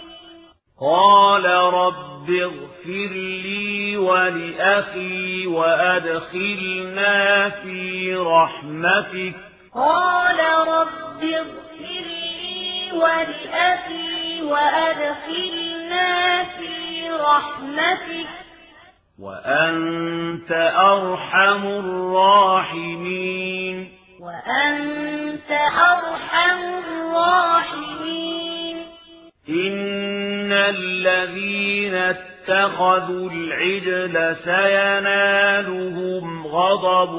قال 0.80 1.44
رب 1.74 2.30
اغفر 2.30 3.12
لي 3.44 3.96
ولأخي 3.96 5.46
وأدخلنا 5.46 7.48
في 7.48 8.14
رحمتك. 8.14 9.34
قال 9.74 10.38
رب 10.68 11.22
اغفر 11.22 11.78
لي 11.78 12.92
ولأخي 12.92 14.42
وأدخلنا 14.42 16.44
في 16.44 17.10
رحمتك. 17.10 18.28
وأنت 19.18 20.52
أرحم 20.78 21.66
الراحمين. 21.66 23.76
وأنت 24.20 25.50
أرحم 25.50 26.58
الراحمين. 26.84 28.76
إن 29.48 30.52
الذين 30.52 31.94
اتخذوا 31.94 33.30
العجل 33.30 34.36
سينالهم 34.44 36.46
غضب 36.46 37.14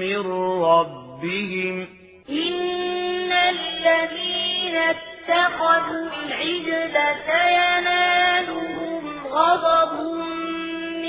من 0.00 0.26
ربهم. 0.62 1.86
إن 2.30 3.32
الذين 3.32 4.76
اتخذوا 4.76 6.08
العجل 6.26 6.94
سينالهم 7.26 9.02
غضب 9.26 9.92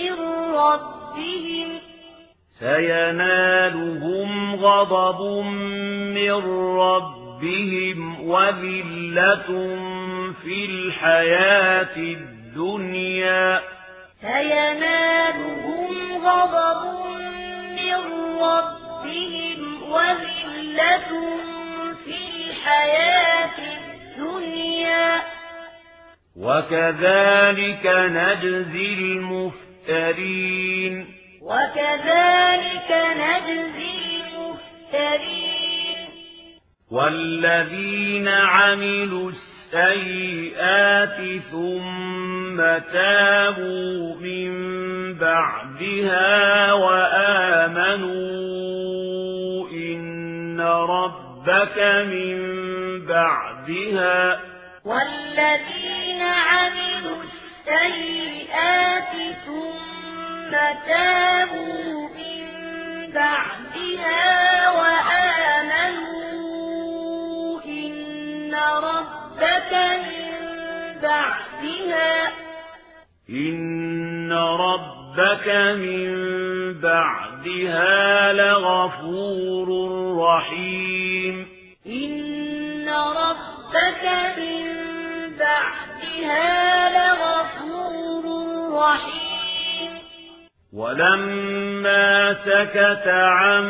من 0.07 0.19
ربهم 0.55 1.79
سينالهم 2.59 4.55
غضب 4.55 5.45
من 6.13 6.31
ربهم 6.77 8.29
وذلة 8.29 9.47
في 10.43 10.65
الحياة 10.65 11.95
الدنيا. 11.97 13.61
سينالهم 14.21 15.93
غضب 16.27 16.81
من 17.77 17.99
ربهم 18.41 19.59
وذلة 19.91 21.09
في 22.05 22.17
الحياة 22.35 23.57
الدنيا. 23.59 25.21
وكذلك 26.37 27.85
نجزي 27.85 28.95
المفترين. 29.89 31.05
وكذلك 31.41 32.91
نجزي 33.17 34.21
المفترين. 34.21 35.97
والذين 36.91 38.27
عملوا 38.27 39.31
السيئات 39.73 41.41
ثم 41.51 42.57
تابوا 42.93 44.15
من 44.15 44.51
بعدها 45.13 46.73
وآمنوا 46.73 48.09
إن 49.71 50.61
ربك 50.61 51.77
من 52.11 52.37
بعدها. 53.05 54.39
والذين 54.85 56.21
عملوا 56.21 57.23
السيئات 57.23 57.46
ثم 59.45 60.51
تابوا 60.87 62.09
من 62.09 62.45
بعدها 63.13 64.69
وآمنوا 64.69 66.01
إن 67.65 68.55
ربك 68.55 69.71
من 70.03 70.31
بعدها 71.01 72.31
إن 73.29 74.33
ربك 74.33 75.47
من 75.75 76.09
بعدها 76.81 78.33
لغفور 78.33 79.67
رحيم. 80.17 81.47
إن 81.85 82.89
ربك 82.89 84.03
من 84.37 84.77
بعدها 85.39 86.89
لغفور 86.89 88.23
رحيم. 88.73 89.91
ولما 90.73 92.33
سكت 92.33 93.07
عن 93.07 93.63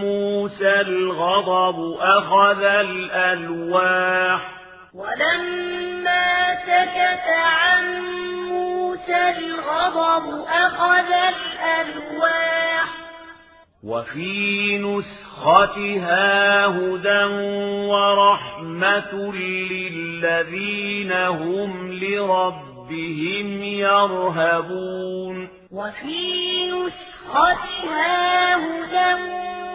موسى 0.00 0.80
الغضب 0.80 1.96
أخذ 2.00 2.62
الألواح. 2.62 4.40
ولما 4.94 6.54
سكت 6.54 7.28
عن 7.28 8.00
موسى 8.48 9.28
الغضب 9.38 10.44
أخذ 10.48 11.12
الألواح. 11.12 13.09
وفي 13.84 14.78
نسختها 14.78 16.66
هدى 16.66 17.24
ورحمة 17.88 19.32
للذين 19.32 21.12
هم 21.12 21.92
لربهم 21.92 23.62
يرهبون. 23.62 25.48
وفي 25.72 26.64
نسختها 26.70 28.56
هدى 28.56 29.12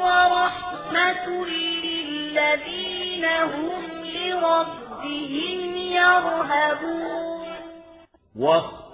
ورحمة 0.02 1.45
للذين 1.45 3.26
هم 3.26 3.84
لربهم 4.06 5.76
يرهبون. 5.76 7.48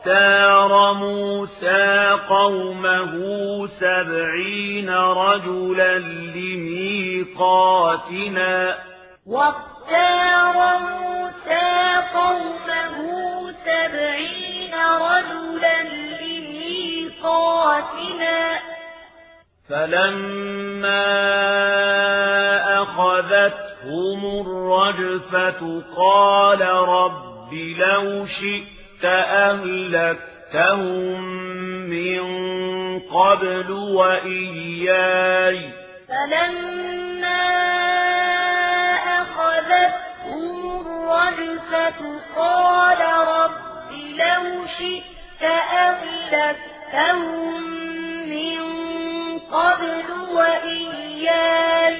واختار 0.05 0.93
موسى 0.93 2.17
قومه 2.29 3.13
سبعين 3.79 4.89
رجلا 4.89 5.99
لميقاتنا 7.15 7.75
واختار 9.27 10.79
موسى 10.79 12.01
قومه 12.13 12.97
سبعين 13.65 14.73
رجلا 15.01 15.83
لميقاتنا 16.21 17.59
فلما 19.69 21.07
أخذتهم 22.83 24.21
الرجفة 24.41 25.81
قال 25.97 26.61
رب 26.71 27.53
لو 27.53 28.25
شئت 28.25 28.80
أهلكتهم 29.05 30.91
من 31.89 32.21
قبل 32.99 33.71
وإياي. 33.71 35.69
فلما 36.07 37.43
أخذتهم 39.21 40.81
الرجفة 40.81 41.99
قال 42.35 42.97
رب 43.27 43.51
لو 43.91 44.43
شئت 44.79 45.43
أهلكتهم 45.73 47.61
من 48.29 48.59
قبل 49.39 50.07
وإياي. 50.35 51.95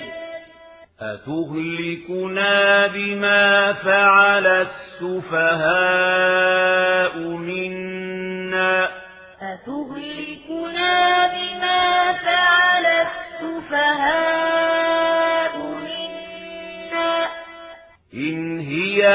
أتهلكنا 1.02 2.88
بما 2.88 3.74
فعل 3.74 4.48
السفهاء؟ 5.02 6.71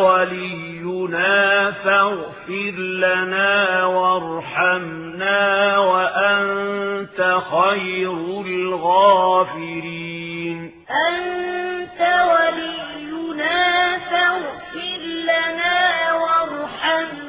ولينا 0.00 1.70
فاغفر 1.70 2.74
لنا 2.78 3.84
وارحمنا 3.84 5.78
وأنت 5.78 7.38
خير 7.52 8.12
الغافرين. 8.46 9.90
أنت 11.08 12.00
ولينا 12.32 13.58
فاغفر 14.10 15.00
لنا 15.30 15.78
وارحمنا 16.12 17.19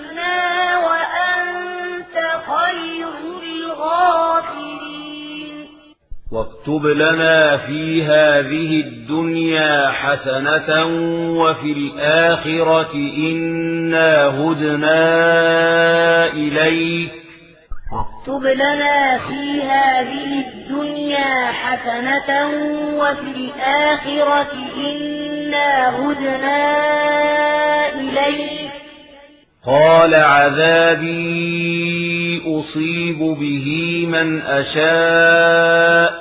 واكتب 6.72 6.88
لنا 6.88 7.58
في 7.58 8.04
هذه 8.04 8.80
الدنيا 8.80 9.90
حسنة 9.90 10.86
وفي 11.38 11.72
الآخرة 11.72 12.96
إنا 13.18 14.28
هدنا 14.28 14.98
إليك 16.34 17.12
واكتب 17.92 18.44
لنا 18.46 19.18
في 19.18 19.62
هذه 19.62 20.46
الدنيا 20.48 21.52
حسنة 21.52 22.50
وفي 22.98 23.32
الآخرة 23.36 24.52
إنا 24.78 25.90
هدنا 25.90 26.60
إليك 27.94 28.72
قال 29.66 30.16
عذابي 30.16 31.22
أصيب 32.48 33.20
به 33.20 33.68
من 34.08 34.42
أشاء 34.42 36.21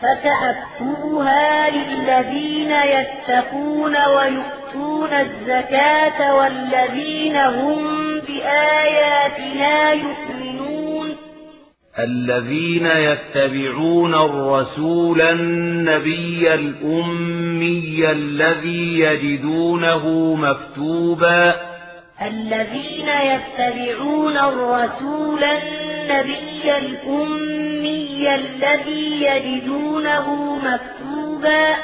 فسأكتبها 0.00 1.70
للذين 1.70 2.72
يتقون 2.72 3.96
ويؤتون 3.96 5.12
الزكاة 5.12 6.34
والذين 6.34 7.36
هم 7.36 7.80
بآياتنا 8.20 9.92
يؤمنون. 9.92 11.16
الذين 11.98 12.86
يتبعون 12.86 14.14
الرسول 14.14 15.20
النبي 15.20 16.54
الأمي 16.54 18.10
الذي 18.10 19.00
يجدونه 19.00 20.34
مكتوبا 20.34 21.69
الذين 22.22 23.08
يتبعون 23.08 24.36
الرسول 24.36 25.44
النبي 25.44 26.78
الأمي 26.78 28.34
الذي 28.34 29.22
يجدونه 29.22 30.56
مكتوبا. 30.56 31.76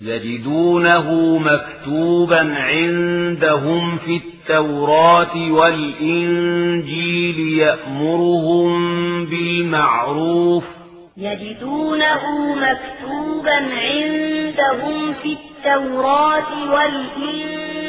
يجدونه 0.00 1.38
مكتوبا 1.38 2.54
عندهم 2.56 3.98
في 3.98 4.16
التوراة 4.16 5.52
والإنجيل 5.52 7.38
يأمرهم 7.58 8.70
بالمعروف. 9.26 10.64
يجدونه 11.16 12.54
مكتوبا 12.54 13.56
عندهم 13.56 15.14
في 15.22 15.32
التوراة 15.32 16.72
والإنجيل 16.72 17.81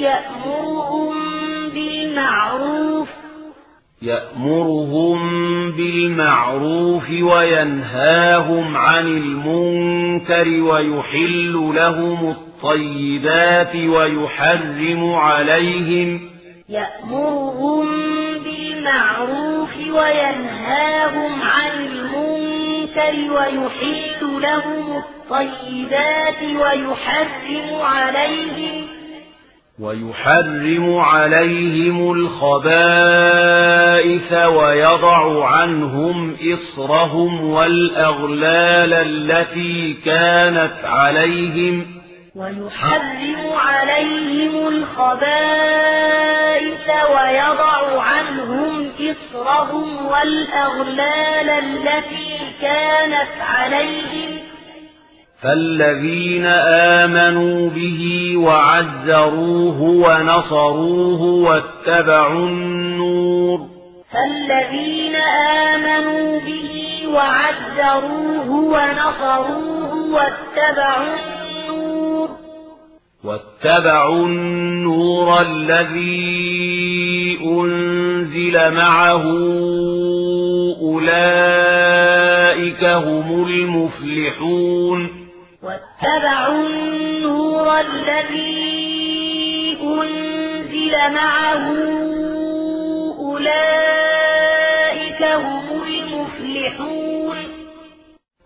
يأمرهم 0.00 1.14
بالمعروف. 1.68 3.08
يأمرهم 4.02 5.20
بالمعروف 5.70 7.10
وينهاهم 7.10 8.76
عن 8.76 9.06
المنكر 9.06 10.48
ويحل 10.62 11.72
لهم 11.74 12.30
الطيبات 12.30 13.76
ويحرم 13.76 15.14
عليهم. 15.14 16.20
يأمرهم 16.68 17.88
بالمعروف 18.44 19.76
وينهاهم 19.76 21.42
عن 21.42 21.86
المنكر 21.86 23.32
ويحل 23.32 24.40
لهم 24.42 24.96
الطيبات 24.96 26.42
ويحرم 26.42 27.80
عليهم. 27.80 28.99
ويحرم 29.80 30.98
عليهم 30.98 32.12
الخبائث 32.12 33.52
ويضع 34.32 35.46
عنهم 35.46 36.36
إصرهم 36.54 37.44
والأغلال 37.44 38.94
التي 38.94 39.96
كانت 40.04 40.74
عليهم 40.84 41.86
ويحرم 42.34 43.52
عليهم 43.52 44.68
الخبائث 44.68 45.30
ويضع 46.88 48.02
عنهم 48.02 48.90
إصرهم 49.00 50.06
والأغلال 50.06 51.50
التي 51.50 52.52
كانت 52.60 53.32
عليهم 53.40 54.39
فالذين 55.42 56.46
آمنوا 56.46 57.70
به 57.70 58.32
وعزروه 58.36 59.80
ونصروه 59.80 61.22
واتبعوا 61.22 62.48
النور 62.48 63.58
فالذين 64.12 65.16
آمنوا 65.74 66.40
به 66.40 66.70
وعزروه 67.08 68.50
ونصروه 68.50 69.94
واتبعوا 69.94 71.16
النور 71.18 72.28
واتبعوا 73.24 74.26
النور 74.26 75.40
الذي 75.40 77.38
أنزل 77.44 78.74
معه 78.74 79.24
أولئك 80.82 82.84
هم 82.84 83.46
المفلحون 83.46 85.19
واتبعوا 85.62 86.68
النور 86.68 87.80
الذي 87.80 89.76
أنزل 89.82 91.14
معه. 91.14 91.66
أولئك 93.18 95.22
هم 95.22 95.82
المفلحون. 95.82 97.36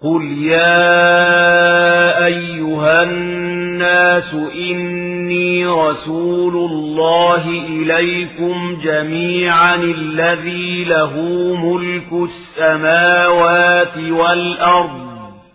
قل 0.02 0.38
يا 0.38 2.26
أيها 2.26 3.02
الناس 3.02 4.34
إني 4.70 5.66
رسول 5.66 6.56
الله 6.56 7.48
إليكم 7.48 8.80
جميعا 8.84 9.74
الذي 9.74 10.84
له 10.84 11.12
ملك 11.56 12.12
السماوات 12.12 13.96
والأرض. 14.10 15.03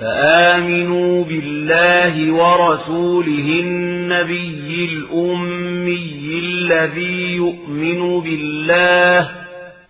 فآمنوا 0.00 1.24
بالله 1.24 2.32
ورسوله 2.32 3.60
النبي 3.60 4.88
الأمي 4.92 6.40
الذي 6.44 7.34
يؤمن 7.36 8.20
بالله. 8.20 9.28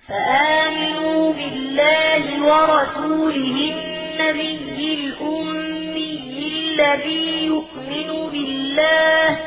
فآمنوا 0.08 1.32
بالله 1.32 2.24
ورسوله 2.42 3.72
النبي 3.72 4.94
الأمي 4.94 6.20
الذي 6.52 7.46
يؤمن 7.46 8.30
بالله. 8.32 9.38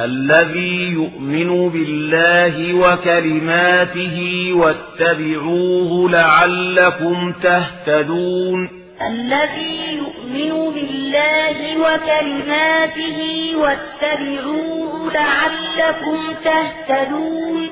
الذي 0.00 0.92
يؤمن 0.92 1.68
بالله 1.68 2.74
وكلماته 2.74 4.48
واتبعوه 4.52 6.10
لعلكم 6.10 7.32
تهتدون. 7.32 8.77
الذي 9.02 9.96
يؤمن 9.96 10.74
بالله 10.74 11.78
وكلماته 11.78 13.18
واتبعوه 13.56 15.12
لعلكم 15.12 16.18
تهتدون. 16.44 17.70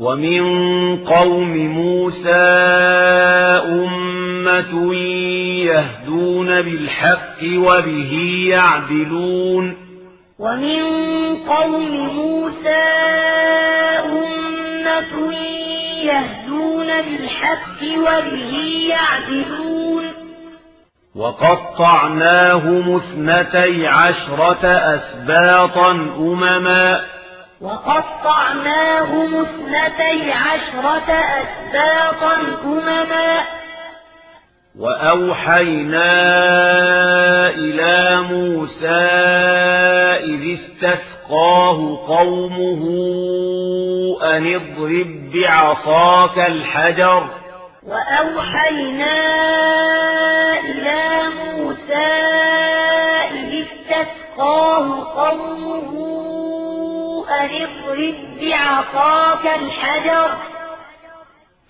ومن 0.00 0.42
قوم 1.04 1.56
موسى 1.56 2.30
أمة 3.66 4.94
يهدون 5.64 6.62
بالحق 6.62 7.42
وبه 7.42 8.12
يعدلون. 8.50 9.76
ومن 10.38 10.82
قوم 11.48 12.14
موسى 12.14 12.84
أمة 14.04 15.32
يهدون 16.04 16.86
بالحق 16.86 17.82
وبه 17.98 18.52
يعدلون. 18.88 19.85
وقطعناهم 21.16 22.96
اثنتي 22.96 23.86
عشرة 23.86 24.66
أسباطا 24.66 25.90
أمما. 26.18 27.00
وقطعناهم 27.60 29.40
اثنتي 29.40 30.32
عشرة 30.32 31.12
أسباطا 31.12 32.34
أمما. 32.64 33.38
وأوحينا 34.78 36.12
إلى 37.48 38.22
موسى 38.22 39.06
إذ 40.24 40.58
استسقاه 40.58 42.06
قومه 42.08 42.82
أن 44.22 44.54
اضرب 44.54 45.32
بعصاك 45.34 46.38
الحجر. 46.38 47.45
وأوحينا 47.86 49.16
إلى 50.58 51.22
موسى 51.28 52.06
إذ 53.30 53.64
استسقاه 53.64 54.86
قومه 55.16 55.90
أن 57.30 57.50
اضرب 57.62 58.14
بعصاك 58.40 59.44
الحجر. 59.60 60.30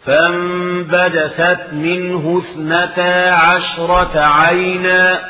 فانبدست 0.07 1.73
منه 1.73 2.43
اثنتا 2.43 3.31
عشرة 3.31 4.21
عينا. 4.21 5.21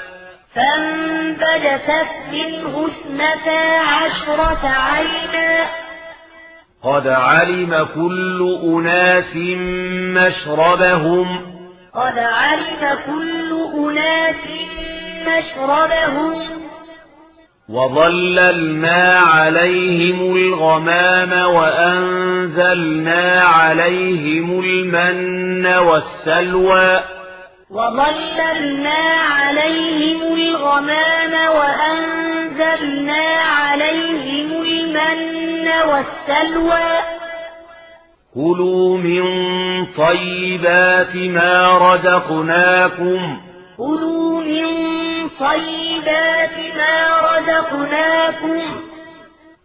فانبدست 0.54 2.12
منه 2.32 2.88
اثنتا 2.88 3.78
عشرة 3.78 4.68
عينا. 4.68 5.85
قد 6.82 7.06
علم 7.06 7.88
كل 7.94 8.58
أناس 8.64 9.36
مشربهم 10.16 11.40
قد 11.94 12.18
علم 12.18 12.98
كل 13.06 13.50
أناس 13.78 14.44
مشربهم 15.26 16.56
وظللنا 17.68 19.18
عليهم 19.18 20.36
الغمام 20.36 21.54
وأنزلنا 21.54 23.40
عليهم 23.40 24.60
المن 24.60 25.66
والسلوى 25.66 27.00
وظللنا 27.70 28.98
عليهم 29.30 30.34
الغمام 30.34 31.32
وأنزلنا 31.56 33.24
عليهم 33.58 34.62
المن 34.62 35.55
والسلوى. 35.66 36.98
كلوا 38.34 38.98
من 38.98 39.24
طيبات 39.86 41.16
ما 41.16 41.78
رزقناكم. 41.78 43.40
كلوا 43.76 44.40
من 44.40 44.66
طيبات 45.40 46.56
ما 46.76 47.08
رزقناكم. 47.22 48.60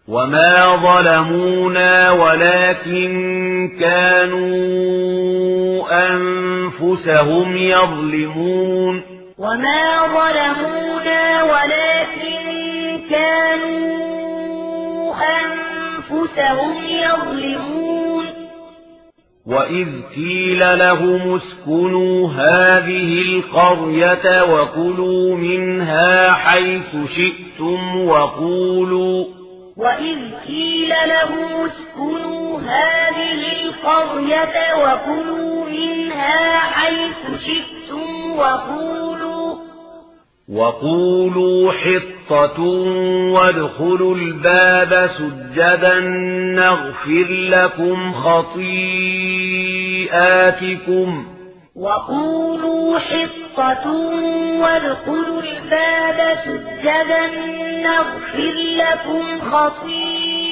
وما 0.07 0.75
ظلمونا 0.75 2.11
ولكن 2.11 3.11
كانوا 3.79 4.51
أنفسهم 6.09 7.57
يظلمون. 7.57 9.03
وما 9.37 10.07
ظلمونا 10.07 11.43
ولكن 11.43 12.41
كانوا 13.09 14.11
أنفسهم 15.13 15.90
يظلمون. 16.89 18.25
وإذ 19.45 19.87
قيل 20.15 20.79
لهم 20.79 21.35
اسكنوا 21.35 22.29
هذه 22.29 23.21
القرية 23.21 24.43
وكلوا 24.53 25.35
منها 25.35 26.31
حيث 26.31 26.95
شئتم 27.15 28.07
وقولوا. 28.07 29.25
وإذ 29.77 30.17
قيل 30.47 30.89
لهم 30.89 31.69
اسكنوا 31.69 32.59
هذه 32.59 33.63
القرية 33.63 34.73
وكلوا 34.83 35.65
منها 35.65 36.59
حيث 36.59 37.41
شئتم 37.45 38.31
وقولوا. 38.37 39.30
وقولوا 40.49 41.71
حطة 41.71 42.61
وادخلوا 43.33 44.15
الباب 44.15 45.09
سجدا 45.17 45.99
نغفر 46.55 47.27
لكم 47.29 48.13
خطيئاتكم 49.91 51.25
وقولوا 51.75 52.99
حطة 52.99 53.91
وادخلوا 54.61 55.41
الباب 55.41 56.37
سجدا 56.45 57.27
نغفر 57.83 58.55
لكم 58.75 59.41
خطيئاتكم 59.51 60.51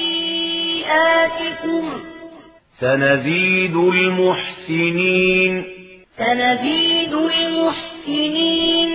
سنزيد 2.80 3.76
المحسنين 3.76 5.64
سنزيد 6.18 7.12
المحسنين 7.12 8.90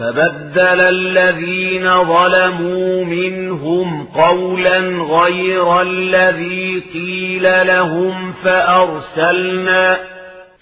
فبدل 0.00 0.80
الذين 0.80 2.04
ظلموا 2.04 3.04
منهم 3.04 4.06
قولا 4.06 4.78
غير 5.02 5.80
الذي 5.80 6.82
قيل 6.92 7.66
لهم 7.66 8.32
فأرسلنا. 8.44 9.98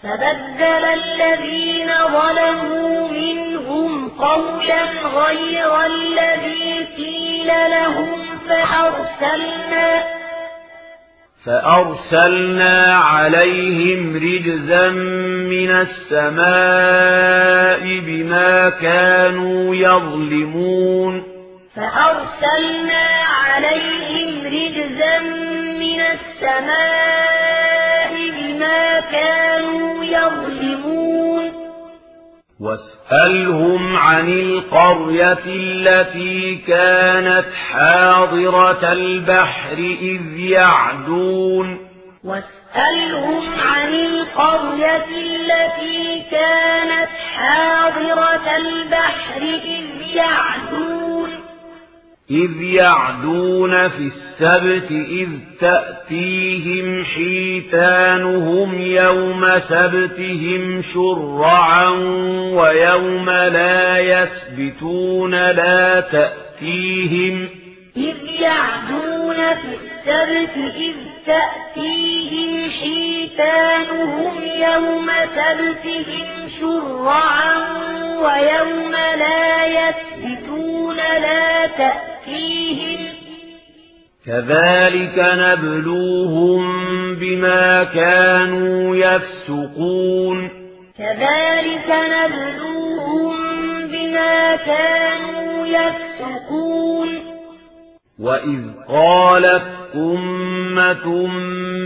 فبدل 0.03 0.85
الذين 0.85 1.91
ظلموا 2.13 3.09
منهم 3.09 4.09
قولا 4.09 4.83
غير 5.15 5.87
الذي 5.87 6.87
قيل 6.97 7.47
لهم 7.47 8.39
فأرسلنا. 8.49 10.18
فأرسلنا 11.49 12.77
عليهم 12.95 14.17
رجزا 14.17 14.89
من 15.49 15.71
السماء 15.87 17.83
بما 18.01 18.71
كانوا 18.71 19.75
يظلمون. 19.75 21.23
فأرسلنا 21.77 23.07
عليهم 23.45 24.47
رجزا 24.47 25.19
من 25.81 26.01
السماء 26.01 28.13
بما 28.31 29.01
كانوا 29.01 30.05
يظلمون. 30.05 31.53
واسألهم 33.11 33.97
عن 33.97 34.29
القرية 34.29 35.45
التي 35.47 36.57
كانت 36.67 37.45
حاضرة 37.73 38.93
البحر 38.93 39.79
إذ 39.79 40.39
يعدون؟ 40.39 41.79
واسألهم 42.25 43.43
عن 43.61 43.95
القرية 43.95 45.07
التي 45.07 46.23
كانت 46.31 47.09
حاضرة 47.35 48.57
البحر 48.57 49.43
إذ 49.65 50.17
يعدون. 50.17 51.31
إذ 52.31 52.63
يعدون 52.63 53.89
في 53.89 54.11
السبت 54.13 54.91
إذ 54.91 55.29
تأتيهم 55.61 57.05
حيتانهم 57.05 58.81
يوم 58.81 59.47
سبتهم 59.69 60.83
شرعا 60.95 61.89
ويوم 62.53 63.31
لا 63.31 63.99
يسبتون 63.99 65.31
لا 65.31 66.01
تأتيهم 66.01 67.49
إذ 67.97 68.17
يعدون 68.41 69.37
في 69.37 69.75
السبت 69.75 70.57
إذ 70.77 70.95
تأتيهم 71.27 72.71
حيتانهم 72.71 74.35
يوم 74.43 75.11
سبتهم 75.35 76.27
شرعا 76.61 77.55
ويوم 78.23 78.93
لا 78.93 79.67
يسبتون 79.67 80.97
لا 80.97 81.67
تأتيهم 81.67 82.08
كذلك 84.27 85.15
نبلوهم 85.19 86.65
بما 87.15 87.85
كانوا 87.85 88.97
يفسقون. 88.97 90.49
كذلك 90.99 91.89
نبلوهم 91.89 93.37
بما 93.87 94.57
كانوا 94.57 95.67
يفسقون. 95.67 97.09
وإذ 98.19 98.61
قالت 98.89 99.78
أمة 99.95 101.27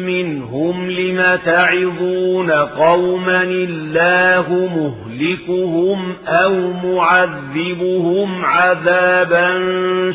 منهم 0.07 0.91
لم 0.91 1.39
تعظون 1.45 2.51
قوما 2.51 3.43
الله 3.43 4.47
مهلكهم 4.51 6.17
أو 6.27 6.55
معذبهم 6.73 8.45
عذابا 8.45 9.49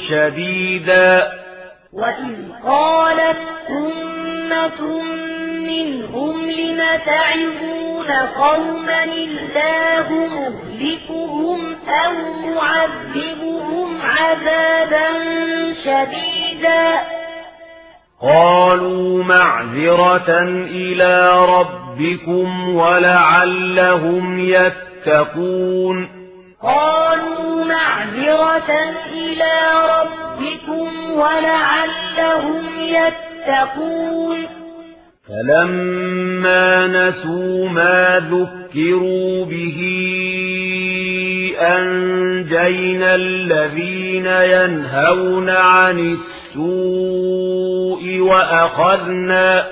شديدا. 0.09 1.27
وإذ 1.93 2.35
قالت 2.65 3.37
أمة 3.69 5.01
منهم 5.67 6.49
لم 6.49 6.81
تعظون 7.05 8.11
قوما 8.37 9.03
الله 9.03 10.07
مهلكهم 10.09 11.75
أو 12.05 12.13
معذبهم 12.55 14.01
عذابا 14.01 15.07
شديدا. 15.83 17.17
قالوا 18.21 19.23
معذرة 19.23 20.39
إلى 20.69 21.45
ربكم 21.45 22.69
ولعلهم 22.75 24.39
يتقون. 24.39 26.09
قالوا 26.63 27.65
معذرة 27.65 28.73
إلى 29.13 29.53
ربكم 29.99 31.11
ولعلهم 31.11 32.63
يتقون. 32.79 34.47
فلما 35.27 36.87
نسوا 36.87 37.69
ما 37.69 38.19
ذكروا 38.19 39.45
به 39.45 39.79
أنجينا 41.59 43.15
الذين 43.15 44.25
ينهون 44.25 45.49
عن 45.49 45.99
السوء 45.99 46.46
وأخذنا 48.21 49.67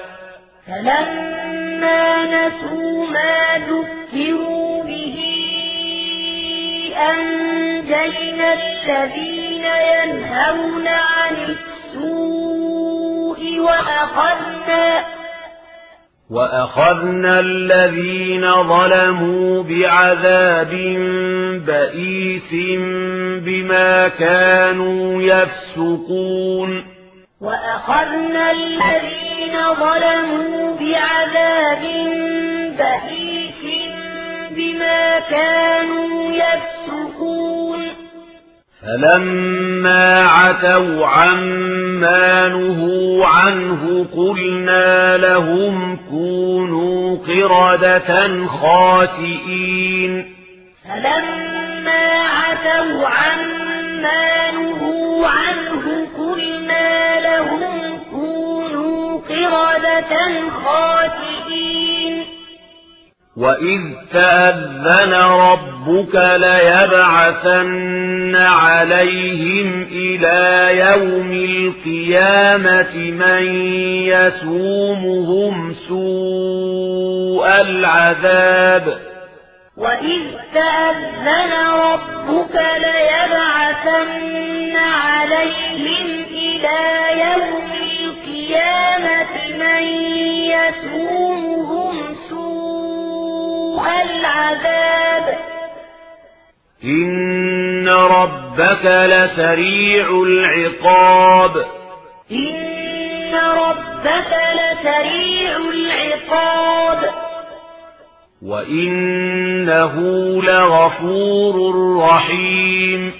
فلما 0.68 2.26
نسوا 2.26 3.07
ما 3.07 3.57
ذكروا 3.57 4.84
به 4.84 5.18
أنجينا 7.10 8.53
الذين 8.53 9.66
ينهون 9.66 10.88
عن 10.88 11.36
السوء 11.95 13.41
وأخذنا 13.60 15.06
وأخذنا 16.32 17.40
الذين 17.40 18.64
ظلموا 18.64 19.64
بعذاب 19.64 20.72
بئيس 21.68 22.52
بما 23.46 24.08
كانوا 24.08 25.22
يفسقون. 25.22 26.86
وأخذنا 27.42 28.52
الذين 28.52 29.56
ظلموا 29.80 30.78
بعذاب 30.80 31.84
بئيس 32.78 33.64
بما 34.52 35.20
كانوا 35.20 36.32
يفسقون. 36.32 38.05
فلما 38.82 40.22
عتوا 40.22 41.08
عما 41.08 42.48
نهوا 42.48 43.28
عنه 43.28 44.06
قلنا 44.16 45.18
لهم 45.18 45.98
كونوا 46.10 47.18
قردة 47.18 48.48
خاسئين 48.48 50.36
فلما 50.84 52.24
عتوا 52.24 53.08
عما 53.08 54.52
نهوا 54.52 55.28
عنه 55.28 56.08
قلنا 56.18 57.20
لهم 57.20 58.00
كونوا 58.12 59.20
قردة 59.30 60.18
خاسئين 60.66 62.35
وإذ 63.38 63.82
تأذن 64.14 65.14
ربك 65.14 66.16
ليبعثن 66.16 67.76
عليهم 68.36 69.88
إلى 69.91 70.70
يوم 70.80 71.32
القيامة 71.32 72.95
من 72.95 73.44
يسومهم 74.07 75.76
سوء 75.88 77.48
العذاب 77.62 78.98
وإذ 79.78 80.22
تأذن 80.53 81.52
ربك 81.74 82.56
ليبعثن 82.78 84.76
عليهم 84.78 86.26
إلى 86.32 86.80
يوم 87.22 87.72
القيامة 87.99 89.34
من 89.60 89.84
يسومهم 90.56 92.16
العذاب. 93.88 95.38
إن 96.84 97.90
ربك 97.90 98.86
لسريع 98.86 100.24
العقاب. 100.28 101.66
إن 102.32 103.36
ربك 103.36 104.38
لسريع 104.53 105.57
العقاب. 105.57 107.10
وإنه 108.45 109.95
لغفور 110.44 111.76
رحيم. 111.99 113.14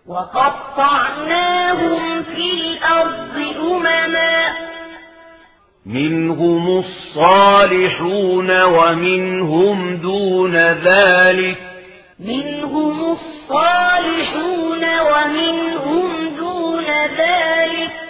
وقطعناهم 0.07 1.99
في 2.23 2.51
الأرض 2.53 3.55
أمما. 3.71 4.53
منهم 5.85 6.83
الصالحون 6.85 8.63
ومنهم 8.63 9.97
دون 9.97 10.55
ذلك. 10.57 11.57
منهم 12.19 13.17
الصالحون 13.17 14.83
ومنهم 14.99 16.35
دون 16.37 16.85
ذلك. 17.17 18.06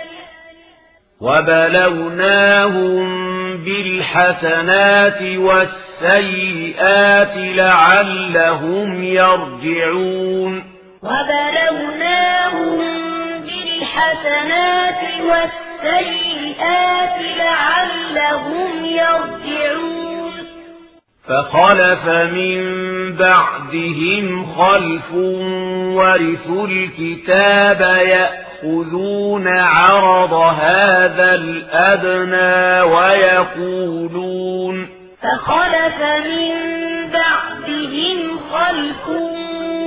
وبلوناهم 1.22 3.08
بالحسنات 3.58 5.22
والسيئات 6.02 6.78
لعلهم 7.36 9.04
يرجعون 9.04 10.64
وبلوناهم 11.04 12.80
بالحسنات 13.42 15.02
والسيئات 15.22 17.16
لعلهم 17.38 18.86
يرجعون 18.86 20.17
فخلف 21.28 22.06
من 22.08 22.62
بعدهم 23.16 24.46
خلف 24.56 25.14
ورثوا 25.96 26.68
الكتاب 26.68 27.82
يأخذون 27.82 29.48
عرض 29.48 30.34
هذا 30.34 31.36
الأدنى 31.36 32.82
ويقولون 32.94 34.88
فخلف 35.22 36.02
من 36.02 36.54
بعدهم 37.12 38.40
خلف 38.54 39.08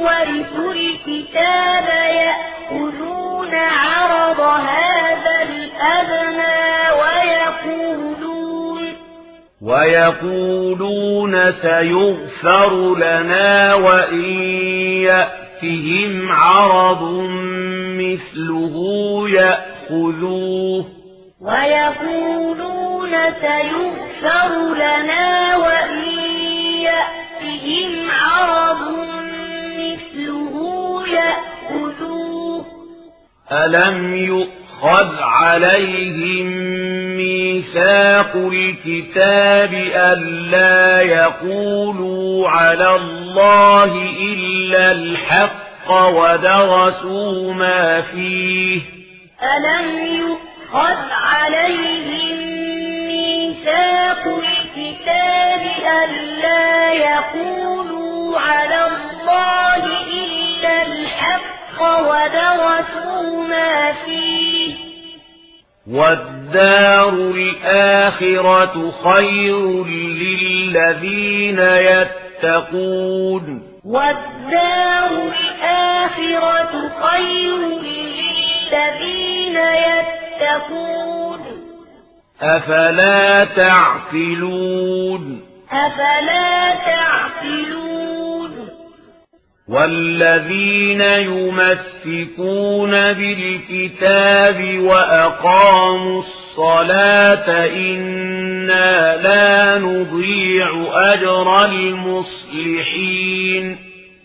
ورثوا 0.00 0.72
الكتاب 0.72 1.88
يأخذون 2.14 3.54
عرض 3.54 4.40
هذا 4.40 5.42
الأدنى 5.42 6.90
ويقولون 7.00 8.39
ويقولون 9.62 11.52
سيغفر 11.52 12.94
لنا 12.96 13.74
وإن 13.74 14.24
يأتهم 15.04 16.32
عرض 16.32 17.02
مثله 18.00 18.74
يأخذوه. 19.28 20.84
ويقولون 21.40 23.10
سيغفر 23.40 24.74
لنا 24.74 25.56
وإن 25.56 26.08
يأتهم 26.80 28.10
عرض 28.10 28.82
مثله 29.78 30.54
يأخذوه. 31.08 32.64
ألم 33.52 34.14
يؤخذ 34.14 35.20
عليهم 35.20 36.70
ميثاق 37.20 38.36
الكتاب 38.36 39.74
ألا 39.94 41.00
يقولوا 41.00 42.48
على 42.48 42.96
الله 42.96 43.92
إلا 44.20 44.92
الحق 44.92 45.90
ودرسوا 45.90 47.52
ما 47.52 48.02
فيه. 48.02 48.80
ألم 49.42 50.14
يؤخذ 50.16 50.98
عليهم 51.10 52.38
ميثاق 53.06 54.22
الكتاب 54.26 55.60
ألا 56.04 56.92
يقولوا 56.92 58.38
على 58.38 58.86
الله 58.86 59.84
إلا 60.06 60.82
الحق 60.82 61.80
ودرسوا 61.80 63.44
ما 63.48 63.92
فيه؟ 64.04 64.89
والدار 65.90 67.08
الآخرة 67.08 68.92
خير 69.04 69.84
للذين 69.84 71.58
يتقون. 71.58 73.62
والدار 73.84 75.10
الآخرة 75.10 76.90
خير 77.02 77.58
للذين 77.82 79.56
يتقون. 79.56 81.40
أفلا 82.42 83.44
تعقلون؟ 83.44 85.40
أفلا 85.72 86.74
تعقلون؟ 86.74 88.29
والذين 89.70 91.00
يمسكون 91.00 92.90
بالكتاب 92.90 94.78
وأقاموا 94.78 96.22
الصلاة 96.22 97.66
إنا 97.66 99.16
لا 99.16 99.78
نضيع 99.78 100.88
أجر 101.12 101.64
المصلحين. 101.64 102.96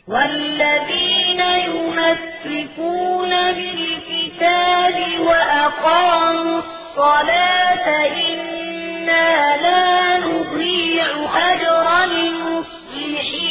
والذين 0.07 1.41
يمسكون 1.67 3.29
بالكتاب 3.51 4.95
وأقاموا 5.19 6.59
الصلاة 6.59 7.87
إنا 8.31 9.27
لا 9.61 10.17
نضيع 10.17 11.07
أجر 11.53 11.87
المصلحين. 12.03 13.44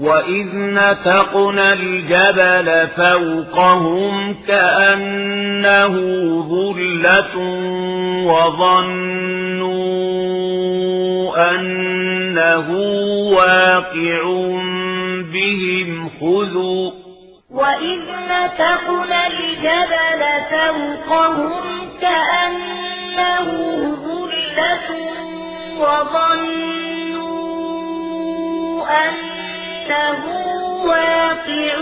وإذ 0.00 0.48
نتقنا 0.54 1.72
الجبل 1.72 2.88
فوقهم 2.96 4.36
كأنه 4.48 5.94
ظلة 6.48 7.36
وظنوا 8.26 9.70
أنه 11.50 12.70
واقع 13.32 14.22
بهم 15.32 16.10
خذوا 16.20 16.90
وإذ 17.50 18.00
نتقنا 18.30 19.26
الجبل 19.26 20.22
فوقهم 20.50 21.62
كأنه 22.00 23.46
ظلة 24.06 24.88
وظنوا 25.80 26.70
أنه 28.90 29.39
واقع 29.90 31.76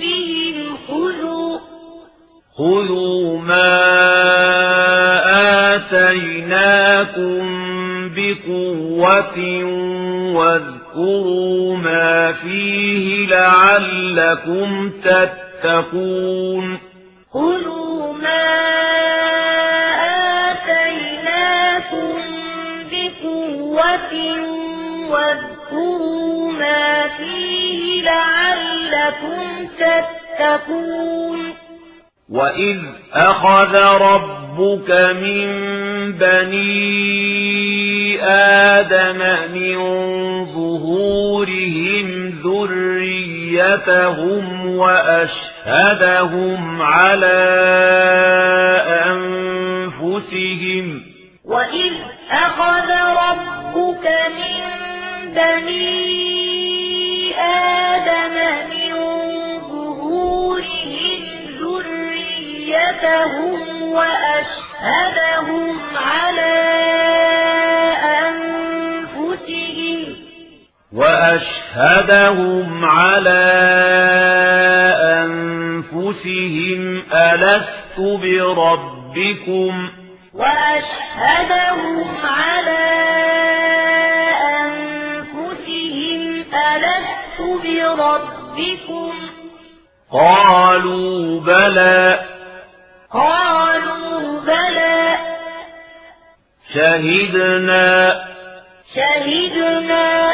بهم 0.00 0.76
خذوا 0.88 1.58
خذوا 2.58 3.38
ما 3.38 3.74
آتيناكم 5.74 7.44
بقوة 8.16 9.38
واذكروا 10.34 11.76
ما 11.76 12.32
فيه 12.32 13.26
لعلكم 13.26 14.90
تتقون. 15.04 16.78
خذوا 17.32 18.12
ما 18.12 18.46
آتيناكم 20.50 22.14
بقوة 22.92 24.12
واذكروا 25.10 26.52
ما 26.52 27.08
فيه 27.08 28.02
لعلكم 28.02 29.68
تتقون. 29.78 31.54
وإذ 32.30 32.78
أخذ 33.12 33.76
ربك 34.00 34.90
من 35.22 35.48
بني 36.12 37.54
آدم 38.22 39.18
من 39.54 39.76
ظهورهم 40.44 42.06
ذريتهم 42.44 43.96
وأشهدهم 44.76 46.62
على 46.82 47.44
أنفسهم 50.04 51.13
وإذ 51.44 51.92
أخذ 52.30 52.90
ربك 52.90 54.06
من 54.36 54.60
بني 55.34 57.34
آدم 57.40 58.34
من 58.70 58.94
ظهورهم 59.60 61.20
ذريتهم 61.60 63.58
وأشهدهم 63.82 65.80
على 65.96 66.54
أنفسهم 68.28 69.98
وأشهدهم 70.92 72.84
على 72.84 73.44
أنفسهم 75.24 77.02
ألست 77.12 77.98
بربكم 77.98 79.88
وأشهدهم 80.34 82.14
على 82.24 82.84
أنفسهم 84.60 86.44
ألست 86.54 87.40
بربكم؟ 87.40 89.12
قالوا 90.12 91.40
بلى. 91.40 92.20
قالوا 93.12 94.40
بلى. 94.40 95.18
شهدنا. 96.74 98.24
شهدنا. 98.94 100.30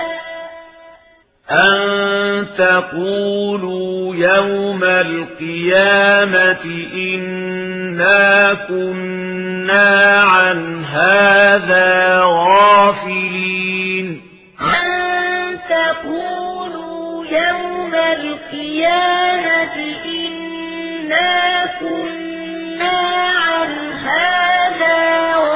أن 1.50 2.46
تقولوا 2.58 4.14
يوم 4.14 4.84
القيامة 4.84 6.64
إنا 6.94 8.54
كنا 8.68 10.20
عن 10.20 10.84
هذا 10.84 12.20
غافلين 12.24 14.20
أن 14.60 15.58
تقولوا 15.68 17.24
يوم 17.26 17.94
القيامة 17.94 19.76
إنا 20.06 21.66
كنا 21.80 22.98
عن 23.46 23.72
هذا 23.92 25.34
غافلين 25.34 25.49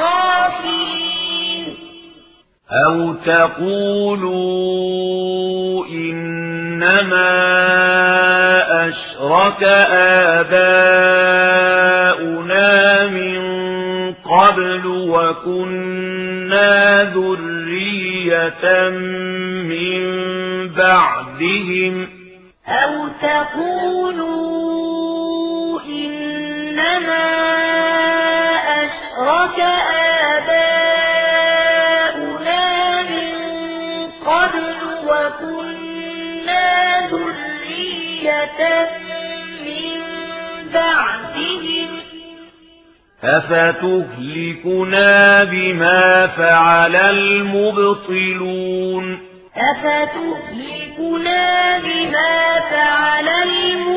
أو 2.71 3.13
تقولوا 3.13 4.65
إنما 5.85 7.35
أشرك 8.87 9.63
آباؤنا 12.05 13.07
من 13.07 13.41
قبل 14.13 14.85
وكنا 15.09 16.73
ذرية 17.03 18.89
من 19.69 20.03
بعدهم 20.69 22.07
أو 22.67 23.07
تقولوا 23.21 24.25
إنما 25.81 27.25
أشرك 28.83 29.59
آباؤنا 29.59 29.94
من 39.65 39.99
بعدهم. 40.73 41.89
أفتهلكنا 44.15 45.43
بما 45.43 46.27
فعل 46.27 46.95
المبطلون 46.95 48.55
أفتهلكنا 49.57 51.43
بما 51.77 52.59
فعل 52.71 53.29
المبطلون 53.29 53.95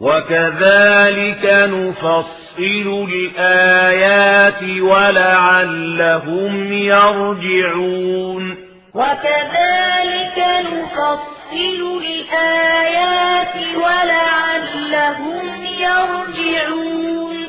وكذلك 0.00 1.44
نفصل 1.44 3.08
الآيات 3.12 4.62
ولعلهم 4.80 6.72
يرجعون 6.72 8.56
وكذلك 8.94 10.38
نفصل 10.72 11.41
الآيات 12.32 13.54
ولعلهم 13.76 15.64
يرجعون 15.64 17.48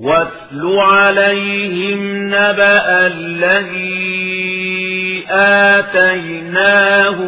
واتل 0.00 0.78
عليهم 0.78 2.26
نبأ 2.26 3.06
الذي 3.06 4.28
آتيناه 5.30 7.18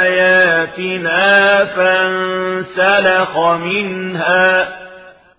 آياتنا 0.00 1.64
فانسلخ 1.64 3.38
منها 3.38 4.78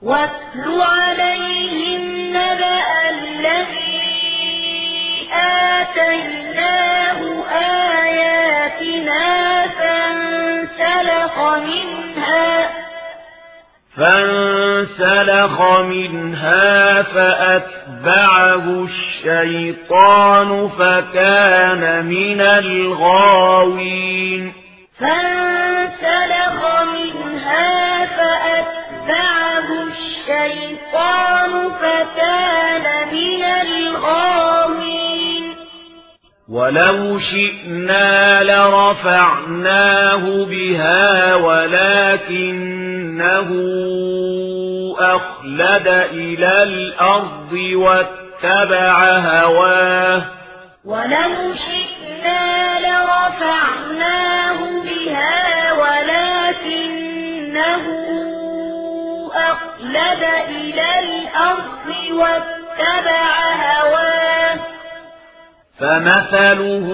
واتل 0.02 0.82
عليهم 0.82 2.30
نبأ 2.30 3.10
الذي 3.10 3.79
آتيناه 5.34 7.20
آياتنا 8.02 9.28
فانسلخ 9.80 11.40
منها. 11.40 12.70
فانسلخ 13.98 15.80
منها 15.80 17.02
فأتبعه 17.02 18.88
الشيطان 18.90 20.70
فكان 20.70 22.06
من 22.06 22.42
الغاوين. 22.42 24.54
فانسلخ 25.00 26.60
منها 26.84 28.06
فأتبعه 28.06 29.84
الشيطان 29.84 30.19
فكان 31.82 32.86
من 33.14 33.44
الغاوين. 33.44 35.20
ولو 36.50 37.20
شئنا 37.20 38.44
لرفعناه 38.44 40.46
بها 40.46 41.36
ولكنه 41.36 43.50
أخلد 45.00 45.88
إلى 46.12 46.64
الأرض 46.64 47.54
واتبع 47.74 49.18
هواه. 49.18 50.26
ولو 50.86 51.54
شئنا 51.54 52.80
لرفعناه 52.80 54.60
بها 54.84 55.74
ولكنه 55.74 57.84
أخلد 59.34 60.24
إلى 60.50 61.00
الأرض 61.00 62.12
واتبع 62.12 63.54
هواه. 63.54 64.60
فمثله 65.80 66.88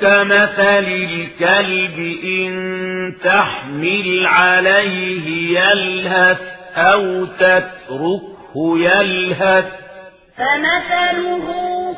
كمثل 0.00 0.86
الكلب 0.88 1.98
إن 2.24 2.52
تحمل 3.24 4.26
عليه 4.26 5.58
يلهث 5.60 6.38
أو 6.76 7.24
تتركه 7.24 8.78
يلهث. 8.78 9.64
فمثله 10.36 11.46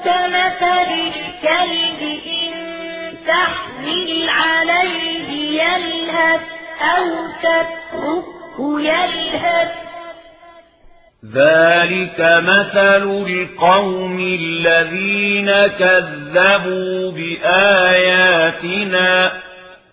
كمثل 0.05 0.93
الكلب 0.93 2.01
إن 2.27 2.53
تحمل 3.29 4.29
عليه 4.29 5.63
يلهث 5.63 6.41
أو 6.81 7.27
تتركه 7.43 8.38
يلهث 8.61 9.69
ذلك 11.35 12.21
مثل 12.21 13.27
القوم 13.27 14.21
الذين 14.21 15.51
كذبوا 15.67 17.13
بآياتنا. 17.13 18.33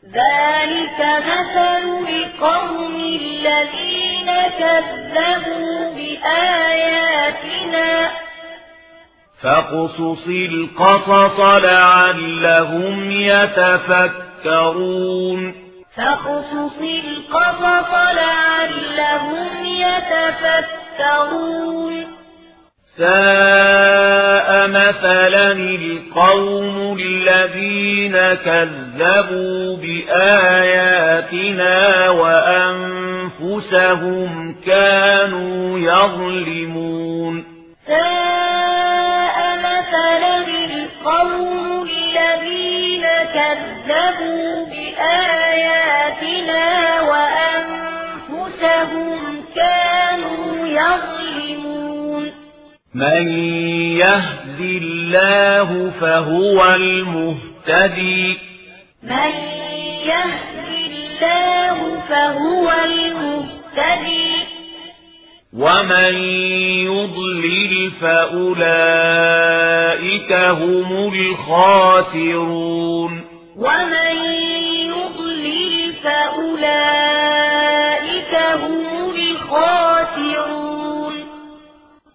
ذلك 0.05 0.99
مثل 0.99 2.07
القوم 2.09 2.95
الذين 2.95 4.29
كذبوا 4.59 5.93
بآياتنا. 5.95 7.89
فاقصص 9.41 10.27
القصص 10.27 11.39
لعلهم 11.39 13.11
يتفكرون. 14.41 14.85
فاقصص 15.97 16.77
القصص 16.81 17.91
لعلهم 17.93 19.65
يتفكرون. 20.95 21.93
ساء 22.97 24.67
مثلا 24.67 25.51
القوم 25.51 26.97
الذين 26.99 28.15
كذبوا 28.33 29.77
بآياتنا 29.77 31.29
وأنفسهم 32.09 33.75
كانوا 34.65 35.79
يظلمون. 35.79 37.43
ساء 37.87 39.37
مثلا 39.57 40.64
القوم 41.05 41.87
الذين 41.89 43.05
كذبوا 43.33 44.65
بآياتنا 44.65 46.21
وأنفسهم 48.31 49.19
كانوا 49.55 50.67
يظلمون. 50.67 52.31
من 52.93 53.27
يهد 53.97 54.59
الله 54.59 55.91
فهو 56.01 56.73
المهتدي. 56.75 58.37
من 59.03 59.33
يهد 60.05 60.69
الله 60.89 61.99
فهو 62.09 62.71
المهتدي. 62.85 64.54
ومن 65.55 66.15
يضلل 66.83 67.91
فأولئك 68.01 68.73
هم 70.33 71.13
الخاسرون 71.13 73.11
ومن 73.55 74.15
يضلل 74.85 75.93
فأولئك 76.03 77.15
هم 78.35 79.15
الخاسرون 79.15 80.55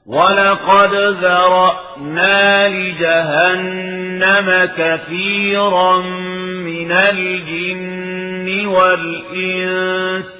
ولقد 0.06 0.94
ذرأنا 0.94 2.68
لجهنم 2.68 4.48
كثيرا 4.78 5.98
من 6.66 6.92
الجن 6.92 8.66
والإنس 8.66 10.39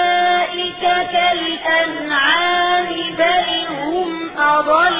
أولئك 0.51 0.83
كالأنعام 1.11 2.87
بل 3.17 3.47
هم 3.83 4.09
أضل. 4.39 4.95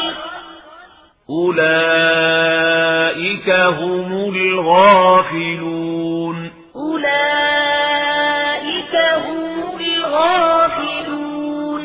أولئك 1.30 3.50
هم 3.50 4.36
الغافلون. 4.36 6.38
أولئك 6.76 8.96
هم 8.96 9.80
الغافلون. 9.80 11.84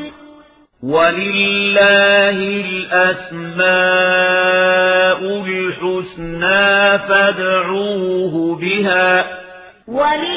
ولله 0.82 2.38
الأسماء 2.66 3.66
الحسنى 5.46 6.98
فادعوه 6.98 8.56
بها. 8.56 9.36
ولله 9.88 10.35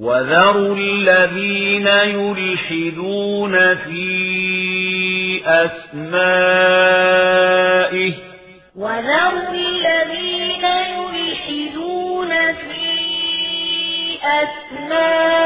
وذروا 0.00 0.76
الذين 0.76 1.86
يلحدون 1.86 3.76
في 3.76 5.42
أسمائه 5.46 6.90
وذروا 8.76 9.54
الذين 9.54 10.64
يلحدون 10.64 12.28
في 12.52 12.80
أسمائه 14.24 15.40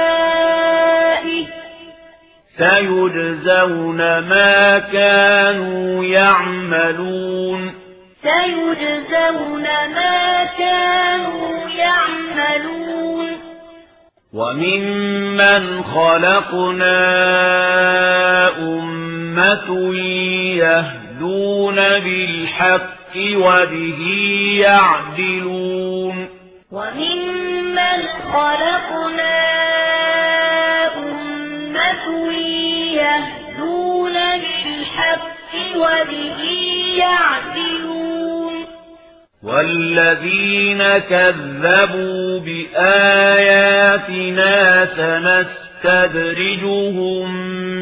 سيجزون 2.58 3.98
ما 4.18 4.78
كانوا 4.78 6.04
يعملون 6.04 7.74
سيجزون 8.22 9.62
ما 9.94 10.44
كانوا 10.58 11.68
يعملون 11.68 13.53
وممن 14.34 15.82
خلقنا 15.82 16.98
أمة 18.58 19.94
يهدون 20.58 21.76
بالحق 21.76 23.16
وبه 23.16 24.00
يعدلون 24.60 26.28
وممن 26.72 27.98
خلقنا 28.32 29.40
أمة 30.96 32.32
يهدون 32.92 34.12
بالحق 34.14 35.54
وبه 35.76 36.42
يعدلون 36.98 38.13
والذين 39.44 40.82
كذبوا 40.98 42.40
بآياتنا 42.40 43.76
سنستدرجهم 45.84 47.28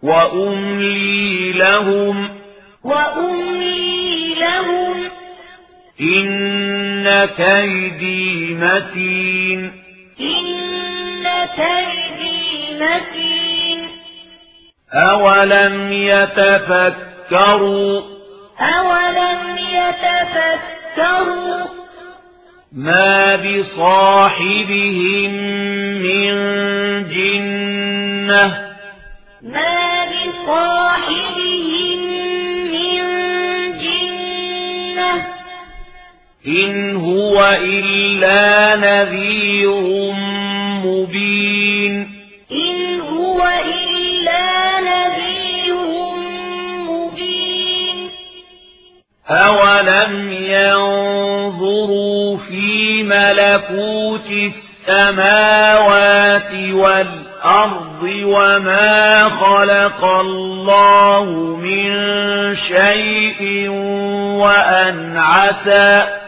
وأملي 0.03 1.51
لهم 1.51 2.43
وأملي 2.83 4.02
لهم. 4.43 4.97
إن 6.01 7.25
كيدي 7.25 8.53
متين. 8.53 9.71
إن 10.19 11.23
كيدي 11.55 12.79
متين. 12.79 13.89
أولم 14.93 15.91
يتفكروا؟ 15.91 18.01
أولم 18.59 19.57
يتفكروا؟ 19.57 21.67
ما 22.71 23.35
بصاحبهم 23.35 25.31
من 26.03 26.33
جنة. 27.07 28.73
ما 29.41 30.05
بصاحبهم 30.05 31.92
إن 36.47 36.95
هو 36.95 37.57
إلا 37.61 38.75
نذير 38.75 39.71
مبين 40.85 42.09
إن 42.51 43.01
هو 43.01 43.41
إلا 43.65 44.79
نذير 44.79 45.75
مبين 46.89 48.09
أولم 49.29 50.33
ينظروا 50.33 52.37
في 52.37 53.03
ملكوت 53.03 54.29
السماوات 54.89 56.53
والأرض 56.73 58.03
وما 58.23 59.29
خلق 59.29 60.05
الله 60.05 61.25
من 61.55 61.93
شيء 62.55 63.69
وأن 64.39 65.17
عسى 65.17 66.22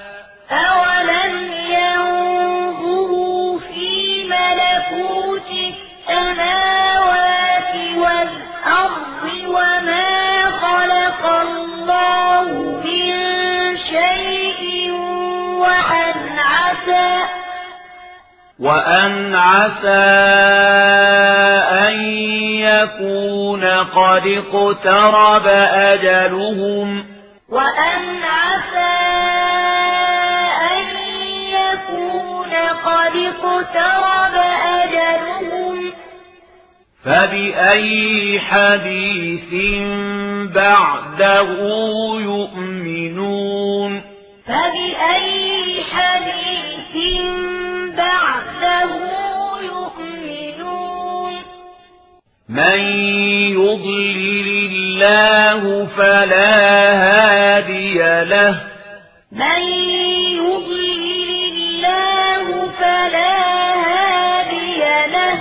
أولم 0.56 1.52
ينظروا 1.70 3.60
في 3.60 4.24
ملكوت 4.24 5.50
السماوات 6.10 7.74
والأرض 7.98 9.24
وما 9.48 10.46
خلق 10.52 11.24
الله 11.42 12.48
من 12.86 13.14
شيء 13.78 14.92
وأن 15.60 16.40
عسى 16.40 17.12
وأن 18.60 19.36
عسى 19.36 20.46
يكون 22.86 23.64
قد 23.66 24.28
اقترب 24.28 25.48
أجلهم 25.74 27.06
وأن 27.50 28.24
عسى 28.24 30.05
قد 32.86 33.16
اقترب 33.16 34.36
أجلهم. 34.66 35.92
فبأي 37.06 38.40
حديث 38.40 39.82
بعده 40.56 41.50
يؤمنون؟ 42.20 44.02
فبأي 44.46 45.84
حديث 45.94 47.24
بعده 47.98 48.90
يؤمنون؟ 49.62 51.34
من 52.50 52.80
يضلل 53.52 54.48
الله 54.72 55.88
فلا 55.98 56.52
هادي 56.94 57.98
له. 58.24 58.62
من 59.32 59.95
فلا 62.80 63.74
هادي 63.74 64.82
له. 65.12 65.38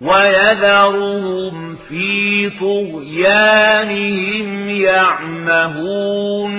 ويذرهم 0.00 1.76
في 1.88 2.50
طغيانهم 2.60 4.48
يعمهون. 4.68 6.52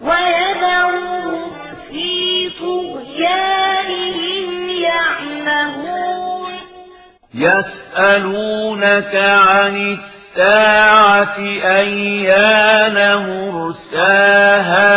ويذرهم 0.00 1.50
في 1.90 2.50
طغيانهم 2.60 4.48
يعمهون. 4.70 6.52
يسألونك 7.34 9.14
عن 9.14 9.98
الساعة 10.36 11.38
أيان 11.64 12.96
مرساها. 13.26 14.94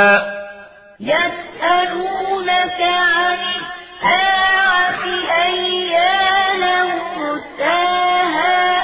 يسألونك 0.99 2.81
عن 2.81 3.37
الساعة 3.37 3.86
أيان 5.45 6.61
مرساها 7.17 8.83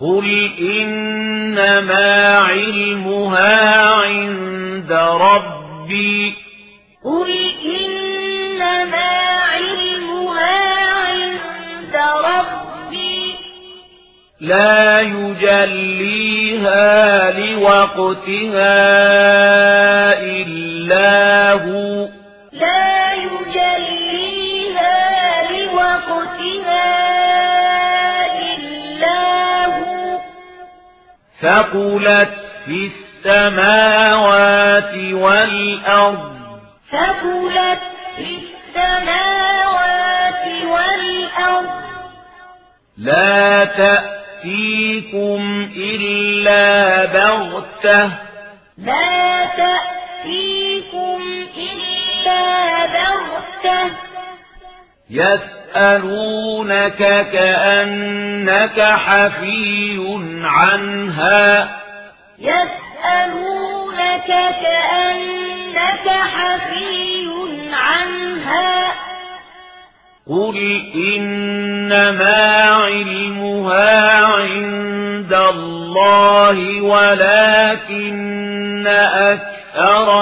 قل 0.00 0.26
إنما 0.58 2.38
علمها 2.38 3.86
عند 3.86 4.92
ربي. 4.92 6.34
قل 7.04 7.30
إنما 7.64 9.10
علمها 9.52 10.58
عند 10.90 11.96
ربي. 12.24 13.36
لا 14.40 15.00
يجليها 15.00 16.40
لوقتها 17.30 18.80
إلا 20.22 21.52
هو. 21.52 22.08
لا 22.52 23.12
يجليها 23.12 23.39
لوقتها 26.60 26.86
إلا 28.54 29.66
هو 29.66 30.18
ثقلت 31.42 32.28
في 32.66 32.90
السماوات 33.24 34.94
والأرض 35.12 36.32
ثقلت 36.92 37.80
في 38.16 38.38
السماوات 38.76 40.44
والأرض 40.64 41.80
لا 42.98 43.64
تأتيكم 43.64 45.70
إلا 45.76 47.04
بغتة 47.06 48.10
لا 48.78 49.09
يسألونك 55.10 56.98
كأنك 57.32 58.80
حفي 58.80 59.98
عنها. 60.44 61.68
يسألونك 62.38 64.26
كأنك 64.62 66.08
حفي 66.08 67.26
عنها. 67.72 68.92
قل 70.30 70.56
إنما 70.94 72.64
علمها 72.64 74.24
عند 74.24 75.32
الله 75.32 76.80
ولكن 76.80 78.86
أكثر 78.86 79.59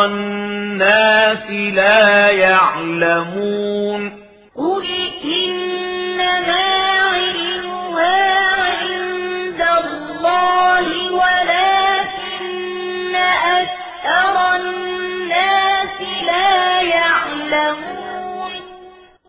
الناس 0.04 1.50
لا 1.50 2.30
يعلمون 2.30 4.12
قل 4.56 4.86
إنما 5.24 6.68
علمها 7.12 8.54
عند 8.54 9.60
الله 9.84 11.12
ولكن 11.12 13.16
أكثر 13.16 14.56
الناس 14.56 16.00
لا 16.26 16.80
يعلمون 16.80 18.52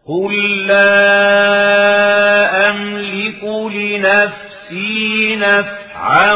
قل 0.08 0.68
لا 0.68 1.10
أملك 2.70 3.44
لنفسي 3.74 5.36
نفعا 6.00 6.34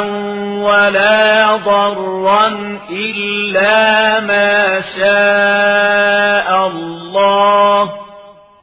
ولا 0.60 1.56
ضرا 1.56 2.48
إلا 2.90 4.20
ما 4.20 4.82
شاء 4.98 6.68
الله. 6.68 7.92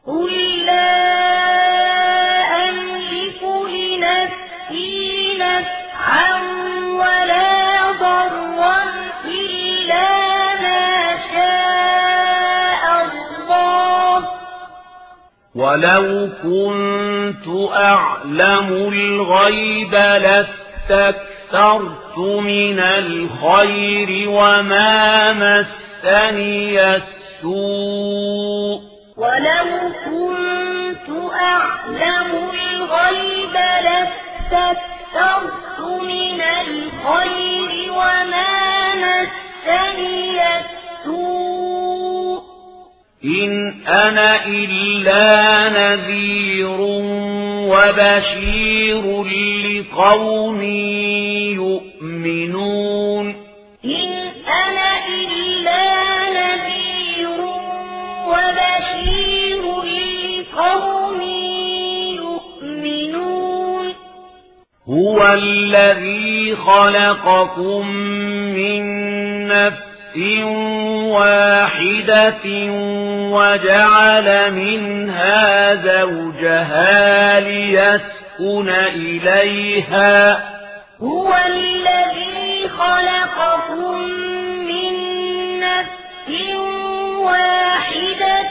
قل 0.06 0.32
لا 0.66 0.92
أملك 2.68 3.42
لنفسي 3.72 5.38
نفعا 5.40 6.34
ولا 7.00 7.92
ضرا 8.00 8.82
إلا 9.24 10.08
ما 10.64 11.16
شاء 11.32 12.84
الله. 13.04 14.28
ولو 15.54 16.28
كنت 16.42 17.46
أعلم 17.74 18.68
الغيب 18.92 19.94
لاستكثرت 20.90 22.18
من 22.18 22.80
الخير 22.80 24.28
وما 24.28 25.32
مسني 25.32 26.96
السوء 26.96 28.80
ولو 29.16 29.68
كنت 30.04 31.08
أعلم 31.34 32.30
الغيب 32.52 33.54
لاستكثرت 33.84 35.80
من 36.02 36.40
الخير 36.40 37.92
وما 37.92 38.94
مسني 38.94 40.40
السوء 40.56 41.89
إن 43.24 43.74
أنا 43.86 44.46
إلا 44.46 45.68
نذير 45.68 46.76
وبشير 47.68 49.24
لقوم 49.24 50.62
يؤمنون 51.52 53.26
إن 53.84 54.08
أنا 54.48 55.06
إلا 55.08 55.84
نذير 56.40 57.40
وبشير 58.26 59.62
لقوم 59.82 61.20
يؤمنون 62.16 63.94
هو 64.88 65.26
الذي 65.26 66.56
خلقكم 66.56 67.86
من 68.56 68.82
نفس 69.48 69.89
واحدة 71.10 72.44
وجعل 73.32 74.52
منها 74.52 75.74
زوجها 75.74 77.40
ليسكن 77.40 78.68
إليها. 78.70 80.40
هو 81.00 81.34
الذي 81.46 82.68
خلقكم 82.68 83.98
من 84.70 84.94
نفس 85.60 86.54
واحدة 87.18 88.50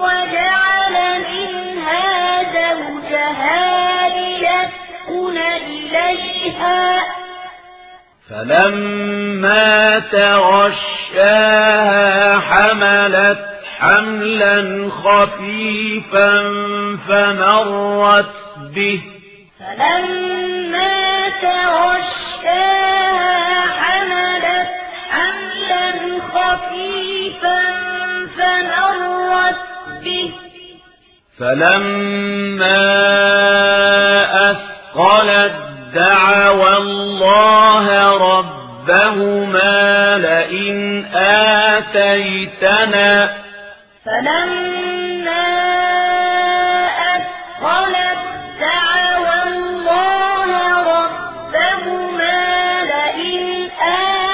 وجعل 0.00 0.94
منها 1.20 2.42
زوجها 2.42 4.08
ليسكن 4.08 5.38
إليها. 5.38 7.25
فلما 8.30 9.98
تغشاها 9.98 10.86
حملت 12.38 13.38
حملا 13.78 14.90
خفيفا 14.90 16.42
فمرت 17.08 18.26
به 18.74 19.00
فلما 19.58 21.28
تغشاها 21.42 22.90
حملت 23.60 24.68
حملا 25.10 25.92
خفيفا 26.34 27.60
فمرت 28.36 29.56
به 30.04 30.30
فلما 31.38 32.86
أثقلت 34.50 35.75
دعوى 35.96 36.76
الله 36.76 37.86
ربهما 38.16 39.74
لئن 40.18 41.04
آتيتنا. 41.74 43.12
فلما 44.06 45.48
أثقلت 47.14 48.20
دعوى 48.60 49.36
الله 49.46 50.48
ربهما 50.94 52.40
لئن 52.84 53.42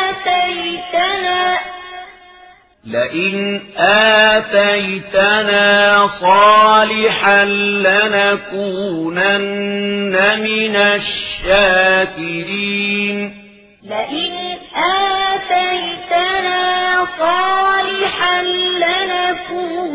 آتيتنا. 0.09 1.43
لئن 2.87 3.37
آتيتنا 3.79 5.71
صالحا 6.21 7.45
لنكونن 7.85 9.23
من 10.41 10.77
الشاكرين 11.45 13.19
لئن 13.83 14.35
آتيتنا 15.35 16.63
صالحا 17.19 18.43
لنكونن 18.83 19.93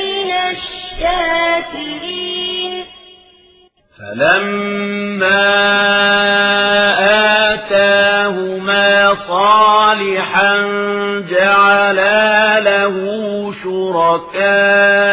من 0.00 0.30
الشاكرين. 1.00 1.94
فلما 3.98 5.44
آتاهما 7.52 8.88
صالحا 9.28 10.52
جعلا 11.30 12.60
له 12.60 12.94
شركاء 13.62 15.09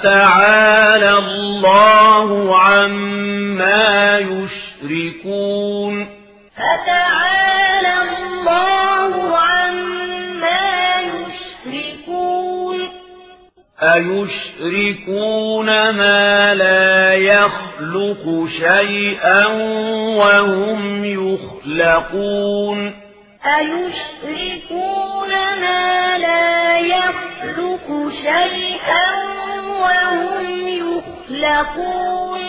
فتعالى 0.00 1.18
الله 1.18 2.58
عما 2.58 4.18
يشركون. 4.18 6.06
فتعالى 6.56 7.94
الله 8.02 9.38
عما 9.38 11.00
يشركون. 11.00 12.76
أيشركون 13.82 15.66
ما 15.90 16.54
لا 16.54 17.14
يخلق 17.14 18.48
شيئا 18.58 19.46
وهم 20.16 21.04
يخلقون. 21.04 22.94
أيشركون 23.58 25.30
ما 25.30 26.18
لا 26.18 26.78
يخلق 26.78 28.12
شيئا 28.22 29.49
وهم 29.80 30.68
يخلقون. 30.68 32.40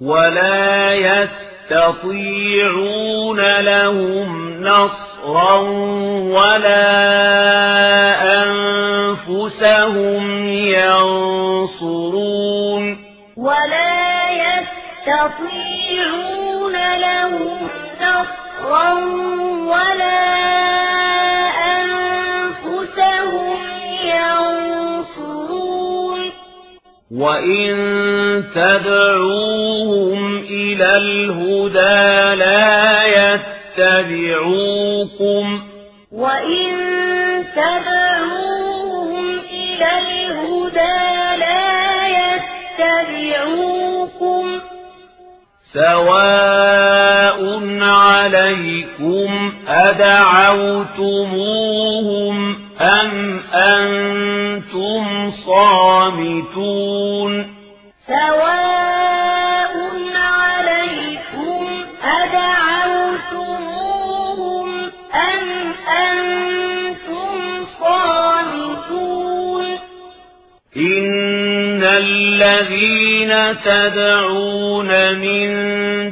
ولا 0.00 0.94
يستطيعون 0.94 2.40
لهم 3.60 4.60
نصرا 4.62 5.58
ولا 6.38 6.86
أنفسهم 9.28 10.24
ينصرون. 10.48 12.16
ولا 13.36 14.30
يستطيعون 14.32 15.56
لهم 16.98 17.68
نصرا 18.00 18.92
ولا 19.66 21.15
وإن 27.16 27.74
تدعوهم 28.54 30.38
إلى 30.38 30.96
الهدى 30.96 32.34
لا 32.34 33.04
يتبعوكم 33.78 35.60
وإن 36.12 36.74
تدعوهم 37.56 39.38
إلى 39.38 39.98
الهدى 39.98 41.36
لا 41.40 42.08
يتبعوكم 42.78 44.44
سواء 45.72 47.40
عليكم 47.80 49.52
أدعوتموهم 49.68 51.06
أم 52.80 53.40
أنتم 53.54 55.32
صامتون 55.46 57.32
سواء 58.06 59.74
عليكم 60.16 61.66
أدعوتموهم 63.46 64.68
أم 65.14 65.44
أنتم 65.88 67.66
صامتون 67.80 69.64
إن 70.76 71.82
الذين 71.82 73.32
تدعون 73.64 74.90
من 75.18 75.48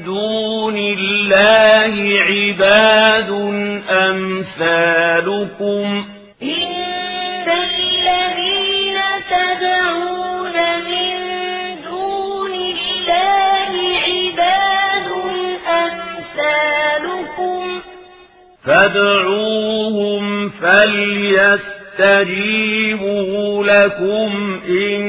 دون 0.04 0.78
الله 0.78 1.94
عباد 2.20 3.30
أمثالكم 3.90 5.86
فادعوهم 18.66 20.50
فليستجيبوا 20.50 21.64
لكم 23.64 24.60
إن 24.68 25.02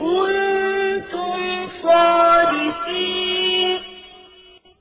كنتم 0.00 1.40
صادقين. 1.82 3.70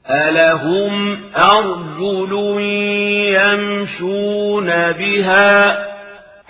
ألهم 0.09 0.93
أرجل 1.35 2.31
يمشون 3.37 4.67
بها 4.91 5.89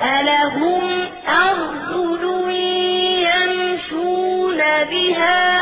ألهم 0.01 1.07
أرجل 1.27 2.23
يمشون 3.27 4.57
بها 4.83 5.59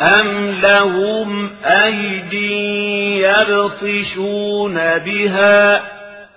أم 0.00 0.50
لهم 0.50 1.50
أيدي 1.64 3.20
يبطشون 3.22 4.74
بها 4.98 5.76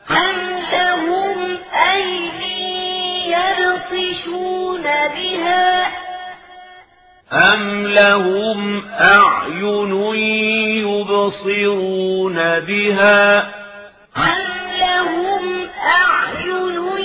أم 0.09 0.59
لهم 0.73 1.57
أيدي 1.93 3.31
يبطشون 3.31 4.83
بها 4.83 5.88
أم 7.33 7.88
لهم 7.88 8.83
أعين 8.99 9.93
يبصرون 10.88 12.35
بها 12.59 13.39
أم 14.17 14.52
لهم 14.93 15.69
أعين 15.85 16.97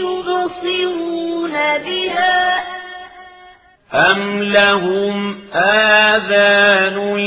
يبصرون 0.00 1.52
بها 1.78 2.64
أم 3.94 4.42
لهم 4.42 5.38
آذان 5.54 7.18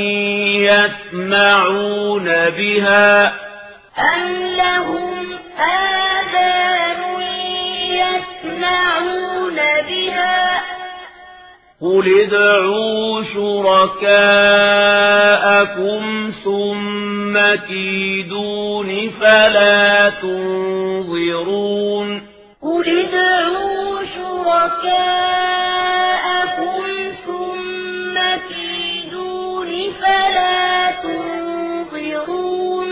يسمعون 0.71 2.25
بها 2.49 3.27
أم 4.15 4.43
لهم 4.57 5.39
آذان 5.59 7.01
يسمعون 7.91 9.55
بها 9.87 10.61
قل 11.81 12.21
ادعوا 12.21 13.23
شركاءكم 13.23 14.01
ثم 16.43 17.55
كيدون 17.67 19.09
فلا 19.21 20.09
تنظرون 20.21 21.69
قل 22.61 22.99
ادعوا 22.99 24.03
شركاءكم 24.15 25.23
ثم 27.25 28.15
كيدون 28.49 29.71
فلا 30.01 30.91
تنظرون 31.03 32.89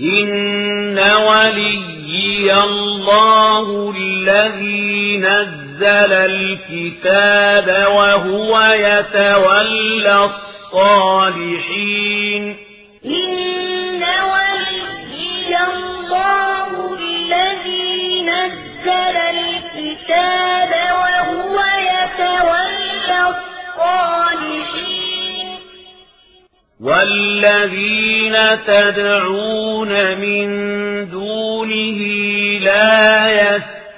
إن 0.00 0.98
وليي 2.38 2.54
الله 2.54 3.66
الذي 3.96 5.18
نزل 5.18 6.12
الكتاب 6.12 7.68
وهو 7.92 8.60
يتولى 8.60 10.30
الصالحين. 10.72 12.56
إن 13.04 14.02
وليي 14.32 15.56
الله 15.72 16.70
الذي 17.00 18.22
نزل 18.22 19.16
الكتاب 19.36 20.70
وهو 20.94 21.56
يتولى 21.90 23.20
الصالحين. 23.76 25.07
والذين 26.80 28.36
تدعون 28.66 30.18
من 30.18 30.48
دونه 31.10 31.98
لا 32.62 33.30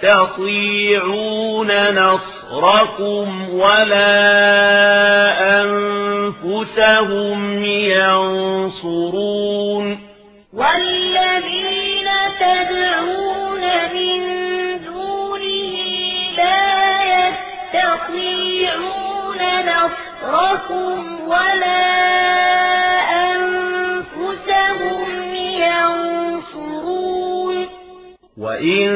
يستطيعون 0.03 1.71
نصركم 1.95 3.51
ولا 3.51 4.21
أنفسهم 6.43 7.65
ينصرون 7.95 9.21
والذين 10.53 12.09
تدعون 12.41 13.61
من 13.95 14.21
دونه 14.85 15.75
لا 16.37 16.73
يستطيعون 17.75 19.20
نصركم 19.43 21.21
ولا 21.29 21.91
أنفسهم 23.33 25.07
ينصرون 25.35 27.57
وإن 28.39 28.91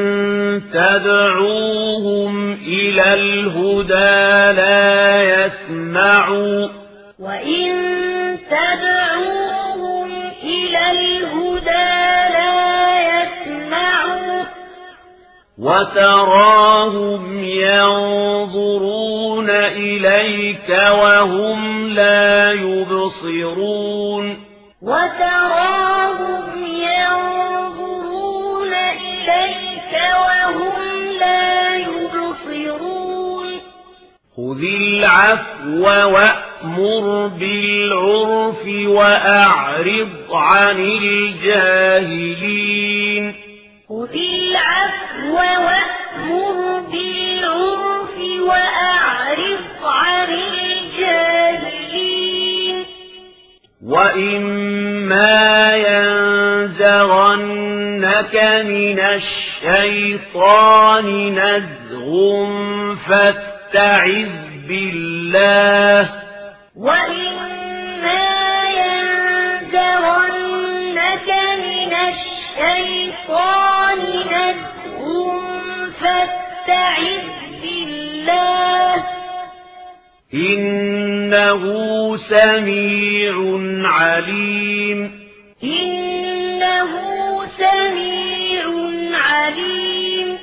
تدعوهم 0.73 2.53
إلى 2.53 3.13
الهدى 3.13 4.61
لا 4.61 5.23
يسمعوا 5.23 6.67
وإن 7.19 7.94
وتراهم 15.57 17.43
ينظرون 17.43 19.49
إليك 19.49 20.69
وهم 20.91 21.87
لا 21.87 22.51
يبصرون 22.51 24.37
وتراهم 24.81 26.65
ينظرون 26.65 28.73
إليك 28.73 29.93
وهم 30.19 30.73
لا 31.19 31.75
يبصرون 31.75 33.61
خذ 34.37 34.63
العفو 34.63 35.85
وأمر 35.85 37.27
بالعرف 37.27 38.65
وأعرض 38.87 40.09
عن 40.31 40.79
الجاهلين 41.01 42.65
خذ 43.89 44.09
العفو 44.09 45.35
وأمر 45.35 46.79
بالعرف 46.91 48.15
وأعرض 48.39 49.63
عن 49.83 50.29
الجاهلين. 50.29 52.85
وإما 53.85 55.75
ينزغنك 55.75 58.35
من 58.65 58.99
الشيطان 58.99 61.05
نزغ 61.39 62.09
فاستعذ 63.09 64.29
بالله. 64.67 66.09
وإما 66.75 68.25
ينزغنك 68.69 69.69
من 71.57 71.93
الشيطان 71.93 73.64
خَنِئَتْهُمْ 73.95 75.41
فَاسْتَعِذْ 76.01 77.23
بِاللَّهِ 77.61 79.03
إِنَّهُ 80.33 81.63
سَمِيعٌ 82.17 83.35
عَلِيمٌ 83.89 84.99
إِنَّهُ 85.63 86.91
سَمِيعٌ 87.57 88.65
عَلِيمٌ 89.13 90.37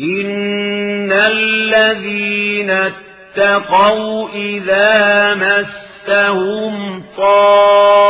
إِنَّ 0.00 1.12
الَّذِينَ 1.12 2.70
اتَّقَوْا 2.70 4.28
إِذَا 4.34 5.34
مَسَّهُمْ 5.34 7.02
طَائِفٌ 7.16 8.04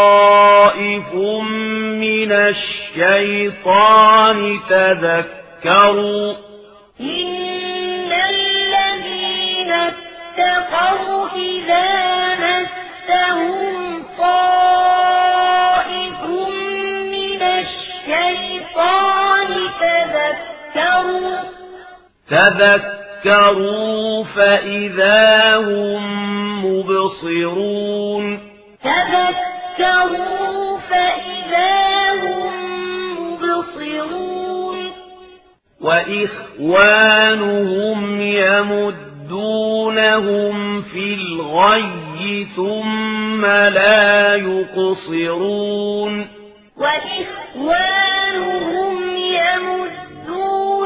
مِنَ 2.04 2.32
الشَّيْطَانِ 2.32 2.69
تذكروا. 4.68 6.34
إن 7.00 8.12
الذين 8.12 9.72
اتقوا 9.72 11.28
إذا 11.36 11.88
مسهم 12.34 14.02
طائف 14.18 16.24
من 17.12 17.42
الشيطان 17.42 19.48
تذكروا. 19.80 21.36
تذكروا 22.30 24.24
فإذا 24.24 25.56
هم 25.56 26.02
مبصرون. 26.64 28.38
تذكروا 28.82 29.59
فإذا 30.90 32.12
هم 32.12 32.52
مبصرون 33.20 34.78
وإخوانهم 36.80 38.00
يمدونهم 39.30 39.72
في 40.82 41.14
الغي 41.14 42.46
ثم 42.56 43.46
لا 43.46 44.34
يقصرون 44.34 46.28
وإخوانهم 46.76 48.16
يمدونهم 50.26 50.80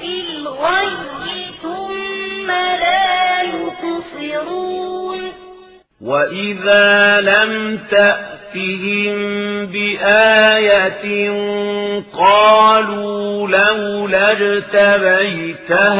في 0.00 0.20
الغي 0.20 1.44
ثم 1.62 2.46
لا 2.50 3.42
يقصرون 3.42 5.29
وإذا 6.00 7.20
لم 7.20 7.78
تأتهم 7.90 9.16
بآية 9.66 11.30
قالوا 12.18 13.48
لولا 13.48 14.32
اجتبيتها 14.32 15.92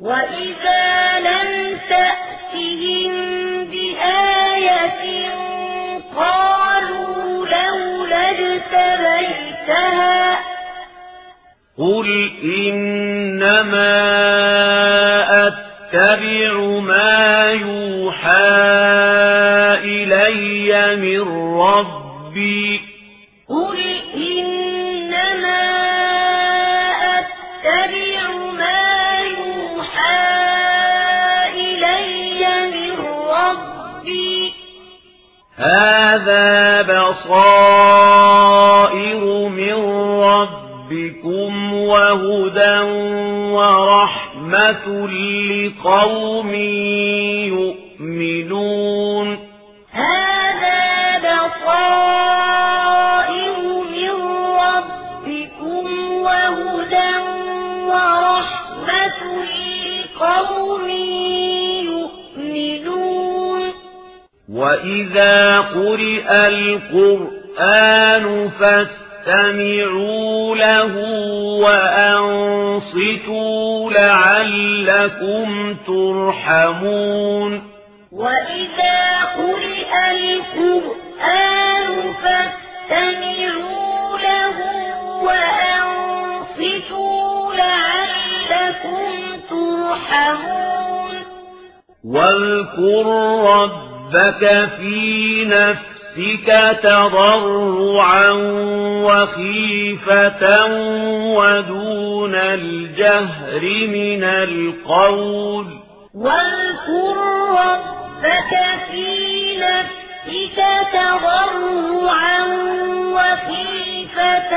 وإذا 0.00 1.18
لم 1.18 1.78
تأتهم 1.88 3.12
بآية 3.64 5.04
قالوا 6.16 7.46
لولا 7.46 8.30
اجتبيتها 8.30 10.16
قل 11.78 12.08
إنما 12.44 13.96
أتبع 15.46 15.75
ما 16.80 17.50
يوحى 17.52 18.66
إلي 19.84 20.96
من 20.96 21.20
ربي. 21.60 22.80
قل 23.48 23.78
إنما 24.14 25.62
أتبع 27.18 28.28
ما 28.52 29.18
يوحى 29.20 30.26
إلي 31.54 32.42
من 32.74 32.94
ربي. 33.28 34.52
هذا 35.56 36.82
بصائر 36.82 38.05
ورحمة 44.46 45.08
لقوم 45.50 46.54
يؤمنون 47.98 49.38
هذا 49.90 51.18
بصائر 51.18 52.36
من 53.90 54.10
ربكم 54.62 55.84
وهدى 56.12 57.14
ورحمة 57.86 59.20
لقوم 60.14 60.88
يؤمنون 62.46 63.62
وإذا 64.48 65.60
قرئ 65.60 66.28
القرآن 66.48 68.24
فاستمعوا 69.26 70.56
له 70.56 70.94
وأنصتوا 72.86 73.90
لعلكم 73.90 75.74
ترحمون 75.86 77.62
وإذا 78.12 79.24
قرئ 79.36 79.92
القرآن 80.10 82.12
فاستمعوا 82.22 84.18
له 84.18 84.56
وأنصتوا 85.22 87.26
لعلكم 87.54 89.10
ترحمون 89.50 91.14
واذكر 92.04 93.06
ربك 93.42 94.42
في 94.78 95.44
نفسك 95.44 95.95
تضرعا 96.82 98.30
وخيفة 99.04 100.66
ودون 101.36 102.34
الجهر 102.34 103.60
من 103.86 104.24
القول. 104.24 105.66
واذكر 106.14 107.16
ربك 107.50 108.52
في 108.90 109.56
نفسك 109.56 110.58
تضرعا 110.92 112.44
وخيفة 113.14 114.52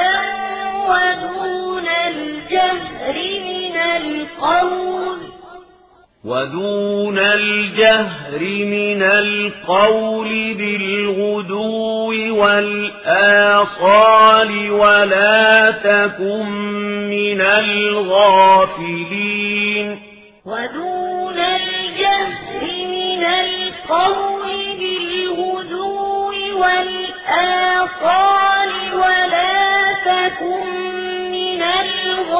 ودون 0.90 1.88
الجهر 2.08 3.16
من 3.44 3.78
القول. 3.78 5.39
ودون 6.26 7.20
الجهر 7.20 8.40
من 8.66 9.04
القول 9.04 10.54
بالغدو 10.54 12.12
والآصال 12.42 13.72
ولا 14.72 15.72
تكن 15.72 16.46
من 17.10 17.42
الغافلين 18.22 18.90
ودون 20.46 21.40
الجهر 21.40 22.64
من 22.88 23.24
القول 23.24 24.50
بالغدو 24.80 26.32
والآصال 26.60 27.92
ولا 28.94 29.94
تكن 30.06 30.68
من 31.32 31.62
الغافلين 31.64 32.40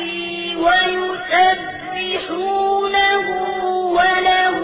ويسبحونه 1.91 3.07
وله 3.95 4.57